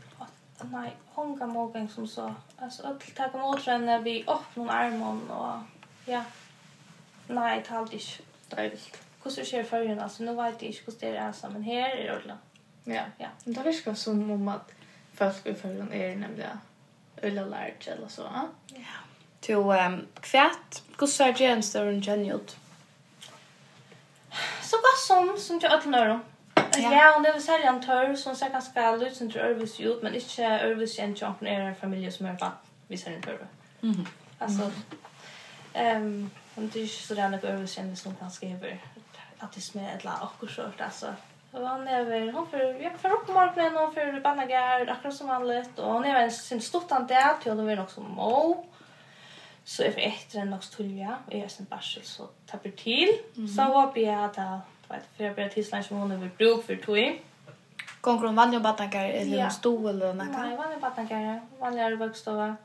Nej, 0.62 0.96
hon 1.14 1.38
kan 1.38 1.48
Mogenja 1.48 1.88
som 1.88 2.08
så. 2.08 2.34
Alltså 2.56 2.86
att 2.86 3.14
ta 3.14 3.38
emot 3.38 3.66
henne 3.66 3.98
vid 3.98 4.28
öppna 4.28 4.72
armen 4.72 5.30
och 5.30 5.58
ja. 6.04 6.24
Nej, 7.26 7.64
det 7.68 7.74
har 7.74 7.82
inte. 7.82 7.98
Det 8.48 8.56
är 8.56 8.70
vilt. 8.70 8.98
Hur 9.24 9.30
ser 9.30 9.58
det 9.58 9.64
förrän? 9.64 10.00
Alltså 10.00 10.22
nu 10.22 10.34
vet 10.34 10.62
jag 10.62 10.70
inte 10.70 11.06
hur 11.06 11.12
det 11.12 11.18
är 11.18 11.32
så 11.32 11.48
Men 11.48 11.62
här 11.62 11.90
är 11.90 12.04
det 12.04 12.10
ordentligt. 12.10 12.36
Ja. 12.84 13.02
ja. 13.18 13.28
Men 13.44 13.54
det 13.54 13.62
verkar 13.62 13.94
som 13.94 14.30
om 14.30 14.48
att 14.48 14.72
folk 15.14 15.46
i 15.46 15.54
förrän 15.54 15.92
är 15.92 16.16
nämligen 16.16 16.58
Ulla 17.22 17.44
Large 17.44 17.92
eller 17.92 18.08
så. 18.08 18.22
Ja. 18.66 18.80
Till 19.40 19.54
ehm 19.54 20.06
kvärt, 20.20 20.82
gossar 20.96 21.34
James 21.42 21.72
där 21.72 21.86
en 21.86 22.02
genialt. 22.02 22.56
Så 24.62 24.76
gott 24.76 24.98
som, 25.06 25.38
som 25.38 25.60
jag 25.62 25.72
ötlen 25.72 25.94
öron. 25.94 26.20
Ja, 26.76 27.12
hon 27.14 27.22
lever 27.22 27.40
sälja 27.40 27.68
en 27.68 27.86
törr 27.86 28.16
som 28.16 28.36
ser 28.36 28.50
ganska 28.50 28.92
ut 28.94 29.16
som 29.16 29.30
tror 29.30 29.42
Örvis 29.42 29.80
ut, 29.80 30.02
men 30.02 30.14
inte 30.14 30.44
Örvis 30.44 30.98
en 30.98 31.16
tjomp 31.16 31.40
när 31.40 31.60
en 31.60 31.76
familj 31.76 32.12
som 32.12 32.26
är 32.26 32.32
bara 32.32 32.52
vi 32.88 32.96
ser 32.98 33.12
en 33.12 33.22
törr. 33.22 33.46
Mm. 33.82 34.06
Alltså, 34.38 34.70
är 35.72 36.30
hon 36.54 36.70
tycker 36.70 37.02
sådär 37.02 37.28
något 37.28 37.44
Örvis 37.44 37.72
kändes 37.72 38.00
som 38.00 38.16
ganska 38.20 38.46
över 38.46 38.80
autism 39.38 39.78
eller 39.78 40.12
akkurat, 40.24 40.80
alltså. 40.80 41.14
Og 41.54 41.68
han 41.68 41.88
er 41.88 42.06
vel, 42.08 42.30
han 42.34 42.46
får, 42.50 42.62
jeg 42.82 42.92
får 42.98 43.12
opp 43.14 43.28
morgenen, 43.30 43.76
han 43.78 43.92
får 43.94 44.16
bannager, 44.24 44.88
akkurat 44.90 45.14
som 45.14 45.28
vanligt. 45.30 45.78
Og 45.78 45.92
han 45.92 46.06
er 46.10 46.16
vel 46.18 46.32
sin 46.34 46.62
stort 46.64 46.90
han 46.90 47.06
det, 47.08 47.22
til 47.42 47.54
han 47.54 47.68
er 47.68 47.78
nok 47.78 47.92
som 47.92 48.08
må. 48.16 48.64
Så 49.64 49.86
jeg 49.86 49.94
får 49.94 50.06
etter 50.08 50.42
en 50.42 50.50
nok 50.52 50.66
tulja, 50.72 51.20
og 51.26 51.32
jeg 51.32 51.46
er 51.46 51.52
sin 51.52 51.70
barsel, 51.70 52.02
så 52.04 52.26
tapper 52.50 52.74
til. 52.76 53.14
Så 53.54 53.68
håper 53.70 54.00
jeg 54.02 54.18
at 54.18 54.40
jeg, 54.42 54.60
vet, 54.90 55.06
for 55.14 55.24
jeg 55.24 55.36
blir 55.38 55.54
tidsland 55.54 55.86
som 55.86 56.02
hun 56.02 56.10
har 56.10 56.34
bruk 56.40 56.66
for 56.66 56.82
tog. 56.82 57.22
Gonger 58.02 58.28
om 58.28 58.36
vanlig 58.36 58.60
bannager, 58.62 59.14
eller 59.22 59.38
ja. 59.38 59.48
stol 59.48 59.86
eller 59.94 60.12
noe? 60.12 60.26
Nei, 60.34 60.50
vanlig 60.58 60.82
bannager, 60.82 61.40
vanlig 61.62 61.86
er. 61.86 62.56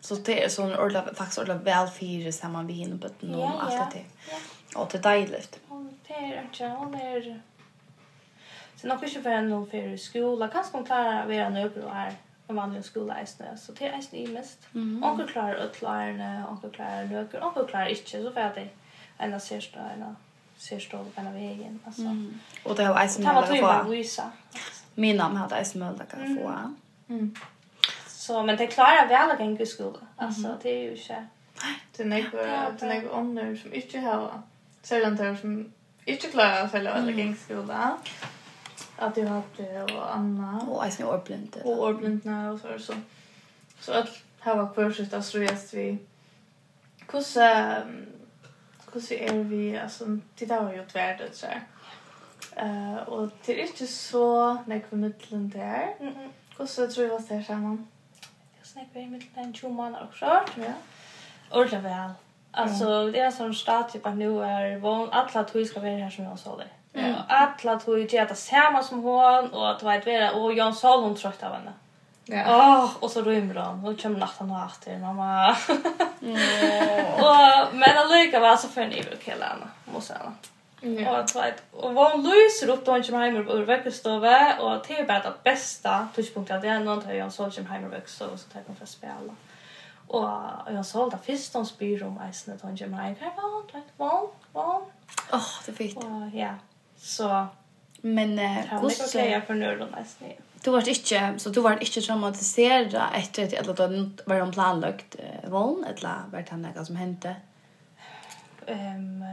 Så 0.00 0.14
det 0.14 0.44
är 0.44 0.48
sån 0.48 0.74
ordla 0.74 1.02
faktiskt 1.14 1.38
ordla 1.38 1.54
väl 1.54 1.88
fyra 1.88 2.32
samman 2.32 2.66
vi 2.66 2.72
hinner 2.72 2.98
på 2.98 3.26
någon 3.26 3.60
allt 3.60 3.92
det. 3.92 3.98
Ja, 3.98 4.36
ja. 4.74 4.80
Och 4.80 4.88
det 4.92 4.98
är 4.98 5.02
dejligt. 5.02 5.60
Hon 5.68 5.98
det 6.08 6.14
är 6.14 6.42
inte, 6.42 6.68
hon 6.78 6.94
är 6.94 7.42
Så 8.80 8.86
nok 8.86 9.02
ikke 9.02 9.22
for 9.22 9.30
henne 9.30 9.66
for 9.70 9.96
skola. 9.96 10.46
Kanskje 10.48 10.78
hun 10.78 10.84
klarer 10.88 11.24
å 11.24 11.28
være 11.28 11.50
nøyre 11.52 11.82
og 11.84 11.96
er 12.00 12.14
en 12.48 12.56
vanlig 12.56 12.84
skola 12.84 13.18
eisne. 13.20 13.50
Så 13.60 13.74
det 13.76 13.88
er 13.88 13.96
eisne 13.96 14.32
mest. 14.32 14.68
Mm 14.72 14.82
-hmm. 14.82 15.06
Onker 15.06 15.26
klarer 15.26 15.66
utlærerne, 15.66 16.46
onker 16.50 16.68
klarer 16.68 17.08
løker, 17.08 17.44
onker 17.44 17.66
klarer 17.66 17.86
ikke. 17.86 18.10
Så 18.10 18.30
får 18.34 18.40
jeg 18.40 18.52
det 18.54 18.68
en 19.20 19.34
av 19.34 19.40
sørste, 19.40 19.78
en 19.94 20.02
av 20.02 20.14
sørste 20.58 20.96
og 20.96 21.06
en 21.18 21.26
av 21.26 21.36
egen. 21.36 21.80
Mm. 21.98 22.40
Og 22.64 22.76
det 22.76 22.84
er 22.84 22.88
jo 22.88 22.94
eisne 22.94 23.32
mulig 23.32 23.64
å 23.64 24.14
få. 24.16 24.22
Min 24.94 25.16
namn 25.16 25.36
hadde 25.36 25.58
eisne 25.58 25.84
mulig 25.84 26.00
å 26.00 26.40
få. 26.40 26.74
Mm. 27.08 27.36
Så, 28.06 28.42
men 28.42 28.58
det 28.58 28.70
klarer 28.70 29.08
vel 29.08 29.30
å 29.34 29.38
gjenge 29.38 29.66
skola. 29.66 30.00
Altså, 30.18 30.56
det 30.62 30.72
er 30.72 30.84
jo 30.84 30.92
ikke... 30.92 31.26
Det 31.96 32.06
er 32.16 32.80
noen 32.80 33.08
ånder 33.12 33.56
som 33.56 33.72
ikke 33.72 34.00
har... 34.00 34.42
Selv 34.82 35.06
om 35.06 35.16
det 35.16 35.26
er 35.26 35.36
som 35.36 35.72
ikke 36.06 36.30
klarer 36.32 36.64
å 36.64 36.68
følge 36.68 36.92
alle 36.92 37.12
gjenge 37.12 37.36
skola. 37.36 37.96
Mm 37.96 38.39
att 39.00 39.14
du 39.14 39.26
har 39.26 39.42
det 39.56 39.82
och 39.82 40.16
Anna. 40.16 40.60
Och 40.68 40.84
jag 40.84 40.92
snor 40.92 41.22
blind 41.24 41.56
och 41.64 41.82
orblind 41.82 42.24
när 42.24 42.52
och 42.52 42.60
så 42.60 42.78
så. 42.78 42.94
Så 43.80 43.92
att 43.92 44.08
här 44.40 44.56
var 44.56 44.74
kurset 44.74 45.14
att 45.14 45.24
stress 45.24 45.74
vi. 45.74 45.98
Kussa 47.06 47.82
kussa 48.92 49.14
är 49.14 49.44
vi 49.44 49.78
alltså 49.78 50.18
titta 50.34 50.54
har 50.54 50.74
gjort 50.74 50.94
värdet 50.94 51.36
så 51.36 51.46
här 51.46 51.62
eh 52.56 53.08
och 53.08 53.30
det 53.46 53.62
är 53.62 53.66
inte 53.66 53.86
så 53.86 54.54
när 54.66 54.82
vi 54.90 54.96
mitten 54.96 55.48
där 55.48 55.94
mhm 56.00 56.32
kussa 56.56 56.86
tror 56.86 57.06
jag 57.06 57.12
var 57.12 57.28
där 57.28 57.42
samman 57.42 57.86
jag 58.58 58.66
snackar 58.66 59.00
i 59.00 59.06
mitten 59.06 59.44
en 59.44 59.54
20 59.54 59.68
månader 59.68 60.04
också 60.04 60.24
ja. 60.24 60.44
Ordla 61.50 61.80
väl 61.80 62.10
alltså 62.50 63.10
det 63.10 63.20
är 63.20 63.30
sån 63.30 63.54
start 63.54 63.92
typ 63.92 64.06
att 64.06 64.16
nu 64.16 64.42
är 64.44 64.78
vån 64.78 65.08
alla 65.10 65.44
tog 65.44 65.66
ska 65.66 65.80
vara 65.80 65.90
här 65.90 66.10
som 66.10 66.24
jag 66.24 66.38
sa 66.38 66.56
det 66.56 66.79
Mm. 67.00 67.20
Alla 67.28 67.78
tog 67.78 67.98
ju 67.98 68.06
gärna 68.06 68.34
samma 68.34 68.82
som 68.82 69.02
hon 69.02 69.50
och 69.50 69.70
att 69.70 69.82
vet 69.82 70.06
vara 70.06 70.32
och 70.32 70.52
Jan 70.52 70.74
Sol 70.74 71.02
hon 71.02 71.16
trött 71.16 71.42
av 71.42 71.52
henne. 71.52 71.72
Ja. 72.24 72.44
Åh, 72.46 72.84
oh, 72.84 72.90
och 73.00 73.10
så 73.10 73.22
rymmer 73.22 73.54
hon. 73.54 73.78
Hon 73.78 73.96
kommer 73.96 74.18
natten 74.18 74.50
och 74.50 74.66
efter, 74.66 74.98
mamma. 74.98 75.50
och, 77.24 77.74
men 77.74 77.96
allika 77.96 78.40
var 78.40 78.56
så 78.56 78.68
för 78.68 78.80
en 78.80 78.92
evig 78.92 79.20
kille 79.24 79.44
henne, 79.44 79.66
måste 79.84 80.14
henne. 80.14 80.32
Ja. 80.80 81.10
Och 81.10 81.18
att 81.18 81.36
vet, 81.36 81.62
och 81.70 81.94
vad 81.94 82.12
hon 82.12 82.22
lyser 82.22 82.68
upp 82.68 82.84
då 82.84 82.92
hon 82.92 83.02
kommer 83.02 83.26
hem 83.26 83.36
ur 83.36 83.64
väckestove 83.64 84.56
och 84.60 84.84
det 84.88 84.98
är 84.98 85.06
bara 85.06 85.18
det 85.22 85.32
bästa 85.42 86.08
tidspunkten 86.14 86.56
att 86.56 86.62
det 86.62 86.68
är 86.68 86.80
någon 86.80 87.02
tar 87.02 87.12
Jan 87.12 87.30
Sol 87.30 87.52
kommer 87.52 87.68
hem 87.68 87.84
ur 87.84 87.88
väckestove 87.88 88.38
så 88.38 88.48
tar 88.48 88.60
hon 88.66 88.76
för 88.76 88.84
att 88.84 88.88
spela. 88.88 89.34
Och 90.06 90.28
jag 90.66 90.86
sa 90.86 91.02
alltid 91.02 91.20
först 91.38 91.54
hon 91.54 91.66
spyr 91.66 92.02
om 92.02 92.20
isen 92.30 92.54
att 92.54 92.62
hon 92.62 92.76
kommer 92.76 92.98
hem. 92.98 93.14
Här 93.20 93.32
var 93.36 93.50
hon. 93.50 93.64
Åh, 95.32 95.48
det 95.66 95.72
är 95.72 95.76
fint. 95.76 95.96
Och 95.96 96.04
ja, 96.32 96.54
Så 97.00 97.46
men 98.00 98.38
eh 98.38 98.88
ska 98.88 99.30
jag 99.30 99.46
för 99.46 99.54
nu 99.54 99.76
då 99.78 99.84
nästan. 99.84 100.28
Du 100.64 100.70
vart 100.70 100.86
inte 100.86 101.34
så 101.38 101.50
du 101.50 101.60
var 101.60 101.72
inte 101.72 102.00
traumatiserad 102.00 103.02
efter 103.14 103.44
att 103.44 103.58
alla 103.58 103.72
då 103.72 104.10
var 104.24 104.38
de 104.38 104.52
planlagt 104.52 105.16
eh, 105.18 105.50
våld 105.50 105.86
eller 105.86 106.14
vart 106.32 106.48
han 106.48 106.62
något 106.62 106.86
som 106.86 106.96
hände. 106.96 107.36
Ehm 108.66 109.24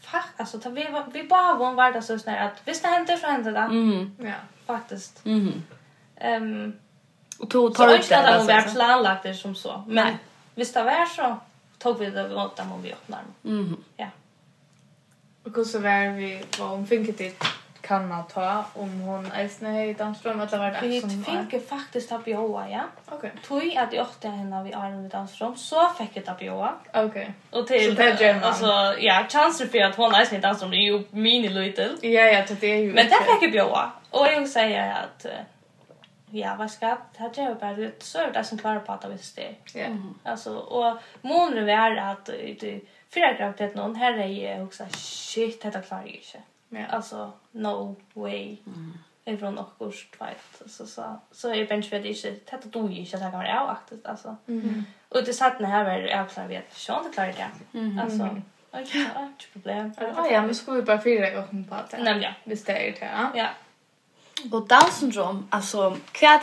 fuck 0.00 0.24
alltså 0.36 0.60
ta 0.60 0.68
vi 0.70 0.88
vi 1.12 1.24
bara 1.24 1.54
var 1.54 1.74
var 1.74 1.92
det 1.92 2.02
så 2.02 2.18
snär 2.18 2.46
att 2.46 2.60
visst 2.64 2.82
det 2.82 2.88
hände 2.88 3.16
så 3.16 3.26
hände 3.26 3.50
det. 3.50 3.58
Mm. 3.58 4.16
Ja, 4.20 4.34
faktiskt. 4.66 5.24
Mhm. 5.24 5.62
Ehm 6.16 6.72
och 7.38 7.48
då 7.48 7.70
tar 7.70 7.94
ut 7.94 8.08
det 8.08 8.14
där 8.14 8.44
var 8.44 8.74
planlagt 8.74 9.22
det 9.22 9.34
som 9.34 9.54
så. 9.54 9.84
Men 9.86 10.14
visst 10.54 10.74
det 10.74 10.82
var 10.82 11.06
så 11.06 11.36
tog 11.78 11.98
vi 11.98 12.10
det 12.10 12.34
åt 12.34 12.56
dem 12.56 12.72
om 12.72 12.82
vi 12.82 12.92
öppnar 12.92 13.18
dem. 13.18 13.56
Mhm. 13.56 13.84
Ja. 13.96 14.06
Och 15.44 15.56
hur 15.56 15.64
så 15.64 15.78
var 15.78 16.16
vi 16.16 16.44
vad 16.58 16.68
hon 16.68 16.86
fick 16.86 17.18
det 17.18 17.34
kan 17.86 18.08
man 18.08 18.26
ta 18.26 18.64
om 18.74 19.00
hon 19.00 19.32
eisne 19.32 19.86
i 19.86 19.92
dansrum 19.94 20.40
eller 20.40 20.58
var 20.58 20.70
det 20.70 20.88
Vi 20.88 21.00
fikk 21.00 21.68
faktiskt 21.68 22.08
ta 22.08 22.18
bjoa, 22.18 22.68
ja. 22.70 22.82
Ok. 23.10 23.24
Tui 23.48 23.76
att 23.76 23.92
jag 23.92 24.06
åkte 24.06 24.28
henne 24.28 24.62
vi 24.64 24.72
Arne 24.74 25.06
i 25.06 25.08
dansstrøm, 25.08 25.56
så 25.56 25.88
fick 25.98 26.16
jag 26.16 26.24
ta 26.24 26.34
bjoa. 26.34 26.72
Ok. 26.94 27.16
Och 27.50 27.66
till, 27.66 27.96
så 27.96 28.02
det 28.02 28.20
gjør 28.20 28.40
man. 28.40 28.94
Ja, 29.00 29.26
chanser 29.28 29.66
för 29.66 29.78
att 29.78 29.96
hon 29.96 30.14
är 30.14 30.34
i 30.34 30.38
dansrum 30.38 30.72
är 30.72 30.76
ju 30.76 31.04
mini 31.10 31.48
løytel. 31.48 31.96
Ja, 32.02 32.08
ja, 32.08 32.44
det 32.60 32.66
är 32.66 32.78
ju 32.78 32.92
Men 32.92 33.06
det 33.06 33.40
fick 33.40 33.54
jeg 33.54 33.90
Och 34.10 34.26
jag 34.26 34.48
säger 34.48 34.92
att 34.92 35.26
at, 35.26 35.32
ja, 36.30 36.54
vad 36.58 36.70
ska 36.70 36.86
jag 36.86 36.98
det 37.34 37.42
gjør 37.42 37.54
bara 37.54 37.90
så 37.98 38.18
är 38.18 38.32
det 38.32 38.44
som 38.44 38.58
klarar 38.58 38.80
på 38.80 38.92
att 38.92 39.02
det 39.02 39.08
visst 39.08 39.36
det. 39.36 39.54
Ja. 39.74 39.86
Alltså, 40.22 40.56
och 40.56 40.98
månader 41.20 41.62
vi 41.62 41.72
att 41.72 42.28
at, 42.28 42.60
du, 42.60 42.80
Fyra 43.14 43.32
graviditet 43.32 43.74
någon 43.74 43.96
här 43.96 44.18
är 44.18 44.26
ju 44.26 44.64
också 44.64 44.84
shit 44.96 45.62
detta 45.62 45.80
klarar 45.80 46.02
jag 46.02 46.14
inte. 46.14 46.38
Ja. 46.68 46.86
Alltså 46.86 47.32
no 47.50 47.96
way. 48.12 48.56
Mm. 48.66 48.98
Ifrån 49.24 49.58
åkors 49.58 50.06
tvajt. 50.10 50.62
Så, 50.66 50.86
så, 50.86 51.20
så 51.30 51.48
är 51.48 51.56
det 51.56 51.64
bench 51.64 51.90
för 51.90 52.00
det 52.00 52.08
inte. 52.08 52.30
Detta 52.30 52.68
dog 52.68 52.92
ju 52.92 53.00
inte 53.00 53.16
att 53.16 53.22
det 53.22 53.30
kan 53.30 53.38
vara 53.38 53.60
aktivt 53.60 54.06
Alltså. 54.06 54.36
Mm. 54.48 54.84
Och 55.08 55.24
det 55.24 55.32
satt 55.32 55.60
när 55.60 55.68
här 55.68 55.84
var 55.84 55.90
jag 55.92 56.20
avklarar 56.20 56.48
vi 56.48 56.56
att 56.56 56.72
Sean 56.72 57.04
det 57.04 57.10
klarar 57.10 57.32
det. 57.32 57.78
Mm. 57.78 57.98
Alltså. 57.98 58.24
Okej, 58.70 58.82
okay, 58.82 59.06
ja, 59.14 59.26
inte 59.26 59.44
problem. 59.52 59.92
Ja, 60.00 60.30
ja, 60.30 60.42
men 60.42 60.54
skulle 60.54 60.76
vi 60.76 60.82
bara 60.82 61.02
fyra 61.02 61.32
i 61.32 61.38
åkning 61.38 61.64
på 61.64 61.74
det. 61.90 62.02
Nej, 62.02 62.22
ja. 62.22 62.30
Visst 62.44 62.66
det 62.66 62.88
är 62.88 62.92
det, 62.92 63.06
ja. 63.06 63.30
Ja. 63.34 63.48
Och 64.52 64.68
Down 64.68 64.90
syndrom, 64.92 65.46
alltså 65.50 65.96
kvad 66.12 66.40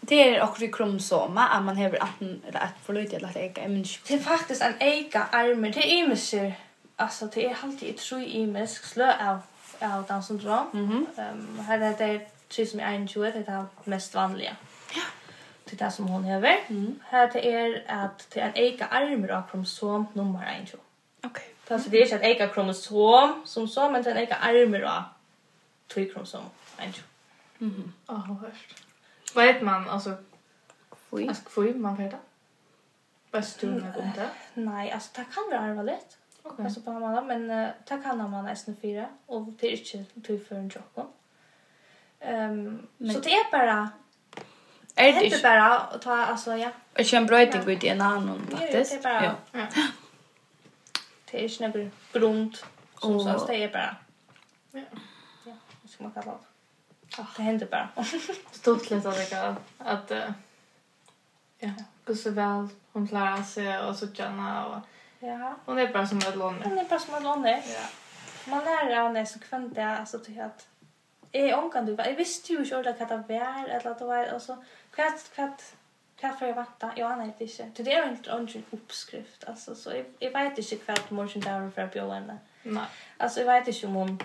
det 0.00 0.36
är 0.36 0.42
också 0.42 0.64
i 0.64 0.72
kromosoma 0.72 1.48
att 1.48 1.64
man 1.64 1.76
har 1.76 1.98
antingen 2.00 2.42
eller 2.48 2.60
att 2.60 2.74
förlåt 2.84 3.12
jag 3.12 3.14
eller 3.14 3.36
äga 3.36 3.64
image. 3.64 4.00
det 4.08 4.14
är 4.14 4.18
faktiskt 4.18 4.62
en 4.62 4.74
äga 4.78 5.26
armer 5.32 5.70
det 5.70 5.92
är 5.92 6.08
mycket 6.08 6.58
alltså 6.96 7.26
det 7.26 7.46
är 7.46 7.56
alltid 7.62 7.94
ett 7.94 8.12
i 8.12 8.24
imisk 8.24 8.84
slö 8.84 9.30
av 9.30 9.38
av 9.82 10.06
Down 10.06 10.22
syndrom. 10.22 10.66
Mhm. 10.72 11.06
Ehm 11.16 11.58
här 11.58 11.80
är 11.80 11.98
det 11.98 12.26
tre 12.48 12.66
som 12.66 12.80
är 12.80 12.94
en 12.94 13.08
tjuv 13.08 13.32
det 13.32 13.48
är 13.48 13.66
mest 13.84 14.14
vanliga. 14.14 14.56
Ja. 14.94 15.02
Det 15.64 15.80
är 15.80 15.84
det 15.84 15.90
som 15.90 16.08
hon 16.08 16.24
har. 16.24 16.58
Mm. 16.68 17.00
Här 17.04 17.30
det 17.32 17.54
är 17.54 17.84
att 17.88 18.26
det 18.30 18.40
är 18.40 18.46
en 18.46 18.52
äga 18.54 18.86
armer 18.86 19.28
av 19.28 19.42
kromosom 19.50 20.06
nummer 20.12 20.60
1. 20.62 20.74
Okej. 20.74 21.30
Okay. 21.30 21.44
Det 21.68 21.74
alltså 21.74 21.90
det 21.90 21.98
är 21.98 22.02
inte 22.02 22.16
ett 22.16 22.36
äga 22.36 22.48
kromosom 22.48 23.42
som 23.46 23.68
så 23.68 23.90
men 23.90 24.02
det 24.02 24.10
är 24.10 24.14
en 24.14 24.22
äga 24.22 24.34
armer 24.34 24.82
av 24.82 25.02
två 25.88 26.04
kromosom. 26.12 26.44
1. 26.78 27.00
Mhm. 27.62 27.92
Åh, 28.08 28.40
hörst. 28.40 28.84
Vet 29.34 29.62
man 29.62 29.88
alltså 29.88 30.16
kvui? 30.90 31.28
Alltså 31.28 31.44
kvui 31.44 31.74
man 31.74 31.96
vet 31.96 32.10
det. 32.10 32.18
Vet 33.30 33.60
du 33.60 33.66
något 33.66 33.96
om 33.96 34.10
det? 34.14 34.30
Nej, 34.54 34.90
alltså 34.90 35.10
det 35.14 35.26
kan 35.34 35.44
vara 35.50 35.60
allvarligt. 35.60 36.18
Okej. 36.42 36.52
Okay. 36.52 36.64
Alltså 36.64 36.80
på 36.80 36.92
man 36.92 37.26
men 37.26 37.50
uh, 37.50 37.68
det 37.88 38.02
kan 38.02 38.30
man 38.30 38.44
nästan 38.44 38.76
fyra 38.82 39.08
och 39.26 39.42
det 39.42 39.66
är 39.66 39.96
inte 39.96 40.20
tur 40.20 40.44
för 40.44 40.56
en 40.56 40.68
jobb. 40.68 41.12
Ehm 42.20 42.86
så 42.98 43.20
det 43.20 43.32
är 43.32 43.50
bara 43.50 43.90
Är 44.94 45.12
det 45.12 45.24
inte 45.24 45.40
bara 45.42 45.78
att 45.78 46.02
ta 46.02 46.16
alltså 46.16 46.56
ja. 46.56 46.70
Jag 46.94 47.06
känner 47.06 47.28
bra 47.28 47.42
att 47.42 47.52
det 47.52 47.64
går 47.64 47.84
en 47.84 48.00
annan 48.00 48.46
faktiskt. 48.50 49.00
Ja. 49.04 49.34
Ja. 49.52 49.66
Det 51.30 51.44
är 51.44 51.62
inte 51.62 51.78
någon 51.78 51.90
grund 52.12 52.56
som 52.98 53.20
så 53.20 53.46
det 53.46 53.64
är 53.64 53.72
bara. 53.72 53.96
Ja. 54.70 54.80
Ja, 55.46 55.52
så 55.88 56.02
man 56.02 56.12
kan 56.12 56.26
vara. 56.26 56.38
Det 57.16 57.42
händer 57.42 57.66
bara. 57.66 57.88
Stort 58.52 58.90
lite 58.90 59.08
att 59.08 59.30
det 59.30 59.56
att 59.78 60.34
ja, 61.58 61.70
gå 62.04 62.14
så 62.14 62.30
väl 62.30 62.68
hon 62.92 63.08
klarar 63.08 63.42
sig 63.42 63.78
och 63.78 63.96
så 63.96 64.12
tjänar 64.12 64.66
och 64.66 64.78
ja, 65.26 65.54
hon 65.64 65.78
är 65.78 65.92
bara 65.92 66.06
som 66.06 66.18
ett 66.18 66.36
lån. 66.36 66.62
Hon 66.62 66.78
är 66.78 66.84
bara 66.84 66.98
som 66.98 67.14
ett 67.14 67.22
lån. 67.22 67.44
Ja. 67.44 67.60
Man 68.44 68.64
lär 68.64 69.02
henne 69.02 69.26
så 69.26 69.38
kvant 69.38 69.74
det 69.74 69.84
alltså 69.84 70.18
till 70.18 70.40
att 70.40 70.68
är 71.32 71.54
omkan 71.54 71.86
du 71.86 71.94
jag 71.94 72.16
visste 72.16 72.52
ju 72.52 72.58
inte 72.58 72.78
ordentligt 72.78 73.10
vad 73.10 73.28
det 73.28 73.38
var 73.38 73.68
eller 73.68 73.90
att 73.90 73.98
det 73.98 74.04
var 74.04 74.24
alltså 74.24 74.64
kvart 74.90 75.34
kvart 75.34 75.62
kvart 76.16 76.38
för 76.38 76.46
jag 76.46 76.54
vatta. 76.54 76.92
Jag 76.96 77.12
anar 77.12 77.24
inte 77.24 77.44
inte. 77.44 77.82
Det 77.82 77.92
är 77.92 78.08
inte 78.08 78.30
en 78.30 78.64
uppskrift 78.70 79.44
alltså 79.44 79.74
så 79.74 79.92
jag 80.18 80.30
vet 80.30 80.58
inte 80.58 80.76
kvart 80.76 81.10
morgon 81.10 81.40
där 81.40 81.70
för 81.70 81.82
att 81.82 81.92
bjuda 81.92 82.14
henne. 82.14 82.38
Nej. 82.62 82.84
Alltså 83.16 83.40
jag 83.40 83.46
vet 83.46 83.68
inte 83.68 83.86
om 83.86 83.94
hon 83.94 84.22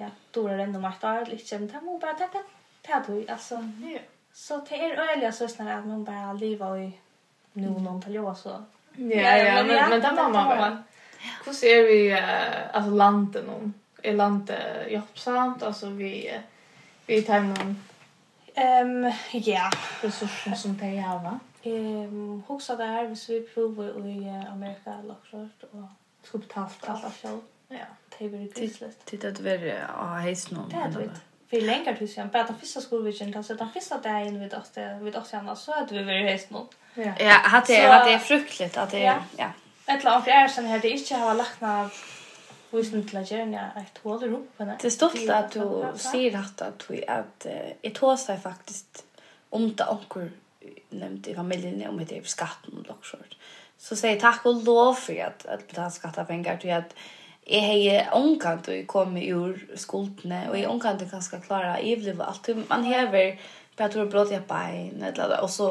ja, 0.00 0.10
dora 0.30 0.56
den 0.56 0.76
om 0.76 0.84
ett 0.84 1.04
år 1.04 1.22
eller 1.22 1.32
inte. 1.32 1.58
Men 1.58 1.68
det 1.68 1.80
må 1.80 1.98
bara 1.98 2.14
tacka 2.14 2.38
ta 2.82 3.00
dig. 3.12 3.28
Alltså, 3.28 3.54
ja. 3.94 3.98
Så 4.32 4.66
det 4.68 4.74
är 4.74 5.12
öliga 5.12 5.32
snarare 5.32 5.78
att 5.78 5.86
man 5.86 6.04
bara 6.04 6.32
lever 6.32 6.78
i 6.78 6.92
nu 7.52 7.70
någon 7.70 8.02
tal 8.02 8.14
jag 8.14 8.36
så. 8.36 8.64
Ja, 8.96 9.36
ja, 9.36 9.62
men, 9.62 9.90
men 9.90 10.00
det 10.00 10.12
må 10.12 10.22
man 10.22 10.32
bara. 10.32 10.82
Hur 11.44 11.52
ser 11.52 11.82
vi 11.82 12.12
alltså 12.72 12.90
landet 12.90 13.46
någon? 13.46 13.74
Är 14.02 14.12
landet 14.12 14.92
jobbsamt? 14.92 15.62
Alltså 15.62 15.86
vi, 15.86 16.40
vi 17.06 17.22
tar 17.22 17.40
någon 17.40 17.76
Ehm 18.54 19.12
ja, 19.32 19.70
resurser 20.02 20.54
som 20.54 20.76
det 20.76 20.86
är 20.86 21.18
va. 21.18 21.38
Ehm 21.62 22.42
huxa 22.48 22.76
där 22.76 23.04
vi 23.06 23.16
så 23.16 23.32
vi 23.32 23.40
provar 23.40 24.06
i 24.06 24.46
Amerika 24.52 25.02
lockshort 25.02 25.60
så 25.60 25.66
och 25.70 25.84
ska 26.22 26.60
allt 26.60 26.88
allt 26.88 27.22
själv. 27.22 27.40
Ja 27.68 27.76
det 28.20 28.26
är 28.26 28.28
väldigt 28.28 28.56
grisligt. 28.56 29.04
Titta 29.04 29.28
att 29.28 29.40
vi 29.40 29.50
är 29.50 29.90
av 29.96 30.16
hejs 30.16 30.50
någon. 30.50 30.68
Det 30.68 30.76
är 30.76 30.88
det. 30.88 31.10
Vi 31.50 31.60
längre 31.60 31.96
till 31.96 32.14
sen. 32.14 32.28
bara 32.28 32.44
den 32.44 32.58
första 32.58 32.80
skolvitsen, 32.80 33.36
alltså 33.36 33.54
den 33.54 33.70
första 33.70 33.98
dagen 33.98 34.40
vid 34.40 34.54
oss, 34.54 34.70
vid 35.00 35.16
oss 35.16 35.32
igen 35.32 35.56
så 35.56 35.72
hade 35.72 35.94
vi 35.94 36.04
varit 36.04 36.24
hejsen 36.24 36.48
någon. 36.50 36.66
Ja, 36.94 37.40
att 37.44 37.66
det 37.66 37.76
är 37.76 38.18
fruktligt, 38.18 38.76
att 38.76 38.90
det 38.90 39.04
är, 39.04 39.22
ja. 39.36 39.50
Ett 39.86 40.04
lag 40.04 40.28
är 40.28 40.48
sen 40.48 40.66
här, 40.66 40.78
det 40.78 40.90
inte 40.90 41.14
har 41.14 41.34
lagt 41.34 41.60
några 41.60 41.90
visst 42.70 43.08
till 43.08 43.16
att 43.16 43.30
göra 43.30 43.70
ett 43.76 43.98
hål 44.02 44.24
i 44.24 44.28
rumpen. 44.28 44.72
Det 44.80 44.84
är 44.84 44.90
stolt 44.90 45.30
att 45.30 45.50
du 45.50 45.84
säger 45.94 46.38
att 46.38 46.62
att 46.62 46.90
att 47.08 47.46
ett 47.82 47.98
hås 47.98 48.28
är 48.28 48.36
faktiskt 48.36 49.04
om 49.50 49.74
det 49.74 49.84
onkel 49.84 50.30
nämnt 50.90 51.28
i 51.28 51.34
familjen 51.34 51.88
om 51.88 52.04
det 52.04 52.18
är 52.18 52.22
skatten 52.22 52.86
och 52.88 53.06
så. 53.06 53.16
Så 53.78 53.96
säg 53.96 54.20
tack 54.20 54.46
och 54.46 54.64
lov 54.64 54.94
för 54.94 55.24
att 55.24 55.46
att 55.46 55.66
betala 55.66 55.90
skattepengar 55.90 56.56
till 56.56 56.72
att 56.72 56.94
jeg 57.50 57.62
har 57.66 58.12
omkant 58.14 58.68
og 58.68 58.86
kommet 58.86 59.32
ur 59.34 59.58
skuldene, 59.76 60.44
og 60.50 60.58
jeg 60.58 60.68
omkant 60.68 61.02
er 61.02 61.10
ganske 61.10 61.40
klara, 61.46 61.78
jeg 61.82 61.98
blir 61.98 62.22
alt, 62.22 62.50
man 62.70 62.84
hever, 62.84 63.36
for 63.74 63.84
jeg 63.84 63.94
tror 63.94 64.10
blått 64.12 64.32
jeg 64.32 64.46
bein, 64.48 65.04
og 65.40 65.50
så 65.50 65.70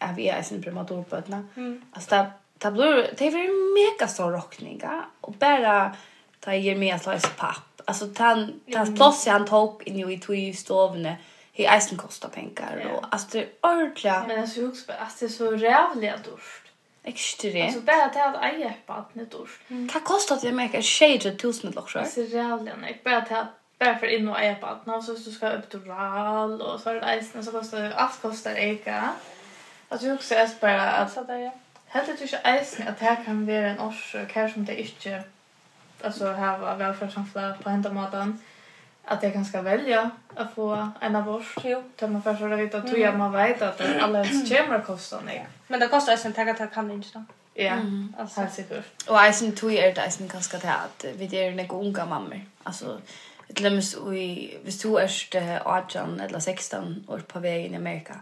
er 0.00 0.14
vi 0.16 0.30
i 0.30 0.42
sin 0.42 0.62
prematurbøtene. 0.64 1.44
Mm. 1.54 1.74
Altså, 1.94 2.10
det, 2.16 2.26
det 2.62 2.72
blir, 2.72 3.02
det 3.18 3.26
er 3.30 3.58
mega 3.76 4.08
stor 4.08 4.32
rockninga, 4.34 5.02
og 5.22 5.36
bare, 5.40 5.92
ta 6.40 6.54
ger 6.54 6.76
mig 6.76 6.90
att 6.90 7.06
läsa 7.06 7.28
papp. 7.28 7.82
Alltså 7.84 8.08
han 8.16 8.60
han 8.74 8.96
plats 8.96 9.26
han 9.26 9.46
tog 9.46 9.82
in 9.86 10.10
i 10.10 10.18
två 10.18 10.32
stovne. 10.54 11.16
Hej 11.52 11.66
eisen 11.66 11.98
kostar 11.98 12.28
pengar 12.28 12.92
och 12.94 13.04
alltså 13.10 13.28
det 13.32 13.38
är 13.38 13.48
ordentligt. 13.62 14.26
Men 14.26 14.40
alltså 14.40 14.68
också 14.68 14.86
bara, 14.86 14.96
alltså 14.96 15.28
så 15.28 15.50
rävligt 15.50 16.24
dåligt. 16.24 16.69
Extremt. 17.02 17.64
Alltså 17.64 17.80
bara 17.80 18.04
att 18.04 18.14
jag 18.14 18.54
äger 18.54 18.66
ett 18.66 18.86
barn 18.86 19.04
ett 19.14 19.34
år. 19.34 19.50
Vad 19.68 20.04
kostar 20.04 20.38
det 20.42 20.52
mig? 20.52 20.68
Shade 20.68 20.82
tjejer 20.82 21.34
tusen 21.34 21.70
eller 21.70 21.82
så? 21.86 21.98
Det 21.98 22.20
är 22.20 22.26
rävliga 22.26 22.76
nej. 22.76 23.00
Bara 23.04 23.16
att 23.16 23.30
jag 23.30 23.46
bara 23.78 23.98
för 23.98 24.06
in 24.06 24.28
och 24.28 24.40
äga 24.40 24.52
ett 24.52 24.60
barn. 24.60 24.94
Och 24.94 25.04
så 25.04 25.16
så 25.16 25.30
ska 25.30 25.46
jag 25.46 25.58
uppdural 25.58 26.62
och 26.62 26.80
så 26.80 26.90
är 26.90 26.94
det 26.94 27.00
ejsen. 27.00 27.44
Så 27.44 27.52
kostar 27.52 27.80
det. 27.80 27.94
Allt 27.94 28.22
kostar 28.22 28.54
äga. 28.54 29.10
Alltså 29.88 30.06
jag 30.06 30.14
också 30.14 30.34
är 30.34 30.50
bara 30.60 30.90
att... 30.90 31.16
Helt 31.86 32.08
enkelt 32.08 32.32
inte 32.32 32.36
ejsen 32.36 32.88
att 32.88 32.98
det 32.98 33.04
här 33.04 33.24
kan 33.24 33.46
vara 33.46 33.56
en 33.56 33.80
års. 33.80 34.16
Kanske 34.32 34.54
som 34.54 34.64
det 34.64 34.80
inte... 34.80 35.22
Alltså 36.02 36.32
här 36.32 36.58
var 36.58 36.76
välfärdssamfället 36.76 37.62
på 37.62 37.70
hända 37.70 37.92
maten. 37.92 38.22
Mm 38.22 38.38
att 39.04 39.22
jag 39.22 39.32
ganska 39.32 39.62
välja 39.62 40.10
att 40.36 40.54
få 40.54 40.88
en 41.00 41.16
abort. 41.16 41.54
Jo. 41.64 41.82
Då 41.96 42.08
man 42.08 42.22
först 42.22 42.40
har 42.40 42.48
veta 42.48 42.78
att 42.78 42.98
jag 42.98 43.18
man 43.18 43.32
vet 43.32 43.62
att 43.62 43.80
alla 44.00 44.24
ens 44.24 44.48
kämmer 44.48 44.80
kostar 44.80 45.20
nej. 45.26 45.46
Men 45.66 45.80
det 45.80 45.88
kostar 45.88 46.16
sen 46.16 46.32
taget 46.32 46.60
att 46.60 46.74
kan 46.74 46.90
inte 46.90 47.08
då. 47.12 47.24
Ja, 47.54 47.76
alltså. 48.18 48.40
Helt 48.40 48.54
säkert. 48.54 49.08
Och 49.08 49.16
jag 49.16 49.34
sen 49.34 49.52
tog 49.52 49.72
er 49.72 49.94
det 49.94 50.10
sen 50.10 50.28
ganska 50.28 50.58
det 50.58 50.72
att 50.72 51.04
vi 51.16 51.38
är 51.38 51.50
några 51.50 51.74
unga 51.74 52.06
mammor. 52.06 52.40
Alltså 52.62 53.00
ett 53.48 53.60
lämmes 53.60 53.94
i, 53.94 54.58
hvis 54.64 54.80
du 54.80 54.98
är 54.98 55.62
18 55.64 56.20
eller 56.20 56.38
16 56.38 57.04
år 57.08 57.18
på 57.18 57.38
vägen 57.38 57.74
i 57.74 57.76
Amerika 57.76 58.14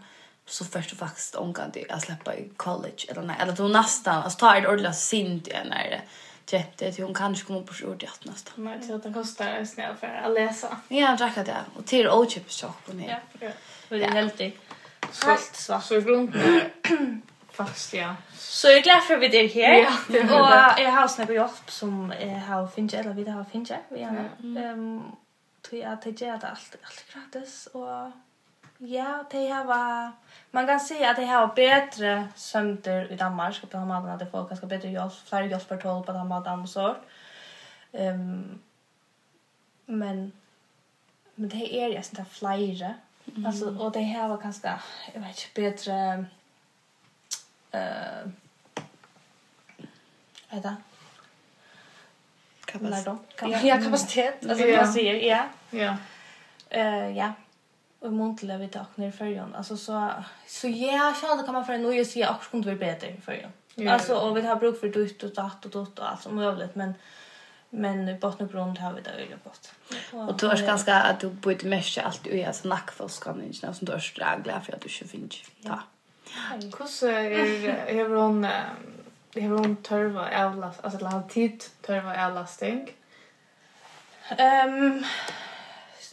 så 0.45 0.65
först 0.65 0.91
och 0.91 0.97
faktiskt 0.97 1.35
ångande 1.35 1.85
att 1.89 2.01
släppa 2.01 2.35
i 2.35 2.49
college 2.57 3.05
eller 3.07 3.21
nej 3.21 3.35
eller 3.39 3.53
då 3.53 3.67
nästan 3.67 4.23
alltså 4.23 4.39
tar 4.39 4.61
det 4.61 4.67
ordentligt 4.67 4.95
sint 4.95 5.47
när 5.69 5.89
det 5.89 6.01
jätte 6.53 6.91
till 6.91 7.03
hon 7.03 7.13
kanske 7.13 7.47
kommer 7.47 7.61
på 7.61 7.73
sjord 7.73 8.03
att 8.03 8.25
nästa. 8.25 8.51
Nej, 8.55 8.81
till 8.81 8.95
att 8.95 9.03
den 9.03 9.13
kostar 9.13 9.47
en 9.47 9.67
snäll 9.67 9.95
för 9.95 10.07
att 10.07 10.33
läsa. 10.33 10.77
Ja, 10.87 10.97
jag 10.97 11.17
drack 11.17 11.35
det. 11.35 11.57
Och 11.75 11.85
till 11.85 12.07
och 12.07 12.31
shop 12.31 12.41
chock 12.49 12.85
på 12.85 12.93
mig. 12.93 13.19
Ja, 13.39 13.49
det 13.89 14.03
är 14.03 14.11
helt 14.11 14.37
det. 14.37 14.51
Helt 15.25 15.55
svart. 15.55 15.83
Så 15.83 16.01
grön. 16.01 16.33
fast 17.51 17.93
ja. 17.93 18.15
Så 18.33 18.67
jag 18.67 18.77
är 18.77 18.81
glad 18.81 19.03
för 19.03 19.13
att 19.13 19.21
vi 19.21 19.39
är 19.39 19.49
här. 19.49 19.75
Ja, 19.75 19.93
det 20.07 20.19
är 20.19 20.23
och 20.23 20.79
jag 20.79 20.91
har 20.91 21.07
snäpp 21.07 21.29
jobb 21.29 21.51
som 21.67 22.13
har 22.47 22.67
finns 22.67 22.93
eller 22.93 23.13
vi 23.13 23.29
har 23.29 23.43
finge. 23.43 23.79
Vi 23.89 24.03
har 24.03 24.29
ehm 24.41 25.01
tror 25.61 25.81
jag 25.81 25.93
att 25.93 26.01
det 26.01 26.21
är 26.21 26.31
allt 26.33 26.75
allt 26.83 27.13
gratis 27.13 27.67
och 27.67 28.11
Ja, 28.81 29.23
det 29.31 29.47
här 29.47 29.63
var... 29.63 30.11
Man 30.51 30.67
kan 30.67 30.79
säga 30.79 31.09
att 31.09 31.15
det 31.15 31.25
här 31.25 31.47
var 31.47 31.55
bättre 31.55 32.27
sömter 32.35 33.11
i 33.11 33.15
Danmark 33.15 33.61
på 33.61 33.67
den 33.71 33.79
här 33.79 33.87
maten. 33.87 34.09
Att 34.09 34.19
det 34.19 34.25
får 34.25 34.47
ganska 34.47 34.67
bättre 34.67 34.89
hjälp. 34.89 35.13
Flera 35.13 35.45
hjälper 35.45 35.77
tolv 35.77 36.03
på 36.03 36.11
den 36.11 36.21
här 36.21 36.27
maten 36.27 36.59
och 36.59 36.69
så. 36.69 36.95
Um, 37.91 38.59
men... 39.85 40.31
Men 41.35 41.49
det 41.49 41.83
är 41.83 41.89
ju 41.89 42.03
sånt 42.03 42.17
här 42.17 42.25
flera. 42.25 42.93
Mm. 43.27 43.45
Alltså, 43.45 43.77
och 43.77 43.91
det 43.91 43.99
här 43.99 44.27
var 44.27 44.37
ganska... 44.37 44.81
Jag 45.13 45.21
vet 45.21 45.29
inte, 45.29 45.61
bättre... 45.61 46.25
Uh, 47.73 48.31
vad 50.49 50.57
heter 50.57 50.69
det? 50.69 50.75
Kapacitet. 52.65 53.63
Ja, 53.63 53.77
kapacitet. 53.77 54.49
Alltså, 54.49 54.65
yeah. 54.65 54.83
man 54.83 54.93
säger, 54.93 55.13
ja. 55.13 55.47
Ja. 55.69 55.97
Eh, 56.69 57.17
ja 57.17 57.33
och 57.99 58.13
muntliga 58.13 58.57
vi 58.57 58.67
tar 58.67 58.85
ner 58.95 59.11
förjon 59.11 59.55
alltså 59.55 59.77
så 59.77 60.09
så 60.47 60.67
ja 60.67 61.13
själva 61.21 61.43
kan 61.43 61.53
man 61.53 61.65
för 61.65 61.77
nu 61.77 62.05
så 62.05 62.19
jag 62.19 62.31
också 62.31 62.49
kunde 62.49 62.65
bli 62.65 62.75
bättre 62.75 63.15
förjon 63.25 63.51
yeah. 63.75 63.93
alltså 63.93 64.15
och 64.15 64.37
vi 64.37 64.41
har 64.41 64.55
bruk 64.55 64.79
för 64.79 64.87
dutt 64.87 65.23
och 65.23 65.33
datt 65.33 65.65
och 65.65 65.71
dott 65.71 65.99
och 65.99 66.11
allt 66.11 66.21
som 66.21 66.35
möjligt 66.35 66.75
men 66.75 66.93
men 67.69 68.19
botten 68.19 68.45
och 68.45 68.51
grund 68.51 68.77
har 68.77 68.93
vi 68.93 69.01
det 69.01 69.09
öliga 69.09 69.37
bort 69.43 69.67
och 70.29 70.37
du 70.37 70.47
är 70.47 70.65
ganska 70.65 70.95
att 70.95 71.19
du 71.19 71.29
borde 71.29 71.67
mäscha 71.67 72.01
allt 72.01 72.27
i 72.27 72.45
alltså 72.45 72.61
så 72.61 72.67
nack 72.67 72.91
för 72.91 73.07
skanningen 73.07 73.53
som 73.53 73.73
du 73.79 73.91
är 73.91 73.99
strägla 73.99 74.61
för 74.61 74.73
att 74.73 74.81
du 74.81 74.89
inte 74.89 75.07
finns. 75.07 75.41
ja 75.61 75.81
kus 76.71 77.03
är 77.03 77.93
hur 77.93 78.15
hon 78.15 78.47
hur 79.33 79.49
hon 79.49 79.75
törva 79.75 80.45
avlast 80.45 80.79
alltså 80.83 80.99
la 80.99 81.23
tid 81.29 81.63
törva 81.81 82.25
avlastning 82.27 82.91
ehm 84.37 85.03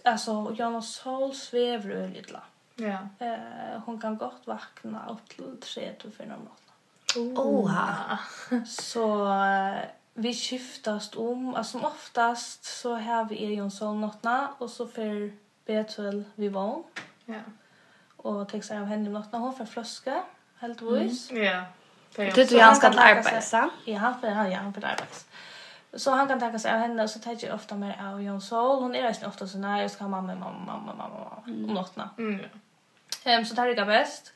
alltså 0.07 0.55
Jonas 0.59 1.01
Hall 1.01 1.35
svävar 1.35 1.91
öliga. 1.91 2.41
Ja. 2.75 3.27
Eh 3.27 3.81
hon 3.87 4.01
kan 4.01 4.17
gott 4.17 4.43
vakna 4.45 5.09
upp 5.09 5.29
till 5.29 5.61
3 5.61 5.93
till 5.93 6.13
4 6.13 6.27
om 6.27 6.45
natten. 6.45 7.39
Oha. 7.39 8.19
Så 8.67 9.29
vi 10.15 10.35
skiftast 10.35 11.15
om 11.15 11.55
alltså 11.55 11.79
som 11.79 11.85
oftast 11.85 12.65
så 12.65 12.97
har 12.97 13.25
vi 13.25 13.45
er 13.45 13.51
Jonsson 13.51 14.01
nattna 14.01 14.49
och 14.59 14.71
så 14.71 14.87
för 14.87 15.33
Betuel 15.67 16.25
vi 16.35 16.49
var. 16.49 16.83
Ja. 17.25 17.41
Och 18.17 18.49
textar 18.49 18.81
av 18.81 18.87
henne 18.87 19.11
nattna 19.11 19.39
hon 19.39 19.55
för 19.55 19.65
flöska 19.65 20.23
helt 20.59 20.83
vis. 20.83 21.31
Mm. 21.31 21.45
Ja. 21.45 21.65
Det 22.17 22.39
är 22.39 22.53
ju 22.53 22.59
ganska 22.59 22.89
arbetsa. 22.89 23.71
Ja, 23.85 24.15
för 24.21 24.29
han 24.29 24.51
ja, 24.51 24.59
han 24.59 24.75
för 24.75 24.85
arbetsa. 24.85 25.27
Så 25.97 26.11
han 26.11 26.29
kan 26.29 26.41
tänka 26.41 26.59
sig 26.59 26.73
av 26.73 26.79
henne 26.79 27.03
och 27.03 27.11
så 27.11 27.19
tar 27.19 27.37
jag 27.41 27.55
ofta 27.55 27.75
mer 27.75 28.03
av 28.05 28.23
Jon 28.23 28.41
Sol. 28.41 28.83
Hon 28.83 28.95
är 28.95 29.03
nästan 29.03 29.29
ofta 29.29 29.47
så 29.47 29.59
nej, 29.59 29.83
jag 29.83 29.91
ska 29.91 30.05
ha 30.05 30.09
mamma, 30.09 30.35
mamma, 30.35 30.65
mamma, 30.67 30.95
mamma, 30.95 31.43
om 31.47 31.75
nåttna. 31.75 32.11
Mm. 32.19 32.41
Um, 33.27 33.45
så 33.45 33.55
tar 33.55 33.67
jag 33.67 33.87
bäst. 33.87 34.33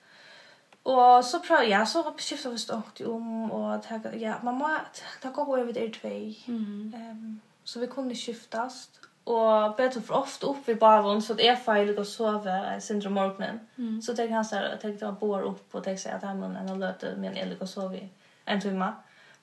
Och 0.82 1.24
så 1.24 1.40
prövar 1.40 1.62
jag 1.62 1.88
så 1.88 2.14
skiftar 2.18 2.50
vi 2.50 2.58
stått 2.58 3.00
om 3.00 3.52
och 3.52 3.82
ta 3.82 4.00
ja, 4.12 4.34
mamma, 4.42 4.80
ta 5.22 5.30
gå 5.30 5.56
över 5.56 5.72
till 5.72 5.82
er 5.82 5.90
två. 5.90 6.52
Mm. 6.52 6.94
Um, 6.94 7.40
så 7.64 7.80
vi 7.80 7.86
kunde 7.86 8.14
skiftas 8.14 8.90
och 9.24 9.76
bättre 9.76 10.00
för 10.00 10.14
ofta 10.14 10.46
upp 10.46 10.68
vid 10.68 10.78
barvon 10.78 11.22
så 11.22 11.32
att 11.32 11.40
är 11.40 11.56
fel 11.56 11.98
och 11.98 12.06
sova 12.06 12.80
syndrom 12.80 13.14
morgonen. 13.14 13.60
Mm. 13.78 14.02
Så 14.02 14.16
tänker 14.16 14.34
han 14.34 14.44
så 14.44 14.56
här, 14.56 14.76
tänkte 14.76 15.04
jag 15.04 15.14
bor 15.14 15.42
upp 15.42 15.74
och 15.74 15.84
tänker 15.84 16.02
sig 16.02 16.12
att 16.12 16.22
han 16.22 16.40
men 16.40 16.68
han 16.68 16.80
löter 16.80 17.16
men 17.16 17.36
eller 17.36 17.56
går 17.56 17.66
sova 17.66 17.96
en 18.44 18.60
timme. 18.60 18.84
Mm 18.84 18.94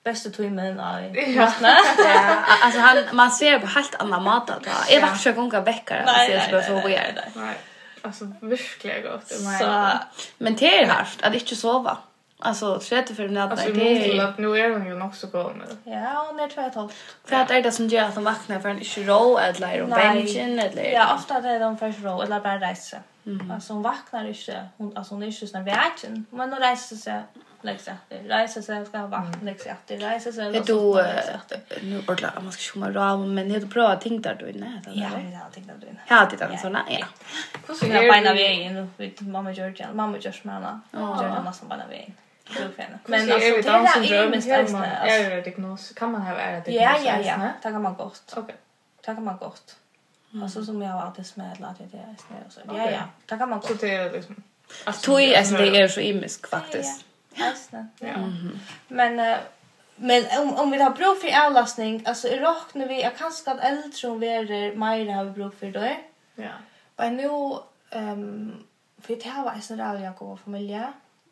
bästa 0.04 0.30
timmen 0.30 0.80
av 0.80 1.00
nästan. 1.60 1.64
Ja, 2.06 2.44
alltså 2.62 2.80
han 2.80 3.04
man 3.12 3.30
ser 3.30 3.58
på 3.58 3.66
helt 3.66 3.94
annan 3.94 4.22
mat 4.22 4.46
då. 4.46 4.54
Jag 4.90 5.00
vet 5.00 5.10
inte 5.10 5.28
hur 5.28 5.36
gånga 5.36 5.60
veckor 5.60 5.96
alltså 5.96 6.50
så 6.50 6.62
så 6.62 6.72
vad 6.74 6.90
göra. 6.90 7.24
Nej. 7.34 7.56
Alltså 8.02 8.32
verkligen 8.40 9.02
gott 9.02 9.32
i 9.32 9.44
mig. 9.44 9.58
Så 9.58 9.88
men 10.38 10.56
det 10.56 10.82
är 10.82 10.86
harft 10.86 11.22
att 11.22 11.34
inte 11.34 11.56
sova. 11.56 11.96
Alltså 12.40 12.78
30 12.78 13.14
för 13.14 13.28
natten 13.28 13.52
alltså, 13.52 13.72
det 13.72 14.08
är 14.08 14.14
ju 14.14 14.20
att 14.20 14.38
nu 14.38 14.58
är 14.58 14.70
hon 14.70 14.86
ju 14.86 15.02
också 15.02 15.26
gammal. 15.26 15.66
Ja, 15.84 16.26
hon 16.30 16.40
är 16.40 16.48
två 16.48 16.80
och 16.80 16.92
För 17.24 17.36
att 17.36 17.48
det 17.48 17.54
är 17.54 17.62
det 17.62 17.72
som 17.72 17.88
gör 17.88 18.04
att 18.04 18.14
de 18.14 18.24
vaknar 18.24 18.60
för 18.60 18.68
en 18.68 18.78
inte 18.78 19.02
rå 19.02 19.38
eller 19.38 19.82
om 19.82 19.90
bänken 19.90 20.58
eller 20.58 20.92
Ja, 20.92 21.14
ofta 21.14 21.40
det 21.40 21.48
är 21.48 21.60
de 21.60 21.78
för 21.78 21.92
rå 21.92 22.22
eller 22.22 22.40
bara 22.40 22.60
rejsa. 22.60 22.96
Mm. 23.26 23.50
Alltså 23.50 23.72
hon 23.72 23.82
vaknar 23.82 24.28
inte. 24.28 24.68
Hon 24.76 24.96
alltså 24.96 25.14
hon 25.14 25.22
är 25.22 25.26
ju 25.26 25.46
sån 25.46 25.64
vägen. 25.64 26.26
Men 26.30 26.52
hon 26.52 26.60
reser 26.60 26.96
sig 26.96 27.22
läxätter. 27.60 28.18
Rejsa 28.18 28.62
sig 28.62 28.86
ska 28.86 28.98
ha 28.98 29.06
vatten 29.06 29.40
läxätter. 29.42 29.96
Rejsa 29.96 30.32
sig 30.32 30.64
ska 30.64 30.74
ha 30.74 30.92
vatten 30.92 31.14
läxätter. 31.16 31.60
Nu 31.82 32.02
ordla, 32.08 32.32
man 32.40 32.52
ska 32.52 32.72
komma 32.72 32.90
rå, 32.90 33.16
men 33.16 33.48
det 33.48 33.54
är 33.54 33.60
bra 33.60 33.88
att 33.88 34.00
där 34.00 34.34
du 34.34 34.50
inne. 34.50 34.82
Ja, 34.86 34.92
det 34.92 35.36
har 35.36 35.50
tänkt 35.50 35.70
du 35.80 35.86
inne. 35.86 36.00
Ja, 36.08 36.28
det 36.30 36.44
är 36.44 36.56
såna. 36.56 36.84
Ja. 36.88 37.06
Hur 37.66 37.74
ska 37.74 37.86
jag 37.86 38.14
bena 38.14 38.34
vi 38.34 38.52
in 38.52 38.90
vid 38.96 39.28
mamma 39.28 39.52
Georgia, 39.52 39.88
mamma 39.92 40.18
Georgia 40.18 40.40
mamma. 40.42 40.80
Georgia 40.92 41.42
måste 41.42 41.66
bena 41.66 41.84
vi 41.90 41.96
in. 41.96 42.14
Men 43.06 43.32
alltså 43.32 43.38
det 43.38 44.16
är 44.16 44.24
ju 44.24 44.30
mest 44.30 44.50
alltså. 44.50 44.76
Är 44.76 45.30
det 45.30 45.40
diagnos? 45.40 45.92
Kan 45.96 46.12
man 46.12 46.22
ha 46.22 46.36
är 46.36 46.52
det 46.52 46.70
diagnos? 46.70 47.04
Ja, 47.04 47.18
ja, 47.18 47.36
ja. 47.38 47.48
Det 47.62 47.70
kan 47.72 47.82
man 47.82 47.94
gott. 47.94 48.34
Okej. 48.36 48.56
Det 49.00 49.14
kan 49.14 49.24
man 49.24 49.36
gott. 49.36 49.76
Alltså 50.42 50.64
som 50.64 50.82
jag 50.82 50.92
har 50.92 51.02
alltid 51.02 51.26
smädlat, 51.26 51.70
att 51.70 51.92
det 51.92 51.98
är 51.98 52.16
snö 52.28 52.36
och 52.46 52.52
så. 52.52 52.60
Ja, 52.66 52.90
ja. 52.90 53.00
Det 53.26 53.38
kan 53.38 53.48
man 53.48 53.60
gott. 53.60 53.68
Så 53.68 53.74
det 53.74 53.94
är 53.94 54.12
liksom 54.12 54.42
Alltså, 54.84 55.02
tog 55.02 55.20
är 55.20 55.70
det 55.72 55.80
är 55.80 55.88
så 55.88 56.00
imisk 56.00 56.48
faktiskt. 56.48 57.04
Hästen. 57.38 57.90
Ja. 58.00 58.16
Men 58.88 59.38
men 59.96 60.24
om 60.40 60.54
om 60.54 60.70
vi 60.70 60.82
har 60.82 60.90
bruk 60.90 61.20
för 61.20 61.46
avlastning 61.46 62.02
alltså 62.06 62.28
räknar 62.28 62.86
vi 62.86 63.02
är 63.02 63.10
kanske 63.10 63.50
att 63.50 63.60
äldre 63.60 64.08
och 64.08 64.22
verer 64.22 64.76
mer 64.76 65.14
har 65.14 65.24
vi 65.24 65.30
bruk 65.30 65.58
för 65.58 65.66
det. 65.66 65.96
Ja. 66.34 66.52
Men 66.96 67.16
nu 67.16 67.28
ehm 67.90 68.64
för 69.00 69.16
det 69.16 69.24
här 69.24 69.44
var 69.44 69.52
en 69.52 69.62
sån 69.62 69.78
jag 69.78 70.16
går 70.16 70.36
familj. 70.36 70.82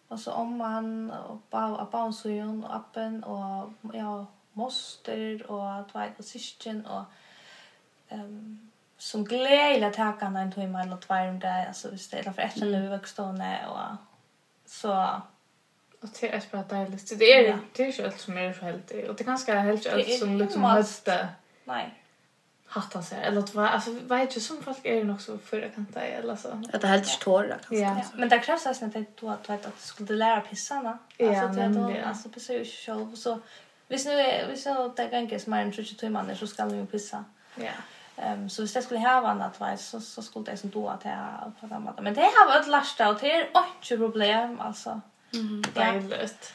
Och 0.09 0.21
så 0.21 0.33
om 0.33 0.57
man 0.57 1.11
och 1.11 1.39
bara 1.51 1.77
och 1.77 1.91
bara 1.91 2.13
så 2.13 2.31
ju 2.31 2.63
och 2.63 2.77
appen 2.77 3.25
och 3.25 3.73
ja 3.93 4.27
moster 4.53 5.51
och 5.51 5.93
två 5.93 6.01
och 6.19 6.25
syskon 6.25 6.87
och 6.87 7.05
ehm 8.09 8.71
som 8.99 9.25
glädje 9.25 9.87
att 9.87 9.95
ta 9.95 10.13
kan 10.13 10.37
en 10.37 10.53
timme 10.53 10.83
eller 10.83 10.97
två 10.97 11.15
om 11.15 11.39
det 11.39 11.67
alltså 11.69 11.93
istället 11.93 12.35
för 12.35 12.43
ett 12.43 12.57
eller 12.57 12.81
vi 12.81 12.89
vuxna 12.89 13.59
och 13.69 13.97
så 14.71 15.23
Och 16.01 16.09
det 16.21 16.35
är 16.35 16.43
bara 16.51 16.63
dejligt. 16.63 17.19
Det 17.19 17.33
är, 17.33 17.49
ja. 17.49 17.59
det 17.73 17.83
är 17.83 17.93
ju 17.93 18.05
allt 18.07 18.21
som 18.21 18.39
är 18.39 18.53
förhälligt. 18.53 18.91
Och 19.09 19.15
det 19.15 19.23
är 19.23 19.25
ganska 19.25 19.59
helt 19.61 19.87
allt 19.87 20.19
som 20.19 20.39
liksom 20.39 20.63
måste. 20.63 21.29
Nej. 21.65 22.03
Hatta 22.67 23.03
sig. 23.03 23.19
Eller 23.23 23.39
att 23.41 23.55
vara, 23.55 23.69
alltså 23.69 23.99
vad 24.07 24.21
är 24.21 24.27
som 24.41 24.63
folk 24.63 24.79
är 24.83 25.05
nog 25.05 25.21
så 25.21 25.39
förra 25.39 25.69
kanta 25.69 26.01
eller 26.01 26.37
så. 26.37 26.63
Att 26.73 26.81
det 26.81 26.87
helt 26.87 27.21
tårar 27.21 27.49
kanske. 27.49 27.77
Ja. 27.77 28.03
Men 28.15 28.29
det 28.29 28.39
krävs 28.39 28.65
nästan 28.65 28.89
att 28.89 28.95
du 29.21 29.27
att 29.29 29.63
du 29.63 29.87
skulle 29.87 30.15
lära 30.15 30.41
pissarna. 30.41 30.99
Alltså 31.21 31.61
det 31.61 31.69
då 31.69 31.95
alltså 32.07 32.29
pissa 32.29 32.53
ju 32.53 32.65
själv 32.65 33.15
så 33.15 33.41
Hvis 33.89 34.07
nu 34.07 34.13
är 34.13 34.49
vi 34.49 34.57
så 34.57 34.89
där 34.89 35.11
ganska 35.11 35.39
som 35.39 35.53
är 35.53 35.63
en 35.63 35.73
30 35.73 35.95
timmar 35.95 36.35
så 36.35 36.47
ska 36.47 36.65
vi 36.65 36.77
ju 36.77 36.87
pissa. 36.87 37.25
Ja. 37.55 37.71
Ehm 38.17 38.49
så 38.49 38.63
hvis 38.63 38.73
det 38.73 38.83
skulle 38.83 39.01
ha 39.01 39.21
vann 39.21 39.43
att 39.43 39.61
vara 39.61 39.77
så 39.77 40.01
så 40.01 40.23
skulle 40.23 40.45
det 40.45 40.57
som 40.57 40.71
då 40.71 40.89
att 40.89 41.05
jag 41.05 41.53
på 41.61 41.67
den 41.67 41.89
Men 42.03 42.15
det 42.15 42.21
har 42.21 42.47
varit 42.47 42.67
lasta 42.69 43.09
och 43.09 43.19
det 43.21 43.33
är 43.33 43.49
inte 43.55 43.97
problem 43.97 44.61
alltså. 44.61 45.01
Mm, 45.37 45.63
dejligt. 45.75 46.55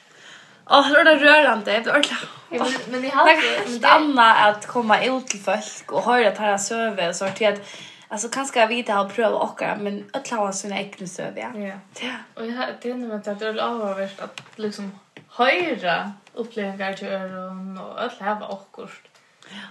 Åh, 0.70 0.80
oh, 0.80 1.04
det 1.04 1.16
rörande. 1.16 1.72
Det 1.72 1.90
är 1.90 1.98
ordla. 1.98 2.18
Ja, 2.50 2.64
men, 2.64 2.92
men 2.92 3.06
i 3.06 3.10
halvt... 3.10 3.82
Det 3.82 3.88
är 3.88 3.96
annat 3.96 4.58
att 4.58 4.68
komma 4.68 5.04
ut 5.04 5.28
till 5.28 5.40
folk 5.40 5.92
och 5.92 6.04
höra 6.04 6.28
att 6.28 6.38
han 6.38 6.60
söver 6.60 7.10
och 7.10 7.16
sånt. 7.16 7.42
Att, 7.42 7.62
alltså, 8.08 8.30
kanske 8.30 8.60
jag 8.60 8.68
vet 8.68 8.90
att 8.90 8.96
han 8.96 9.10
prövar 9.10 9.44
åka, 9.44 9.78
men 9.82 10.06
att 10.14 10.30
han 10.30 10.54
sina 10.54 10.80
egna 10.80 11.08
söver. 11.08 11.52
Ja. 11.56 11.80
Ja. 12.06 12.14
Och 12.34 12.48
jag, 12.48 12.68
det 12.82 12.90
är 12.90 12.96
nog 12.96 13.12
att 13.12 13.40
det 13.40 13.48
är 13.48 13.58
avhörst 13.58 14.20
att 14.20 14.42
liksom 14.56 15.00
höra 15.30 16.12
upplevelser 16.34 16.94
till 16.94 17.08
öron 17.08 17.78
och 17.78 18.04
att 18.04 18.20
läva 18.20 18.48
åkost 18.48 19.02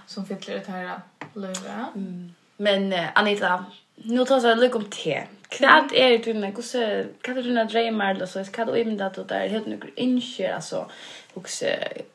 som 0.05 0.25
fyller 0.25 0.55
ut 0.55 0.67
här 0.67 1.01
lövet. 1.33 1.95
Mm. 1.95 2.33
Men 2.61 2.93
uh, 2.93 3.09
Anita, 3.15 3.65
nu 3.95 4.25
tar 4.25 4.47
jag 4.47 4.59
lite 4.59 4.77
om 4.77 4.85
te. 4.85 5.23
Kvart 5.49 5.91
är 5.93 6.09
det 6.09 6.19
tunna, 6.19 6.51
kusse, 6.51 7.07
kan 7.21 7.35
du 7.35 7.41
dina 7.41 7.63
drömmar 7.63 8.15
eller 8.15 8.25
så, 8.25 8.43
kan 8.43 8.67
du 8.67 8.79
imda 8.81 9.05
att 9.05 9.27
det 9.27 9.35
är 9.35 9.49
helt 9.49 9.67
några 9.67 9.87
inskär 9.95 10.53
alltså. 10.53 10.89
också 11.33 11.65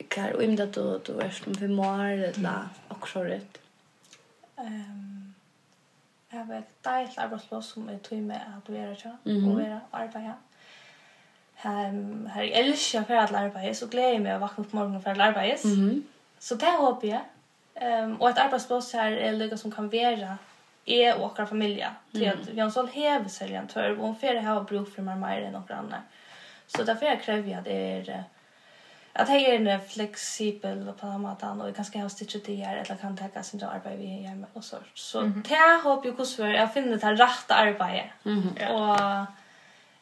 kan 0.09 0.33
du 0.33 0.45
imda 0.45 0.65
att 0.65 0.75
du 1.05 1.19
är 1.21 1.31
som 1.31 1.55
för 1.55 1.69
mer 1.69 2.11
eller 2.11 2.59
också 2.89 3.21
rätt. 3.21 3.59
Ehm 4.57 5.35
Jag 6.31 6.45
har 6.45 6.55
ett 6.55 6.83
dejligt 6.83 7.19
arbetslås 7.19 7.73
som 7.73 7.89
är 7.89 7.99
tog 7.99 8.19
med 8.19 8.41
att 8.59 8.69
vara 8.69 8.95
tja 8.95 9.17
och 9.25 9.55
vara 9.55 9.81
arbeta. 9.91 10.33
Um, 11.65 12.27
här 12.27 12.45
älskar 12.45 12.99
jag 12.99 13.07
för 13.07 13.15
att 13.15 13.33
arbeta 13.33 13.75
så 13.75 13.87
gläder 13.87 14.13
jag 14.13 14.23
mig 14.23 14.33
att 14.33 14.41
vakna 14.41 14.65
upp 14.65 14.73
morgonen 14.73 15.03
för 15.03 15.11
att 15.11 15.19
arbeta. 15.19 15.69
Mm 15.69 15.77
-hmm. 15.77 16.03
Så 16.39 16.55
det 16.55 16.71
hoppas 16.71 17.05
jag 17.05 17.21
Ehm 17.81 18.17
och 18.17 18.31
ett 18.31 18.39
arbetsplats 18.39 18.93
här 18.93 19.13
är 19.13 19.33
lika 19.33 19.57
som 19.57 19.73
kan 19.73 19.89
vara 19.89 20.39
är 20.85 21.15
och 21.15 21.39
våra 21.39 21.47
familj. 21.47 21.87
Till 22.13 22.29
att 22.29 22.49
vi 22.49 22.61
har 22.61 22.71
sålt 22.71 22.93
häv 22.93 23.29
säljan 23.29 23.69
tör 23.69 24.01
och 24.01 24.21
för 24.21 24.35
det 24.35 24.41
här 24.41 24.61
bruk 24.61 24.95
för 24.95 25.03
mamma 25.03 25.27
mer 25.27 25.43
än 25.43 25.53
några 25.53 25.75
andra. 25.75 26.03
Så 26.67 26.83
därför 26.83 27.07
jag 27.07 27.23
kräver 27.23 27.51
jag 27.51 27.65
det 27.65 27.93
är 27.93 28.25
att 29.13 29.27
det 29.27 29.33
är 29.33 29.67
en 29.67 29.81
flexibel 29.81 30.93
på 31.01 31.07
den 31.07 31.21
maten 31.21 31.61
och 31.61 31.77
kanske 31.77 31.99
har 31.99 32.09
stitchat 32.09 32.45
det 32.45 32.55
här 32.55 32.77
eller 32.77 32.97
kan 32.97 33.17
ta 33.17 33.43
sin 33.43 33.65
arbete 33.65 33.97
vi 33.97 34.07
hemma 34.07 34.47
och 34.53 34.65
så. 34.65 34.77
Så 34.95 35.21
mm 35.21 35.43
-hmm. 35.43 35.53
jag 35.53 35.81
hoppas 35.81 36.07
ju 36.07 36.17
kus 36.17 36.39
jag 36.39 36.75
finner 36.75 36.97
det 36.97 37.13
rätta 37.13 37.55
arbetet. 37.55 38.11
Mm. 38.25 38.49
Och 38.75 39.27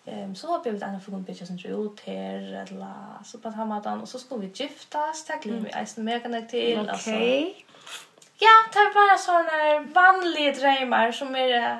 Ehm 0.06 0.34
så 0.34 0.46
hoppas 0.46 0.66
jag 0.66 0.76
att 0.76 0.82
andra 0.82 1.00
får 1.00 1.12
gå 1.12 1.18
en 1.18 1.24
bitch 1.24 1.46
som 1.46 1.58
tror 1.58 1.86
ut 1.86 2.00
här 2.00 2.66
eller 2.68 2.94
så 3.24 3.38
på 3.38 3.48
den 3.50 3.68
maten 3.68 4.00
och 4.00 4.08
så 4.08 4.18
ska 4.18 4.36
vi 4.36 4.46
giftas, 4.54 5.24
tack 5.24 5.46
vi 5.46 5.70
är 5.72 5.84
så 5.84 6.00
mer 6.00 6.20
connected 6.20 6.78
alltså. 6.78 7.10
Okej. 7.10 7.63
Ja, 8.44 8.54
det 8.72 8.78
är 8.78 8.94
bara 8.94 9.18
sådana 9.18 9.80
vanliga 9.80 10.52
drömmar 10.52 11.12
som 11.12 11.36
är 11.36 11.72
uh, 11.72 11.78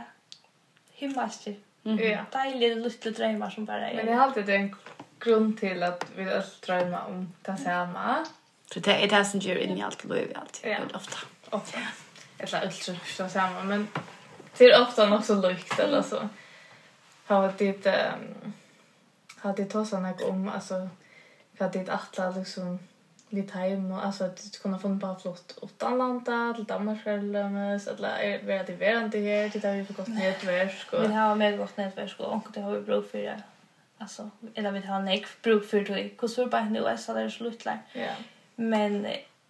himmelska. 0.93 1.51
Mm. 1.85 2.11
Ja. 2.11 2.25
Dejliga 2.33 2.75
lilla 2.75 3.11
drömmar 3.11 3.51
som 3.51 3.65
bara 3.65 3.91
är. 3.91 3.95
Men 3.95 4.07
det 4.07 4.13
har 4.13 4.23
alltid 4.23 4.49
en 4.49 4.77
grund 5.19 5.61
till 5.61 5.83
att 5.83 6.07
vi 6.17 6.25
alla 6.25 6.61
drömmar 6.67 7.07
om 7.07 7.33
det 7.43 7.57
samma. 7.57 8.27
Så 8.75 8.81
det 8.81 9.05
är 9.05 9.09
det 9.09 9.25
som 9.25 9.41
gör 9.41 9.57
in 9.57 9.79
i 9.79 9.83
allt 9.83 10.05
och 10.05 10.17
i 10.17 10.35
allt. 10.35 10.61
Ja. 10.65 10.79
Ofta. 10.95 11.19
Ofta. 11.51 11.79
Jag 12.39 12.49
tror 12.49 12.61
att 12.61 12.65
det 12.65 13.29
samma, 13.29 13.63
men 13.63 13.89
det 14.59 14.65
är 14.65 14.83
ofta 14.83 15.07
så 15.23 15.49
lykt, 15.49 15.79
eller 15.79 16.03
så. 16.03 16.29
Har 17.27 17.53
det 17.59 17.87
um, 17.87 18.53
har 19.39 19.57
det 19.57 19.65
tagit 19.65 19.89
sådana 19.89 20.15
om, 20.23 20.49
alltså, 20.49 20.89
har 21.59 21.71
det 21.73 21.89
attla 21.89 22.31
liksom 22.31 22.79
vid 23.35 23.53
time 23.53 23.95
och 23.95 24.05
alltså 24.05 24.25
att 24.25 24.53
du 24.53 24.59
kunna 24.59 24.79
få 24.79 24.89
en 24.89 24.99
bara 24.99 25.19
flott 25.19 25.59
utan 25.63 25.99
landa 25.99 26.55
till 26.55 26.65
Danmark 26.65 27.07
eller 27.07 27.79
så 27.79 27.91
att 27.91 28.01
lära 28.01 28.47
vara 28.47 28.63
det 28.63 28.73
värre 28.73 29.05
inte 29.05 29.19
här 29.19 29.49
till 29.49 29.61
där 29.61 29.77
vi 29.77 29.85
får 29.85 29.95
gott 29.95 30.09
nätverk 30.09 30.93
och 30.93 31.03
vill 31.03 31.11
ha 31.11 31.35
mer 31.35 31.57
gott 31.57 31.77
nätverk 31.77 32.21
och 32.21 32.49
det 32.55 32.61
har 32.61 32.73
vi 32.73 32.81
bruk 32.81 33.11
för 33.11 33.19
det 33.19 33.43
alltså 33.99 34.31
eller 34.55 34.73
vi 34.73 34.81
har 34.81 35.01
nek 35.01 35.27
bruk 35.43 35.65
för 35.65 35.81
det 35.81 36.11
hur 36.21 36.29
så 36.29 36.47
bara 36.47 36.65
nu 36.65 36.87
är 36.87 36.97
så 36.97 37.15
där 37.15 37.29
slutlar 37.29 37.79
ja 37.93 38.15
men 38.57 39.07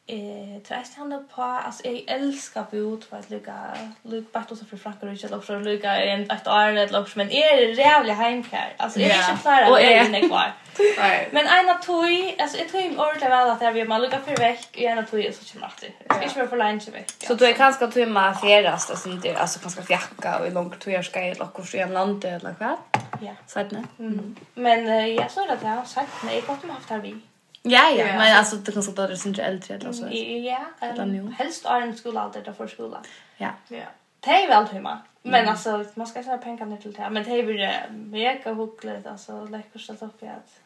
Eh, 0.06 0.62
tror 0.62 0.78
jag 0.78 0.86
stannar 0.86 1.22
på 1.34 1.42
alltså 1.42 1.88
jag 1.88 2.02
älskar 2.06 2.64
bot 2.70 3.04
för 3.04 3.16
att 3.16 3.30
lycka, 3.30 3.54
lycka 4.02 4.38
bort 4.38 4.50
och 4.50 4.58
så 4.58 4.64
för 4.64 4.76
frackar 4.76 5.06
och 5.06 5.18
köpa 5.18 5.36
lycka 5.36 5.58
lugga 5.58 5.96
en 5.96 6.30
ett 6.30 6.46
år 6.46 6.68
eller 6.68 7.00
också, 7.00 7.18
men 7.18 7.30
är 7.30 7.56
det 7.56 7.72
jävligt 7.72 8.14
hemkär 8.14 8.74
alltså 8.76 9.00
är 9.00 9.08
det 9.08 9.14
inte 9.30 9.42
klara 9.42 9.70
och 9.70 9.80
är 9.80 10.04
inne 10.04 10.28
kvar. 10.28 10.52
Nej. 10.98 11.28
Men 11.32 11.46
en 11.46 11.70
av 11.70 11.74
tog, 11.74 12.36
alltså 12.38 12.58
jag 12.58 12.68
tog 12.68 12.98
ordentligt 12.98 13.30
väl 13.30 13.50
att 13.50 13.62
jag 13.62 13.72
vill 13.72 13.88
man 13.88 14.02
lycka 14.02 14.18
för 14.20 14.36
veck 14.36 14.68
i 14.72 14.86
en 14.86 14.98
av 14.98 15.02
toj 15.02 15.32
så 15.32 15.44
kör 15.44 15.60
man 15.60 15.70
alltid. 15.70 15.90
Ska 16.10 16.22
inte 16.22 16.38
vara 16.38 16.48
för 16.48 16.56
lunch 16.56 16.88
veck. 16.88 17.10
Så 17.18 17.34
du 17.34 17.46
är 17.46 17.52
kanske 17.52 17.86
toj 17.86 18.06
man 18.06 18.34
fjärrast 18.34 18.90
alltså 18.90 19.08
inte 19.08 19.36
alltså 19.36 19.60
ganska 19.60 19.82
fjacka 19.82 20.38
och 20.38 20.46
i 20.46 20.50
långt 20.50 20.80
toj 20.80 21.02
ska 21.02 21.20
jag 21.20 21.38
locka 21.38 21.62
och 21.62 21.74
en 21.74 21.92
land 21.92 22.24
eller 22.24 22.54
vad. 22.58 22.76
Ja. 23.20 23.32
Sätt 23.46 23.70
nej. 23.70 23.84
Mm. 23.98 24.36
Men 24.54 25.14
jag 25.14 25.30
så 25.30 25.40
att 25.40 25.62
jag 25.62 25.70
har 25.70 25.84
sagt, 25.84 26.12
nej 26.24 26.42
jag 26.46 26.54
har 26.54 26.74
haft 26.74 26.90
här 26.90 26.98
vi. 26.98 27.20
Ja, 27.66 27.90
ja, 27.90 28.04
men 28.04 28.36
alltså 28.36 28.56
det 28.56 28.72
kan 28.72 28.82
så 28.82 28.90
där 28.90 29.14
syns 29.16 29.38
ju 29.38 29.42
äldre 29.42 29.74
eller 29.74 29.92
så. 29.92 30.08
Ja, 30.10 30.64
eller 30.80 31.06
nu. 31.06 31.34
Helst 31.38 31.64
är 31.64 31.80
en 31.80 31.96
skola 31.96 32.20
alltid 32.20 32.44
där 32.44 32.52
för 32.52 32.66
skola. 32.66 33.02
Ja. 33.36 33.48
Ja. 33.68 33.84
Det 34.20 34.30
är 34.30 34.48
väl 34.48 34.66
hemma. 34.66 34.98
Men 35.22 35.48
alltså 35.48 35.84
man 35.94 36.06
ska 36.06 36.22
säga 36.22 36.38
pengarna 36.38 36.76
till 36.76 36.92
det. 36.92 37.10
Men 37.10 37.24
det 37.24 37.30
är 37.30 37.36
ju 37.36 37.70
mega 37.90 38.52
huckligt 38.52 39.06
alltså 39.06 39.44
läcker 39.44 39.78
så 39.78 39.92
upp 39.92 40.22
i 40.22 40.26
att 40.26 40.60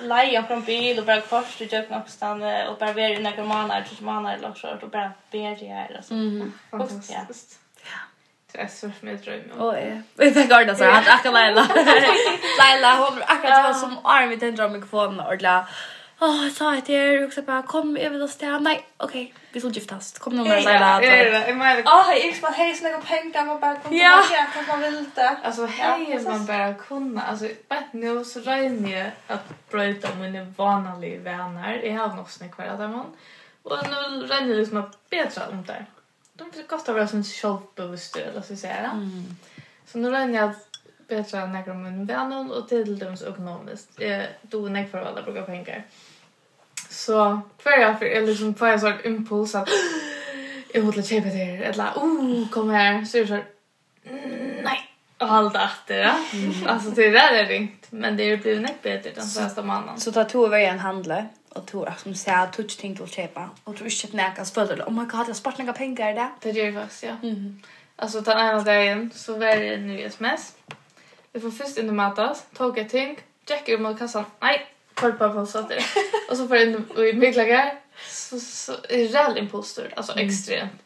leja 0.00 0.42
från 0.42 0.64
bil 0.64 0.98
och 0.98 1.06
bara 1.06 1.20
kors 1.20 1.56
till 1.56 1.72
jag 1.72 1.86
knappt 1.86 2.10
stanna 2.10 2.68
och 2.68 2.78
bara 2.78 2.92
vara 2.92 3.08
i 3.08 3.22
några 3.22 3.44
månader 3.44 3.86
till 3.88 4.04
månader 4.04 4.36
eller 4.36 4.54
så 4.54 4.68
och 4.82 4.90
bara 4.90 5.12
ber 5.30 5.56
det 5.60 5.66
här 5.66 5.96
alltså. 5.96 6.14
Mm. 6.14 6.52
Fantastiskt. 6.70 7.58
Ja. 7.82 7.98
Det 8.52 8.60
är 8.60 8.68
så 8.68 8.90
som 9.00 9.08
jag 9.08 9.18
drömmer 9.18 9.52
om. 9.52 9.60
Åh, 9.60 9.78
ja. 9.78 9.96
Vi 10.14 10.30
fick 10.30 10.52
ordna 10.52 10.74
så 10.74 10.84
att 10.90 11.08
Akka 11.08 11.30
Laila. 11.30 11.68
Laila, 12.58 12.96
hon 12.96 13.22
akkurat 13.26 13.64
var 13.64 13.72
som 13.72 13.98
arm 14.06 14.32
i 14.32 14.36
den 14.36 14.56
drömmen 14.56 14.82
kvar 14.88 15.10
med 15.10 15.26
ordla. 15.26 15.68
Åh, 16.20 16.48
sa 16.48 16.74
jag 16.74 16.84
till 16.84 16.94
er 16.94 17.18
och 17.18 17.26
också 17.26 17.42
bara, 17.42 17.62
kom, 17.62 17.96
jag 17.96 18.10
vill 18.10 18.22
oss 18.22 18.36
till 18.36 18.58
Nej, 18.60 18.86
okej, 18.96 19.34
vi 19.52 19.60
ska 19.60 19.68
giftas. 19.68 20.18
Kom 20.18 20.36
någon 20.36 20.48
med 20.48 20.62
Ja, 20.62 21.00
det 21.00 21.06
är 21.06 21.30
det. 21.30 21.82
Åh, 21.86 22.06
jag 22.08 22.24
gick 22.24 22.40
bara, 22.42 22.52
hej, 22.52 22.74
snälla 22.74 23.00
pengar. 23.00 23.44
Man 23.44 23.60
bara, 23.60 23.72
ja. 23.72 23.80
tillbaka, 23.88 24.48
kom 24.54 24.64
man 24.68 24.80
vill 24.80 25.04
det. 25.14 25.36
Alltså, 25.42 25.66
hej, 25.66 26.20
man 26.24 26.46
bara 26.46 26.74
kunna. 26.74 27.22
Alltså, 27.22 27.48
bara 27.68 27.82
nu 27.92 28.24
så 28.24 28.40
rör 28.40 28.56
jag 28.56 29.10
att 29.26 29.70
bryta 29.70 30.14
mina 30.14 30.44
vanliga 30.56 31.20
vänner. 31.20 31.82
Jag 31.84 32.00
har 32.00 32.16
nog 32.16 32.30
snäck 32.30 32.58
varje 32.58 32.76
dag, 32.76 32.90
man. 32.90 33.06
Och 33.62 33.78
nu 33.90 34.26
rör 34.26 34.40
jag 34.40 34.48
liksom 34.48 34.76
att 34.76 35.10
bättre 35.10 35.42
om 35.50 35.64
det. 35.66 35.84
De 36.32 36.50
vill 36.50 36.66
gott 36.66 36.88
att 36.88 36.94
vara 36.94 37.08
sån 37.08 37.24
självbevisst, 37.24 38.16
eller 38.16 38.42
så 38.42 38.56
säga. 38.56 38.90
Mm. 38.92 39.24
Så 39.86 39.98
nu 39.98 40.10
rör 40.10 40.28
jag 40.28 40.50
att 40.50 40.73
bättre 41.08 41.38
än 41.38 41.52
några 41.52 41.72
av 41.72 41.78
mina 41.78 42.04
vänner 42.04 42.58
och 42.58 42.68
till 42.68 42.98
dems 42.98 43.22
ekonomiskt. 43.22 43.90
Jag 43.98 44.26
då 44.42 44.58
när 44.58 44.84
för 44.84 44.98
alla 44.98 45.22
brukar 45.22 45.42
pengar. 45.42 45.82
Så 46.88 47.40
kvar 47.62 47.72
jag 47.72 47.98
för 47.98 48.06
eller 48.06 48.34
som 48.34 48.54
på 48.54 48.66
en 48.66 48.80
sån 48.80 48.92
impuls 49.04 49.54
att 49.54 49.68
jag 50.74 50.82
vill 50.82 51.06
köpa 51.06 51.28
det 51.28 51.34
här 51.34 51.62
eller 51.62 51.84
oh 51.96 52.48
kom 52.50 52.70
här 52.70 53.04
så 53.04 53.18
är 53.18 53.22
det 53.22 53.28
så 53.28 53.40
nej 54.62 54.90
och 55.18 55.28
hålla 55.28 55.64
efter 55.64 55.96
det. 55.96 56.14
Alltså 56.66 56.90
det 56.90 57.10
där 57.10 57.34
är 57.34 57.46
ringt 57.46 57.86
men 57.90 58.16
det 58.16 58.22
är 58.22 58.36
blivit 58.36 58.62
näck 58.62 58.82
bättre 58.82 59.10
den 59.10 59.24
första 59.24 59.62
mannen. 59.62 60.00
Så 60.00 60.12
ta 60.12 60.24
två 60.24 60.46
vägen 60.46 60.78
handla 60.78 61.26
och 61.48 61.66
tror 61.66 61.88
att 61.88 62.00
som 62.00 62.14
säger 62.14 62.42
att 62.42 62.52
ting 62.52 62.66
till 62.66 62.76
tänkte 62.78 63.06
köpa 63.06 63.50
och 63.64 63.76
tror 63.76 63.88
inte 63.88 64.06
att 64.06 64.12
näkas 64.12 64.52
det. 64.52 64.84
Oh 64.86 64.92
my 64.92 65.04
god, 65.04 65.28
jag 65.28 65.36
sparar 65.36 65.58
några 65.58 65.72
pengar 65.72 66.10
i 66.10 66.14
det. 66.14 66.30
Det 66.40 66.50
gör 66.50 66.64
jag 66.64 66.74
faktiskt, 66.74 67.02
ja. 67.02 67.16
Mm. 67.22 67.62
Alltså 67.96 68.20
den 68.20 68.38
ena 68.38 68.60
dagen 68.60 69.10
så 69.14 69.32
var 69.32 69.56
det 69.56 69.76
nu 69.76 70.02
sms. 70.02 70.52
Jag 71.34 71.42
får 71.42 71.50
först 71.50 71.78
in 71.78 71.88
i 71.88 71.92
matas, 71.92 72.46
tog 72.56 72.78
ett 72.78 72.88
ting, 72.88 73.18
checkar 73.48 73.78
mot 73.78 73.98
kassan. 73.98 74.24
Nej, 74.40 74.66
korpa 74.94 75.28
på 75.28 75.46
så 75.46 75.60
där. 75.60 75.84
Och 76.30 76.36
så 76.36 76.48
får 76.48 76.56
jag 76.56 76.66
in 76.66 76.84
i 76.96 77.12
mygglagar. 77.12 77.80
Så 78.08 78.40
så 78.40 78.72
är 78.88 79.08
rädd 79.08 79.38
imposter, 79.38 79.92
alltså 79.96 80.18
extremt. 80.18 80.82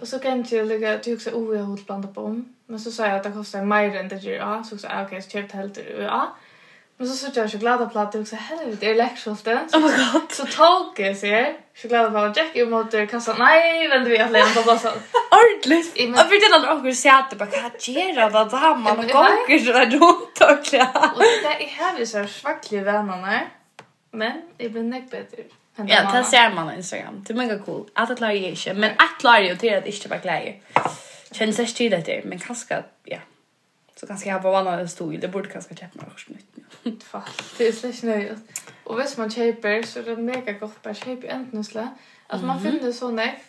Och 0.00 0.08
så 0.08 0.18
kan 0.18 0.44
jag 0.50 0.66
lägga 0.66 0.98
till 0.98 1.14
också 1.14 1.30
oerhört 1.30 1.86
blanda 1.86 2.08
på 2.08 2.20
om. 2.20 2.54
Men 2.66 2.80
så 2.80 2.92
sa 2.92 3.06
jag 3.06 3.16
att 3.16 3.22
det 3.22 3.30
kostar 3.30 3.64
mer 3.64 3.96
än 3.96 4.08
det 4.08 4.16
gör. 4.16 4.62
Så 4.62 4.78
sa 4.78 4.88
jag 4.88 5.06
okej, 5.06 5.22
så 5.22 5.30
köpte 5.30 5.56
helt 5.56 5.74
det. 5.74 6.02
Ja. 6.02 6.36
Men 7.02 7.10
så 7.10 7.16
såg 7.16 7.36
jag 7.36 7.52
chokladplatta 7.52 8.18
och 8.18 8.26
så 8.26 8.36
helvete 8.36 8.86
är 8.86 8.94
läxolten. 8.94 9.58
Oh 9.72 9.80
my 9.80 9.88
god. 9.88 10.32
Så 10.32 10.46
tog 10.46 11.06
jag 11.06 11.16
sig 11.16 11.60
chokladplatta 11.74 12.30
och 12.30 12.36
Jack 12.36 12.68
mot 12.68 13.10
kassan. 13.10 13.36
Nej, 13.38 13.88
vänta 13.88 14.10
vi 14.10 14.18
att 14.18 14.30
lämna 14.30 14.54
på 14.54 14.62
platsen. 14.62 14.92
Ordentligt. 15.30 15.92
Jag 15.96 16.28
vet 16.30 16.42
inte 16.42 16.56
om 16.56 16.78
åker 16.78 16.92
säga 16.92 17.14
att 17.14 17.30
det 17.30 17.36
bara 17.36 17.50
kattjera 17.50 18.28
vad 18.28 18.50
det 18.50 18.56
man 18.56 18.82
man 18.82 18.96
gånger 18.96 19.58
så 19.58 19.72
där 19.72 19.86
runt 19.86 20.58
och 20.58 20.64
klär. 20.64 21.10
Och 21.14 21.22
det 21.42 21.64
är 21.64 21.68
här 21.68 21.96
vi 21.98 22.06
så 22.06 22.26
svackliga 22.26 22.82
vännerna. 22.82 23.40
Men 24.10 24.32
det 24.56 24.68
blir 24.68 24.82
näck 24.82 25.10
bättre. 25.10 25.42
Ja, 25.76 26.12
det 26.12 26.24
ser 26.24 26.54
man 26.54 26.68
på 26.68 26.74
Instagram. 26.74 27.24
Det 27.26 27.32
är 27.32 27.36
mega 27.36 27.58
cool. 27.58 27.88
Att 27.92 28.08
det 28.08 28.14
klarar 28.14 28.32
jag 28.32 28.42
inte. 28.42 28.74
Men 28.74 28.90
att 28.90 29.20
klarar 29.20 29.40
jag 29.40 29.58
till 29.58 29.74
att 29.74 29.86
inte 29.86 30.08
bara 30.08 30.18
kläder. 30.18 30.60
Känns 31.30 31.56
det 31.56 31.66
styrt 31.66 32.06
det 32.06 32.24
men 32.24 32.38
kanske, 32.38 32.82
ja. 33.04 33.18
Så 34.02 34.06
kanske 34.06 34.28
jag 34.28 34.42
bara 34.42 34.52
vannar 34.52 34.78
en 34.78 34.88
stol. 34.88 35.20
Det 35.20 35.28
borde 35.28 35.48
kanske 35.48 35.74
köpa 35.74 35.90
mig 35.94 36.06
något 36.06 36.28
nytt. 36.28 36.51
fall. 37.04 37.22
Det 37.58 37.68
är 37.68 37.72
släck 37.72 38.02
nöjt. 38.02 38.38
Och 38.84 39.00
visst 39.00 39.18
man 39.18 39.30
köper 39.30 39.82
så 39.82 39.98
är 39.98 40.02
det 40.02 40.16
mega 40.16 40.52
gott 40.52 40.82
bara 40.82 40.94
köpa 40.94 41.26
ändnusle. 41.26 41.88
Alltså 42.26 42.46
man 42.46 42.62
finner 42.62 42.92
så 42.92 43.10
nej. 43.10 43.44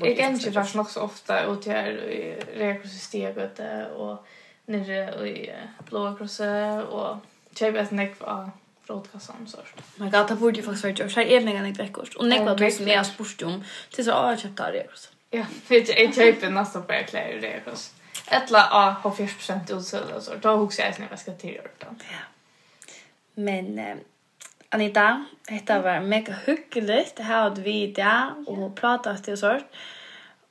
Jag 0.00 0.16
kan 0.16 0.32
inte 0.32 0.50
vara 0.50 0.66
nog 0.74 0.90
så 0.90 1.00
ofta 1.00 1.46
och 1.46 1.62
det 1.64 1.88
i 1.90 2.42
rekosystemet 2.54 3.60
och 3.96 4.26
nere 4.66 5.28
i 5.28 5.52
blåa 5.88 6.16
krosse 6.16 6.82
och 6.82 7.16
köpa 7.54 7.78
ett 7.78 7.90
näck 7.90 8.22
av 8.22 8.50
rådkassan 8.86 9.46
så. 9.46 9.58
Men 9.96 10.10
gata 10.10 10.36
borde 10.36 10.56
ju 10.56 10.62
faktiskt 10.62 11.00
vara 11.00 11.10
så 11.10 11.20
här 11.20 11.26
är 11.26 11.40
länge 11.40 11.62
näck 11.62 11.78
veckor. 11.78 12.08
Och 12.16 12.28
näck 12.28 12.40
var 12.40 12.56
det 12.56 12.70
som 12.70 12.88
jag 12.88 12.96
har 12.96 13.04
spurt 13.04 13.42
om 13.42 13.64
tills 13.90 14.06
jag 14.06 14.14
har 14.14 14.36
köpt 14.36 14.56
där 14.56 14.72
rekosystemet. 14.72 15.16
Ja, 15.30 15.44
vet 15.68 15.88
jag, 15.88 16.00
jag 16.00 16.14
köper 16.14 16.50
nästan 16.50 16.84
bara 16.86 17.02
kläder 17.02 17.38
rekosystemet. 17.38 18.00
Ettla 18.26 18.70
av 18.70 19.16
40% 19.16 19.78
utsöld 19.78 20.12
och 20.16 20.22
så. 20.22 20.34
Då 20.34 20.56
huxar 20.56 20.84
jag 20.84 21.00
när 21.00 21.06
jag 21.10 21.18
ska 21.18 21.32
till 21.32 21.54
gjort 21.54 21.80
Ja. 21.80 21.86
Men 23.34 23.78
eh, 23.78 23.96
Anita, 24.68 25.24
detta 25.48 25.82
var 25.82 26.00
mega 26.00 26.34
hyggligt. 26.46 27.16
Det 27.16 27.22
här 27.22 27.42
hade 27.42 27.60
vi 27.60 27.82
idag 27.82 28.44
och 28.46 28.76
pratat 28.76 29.24
till 29.24 29.32
oss. 29.34 29.44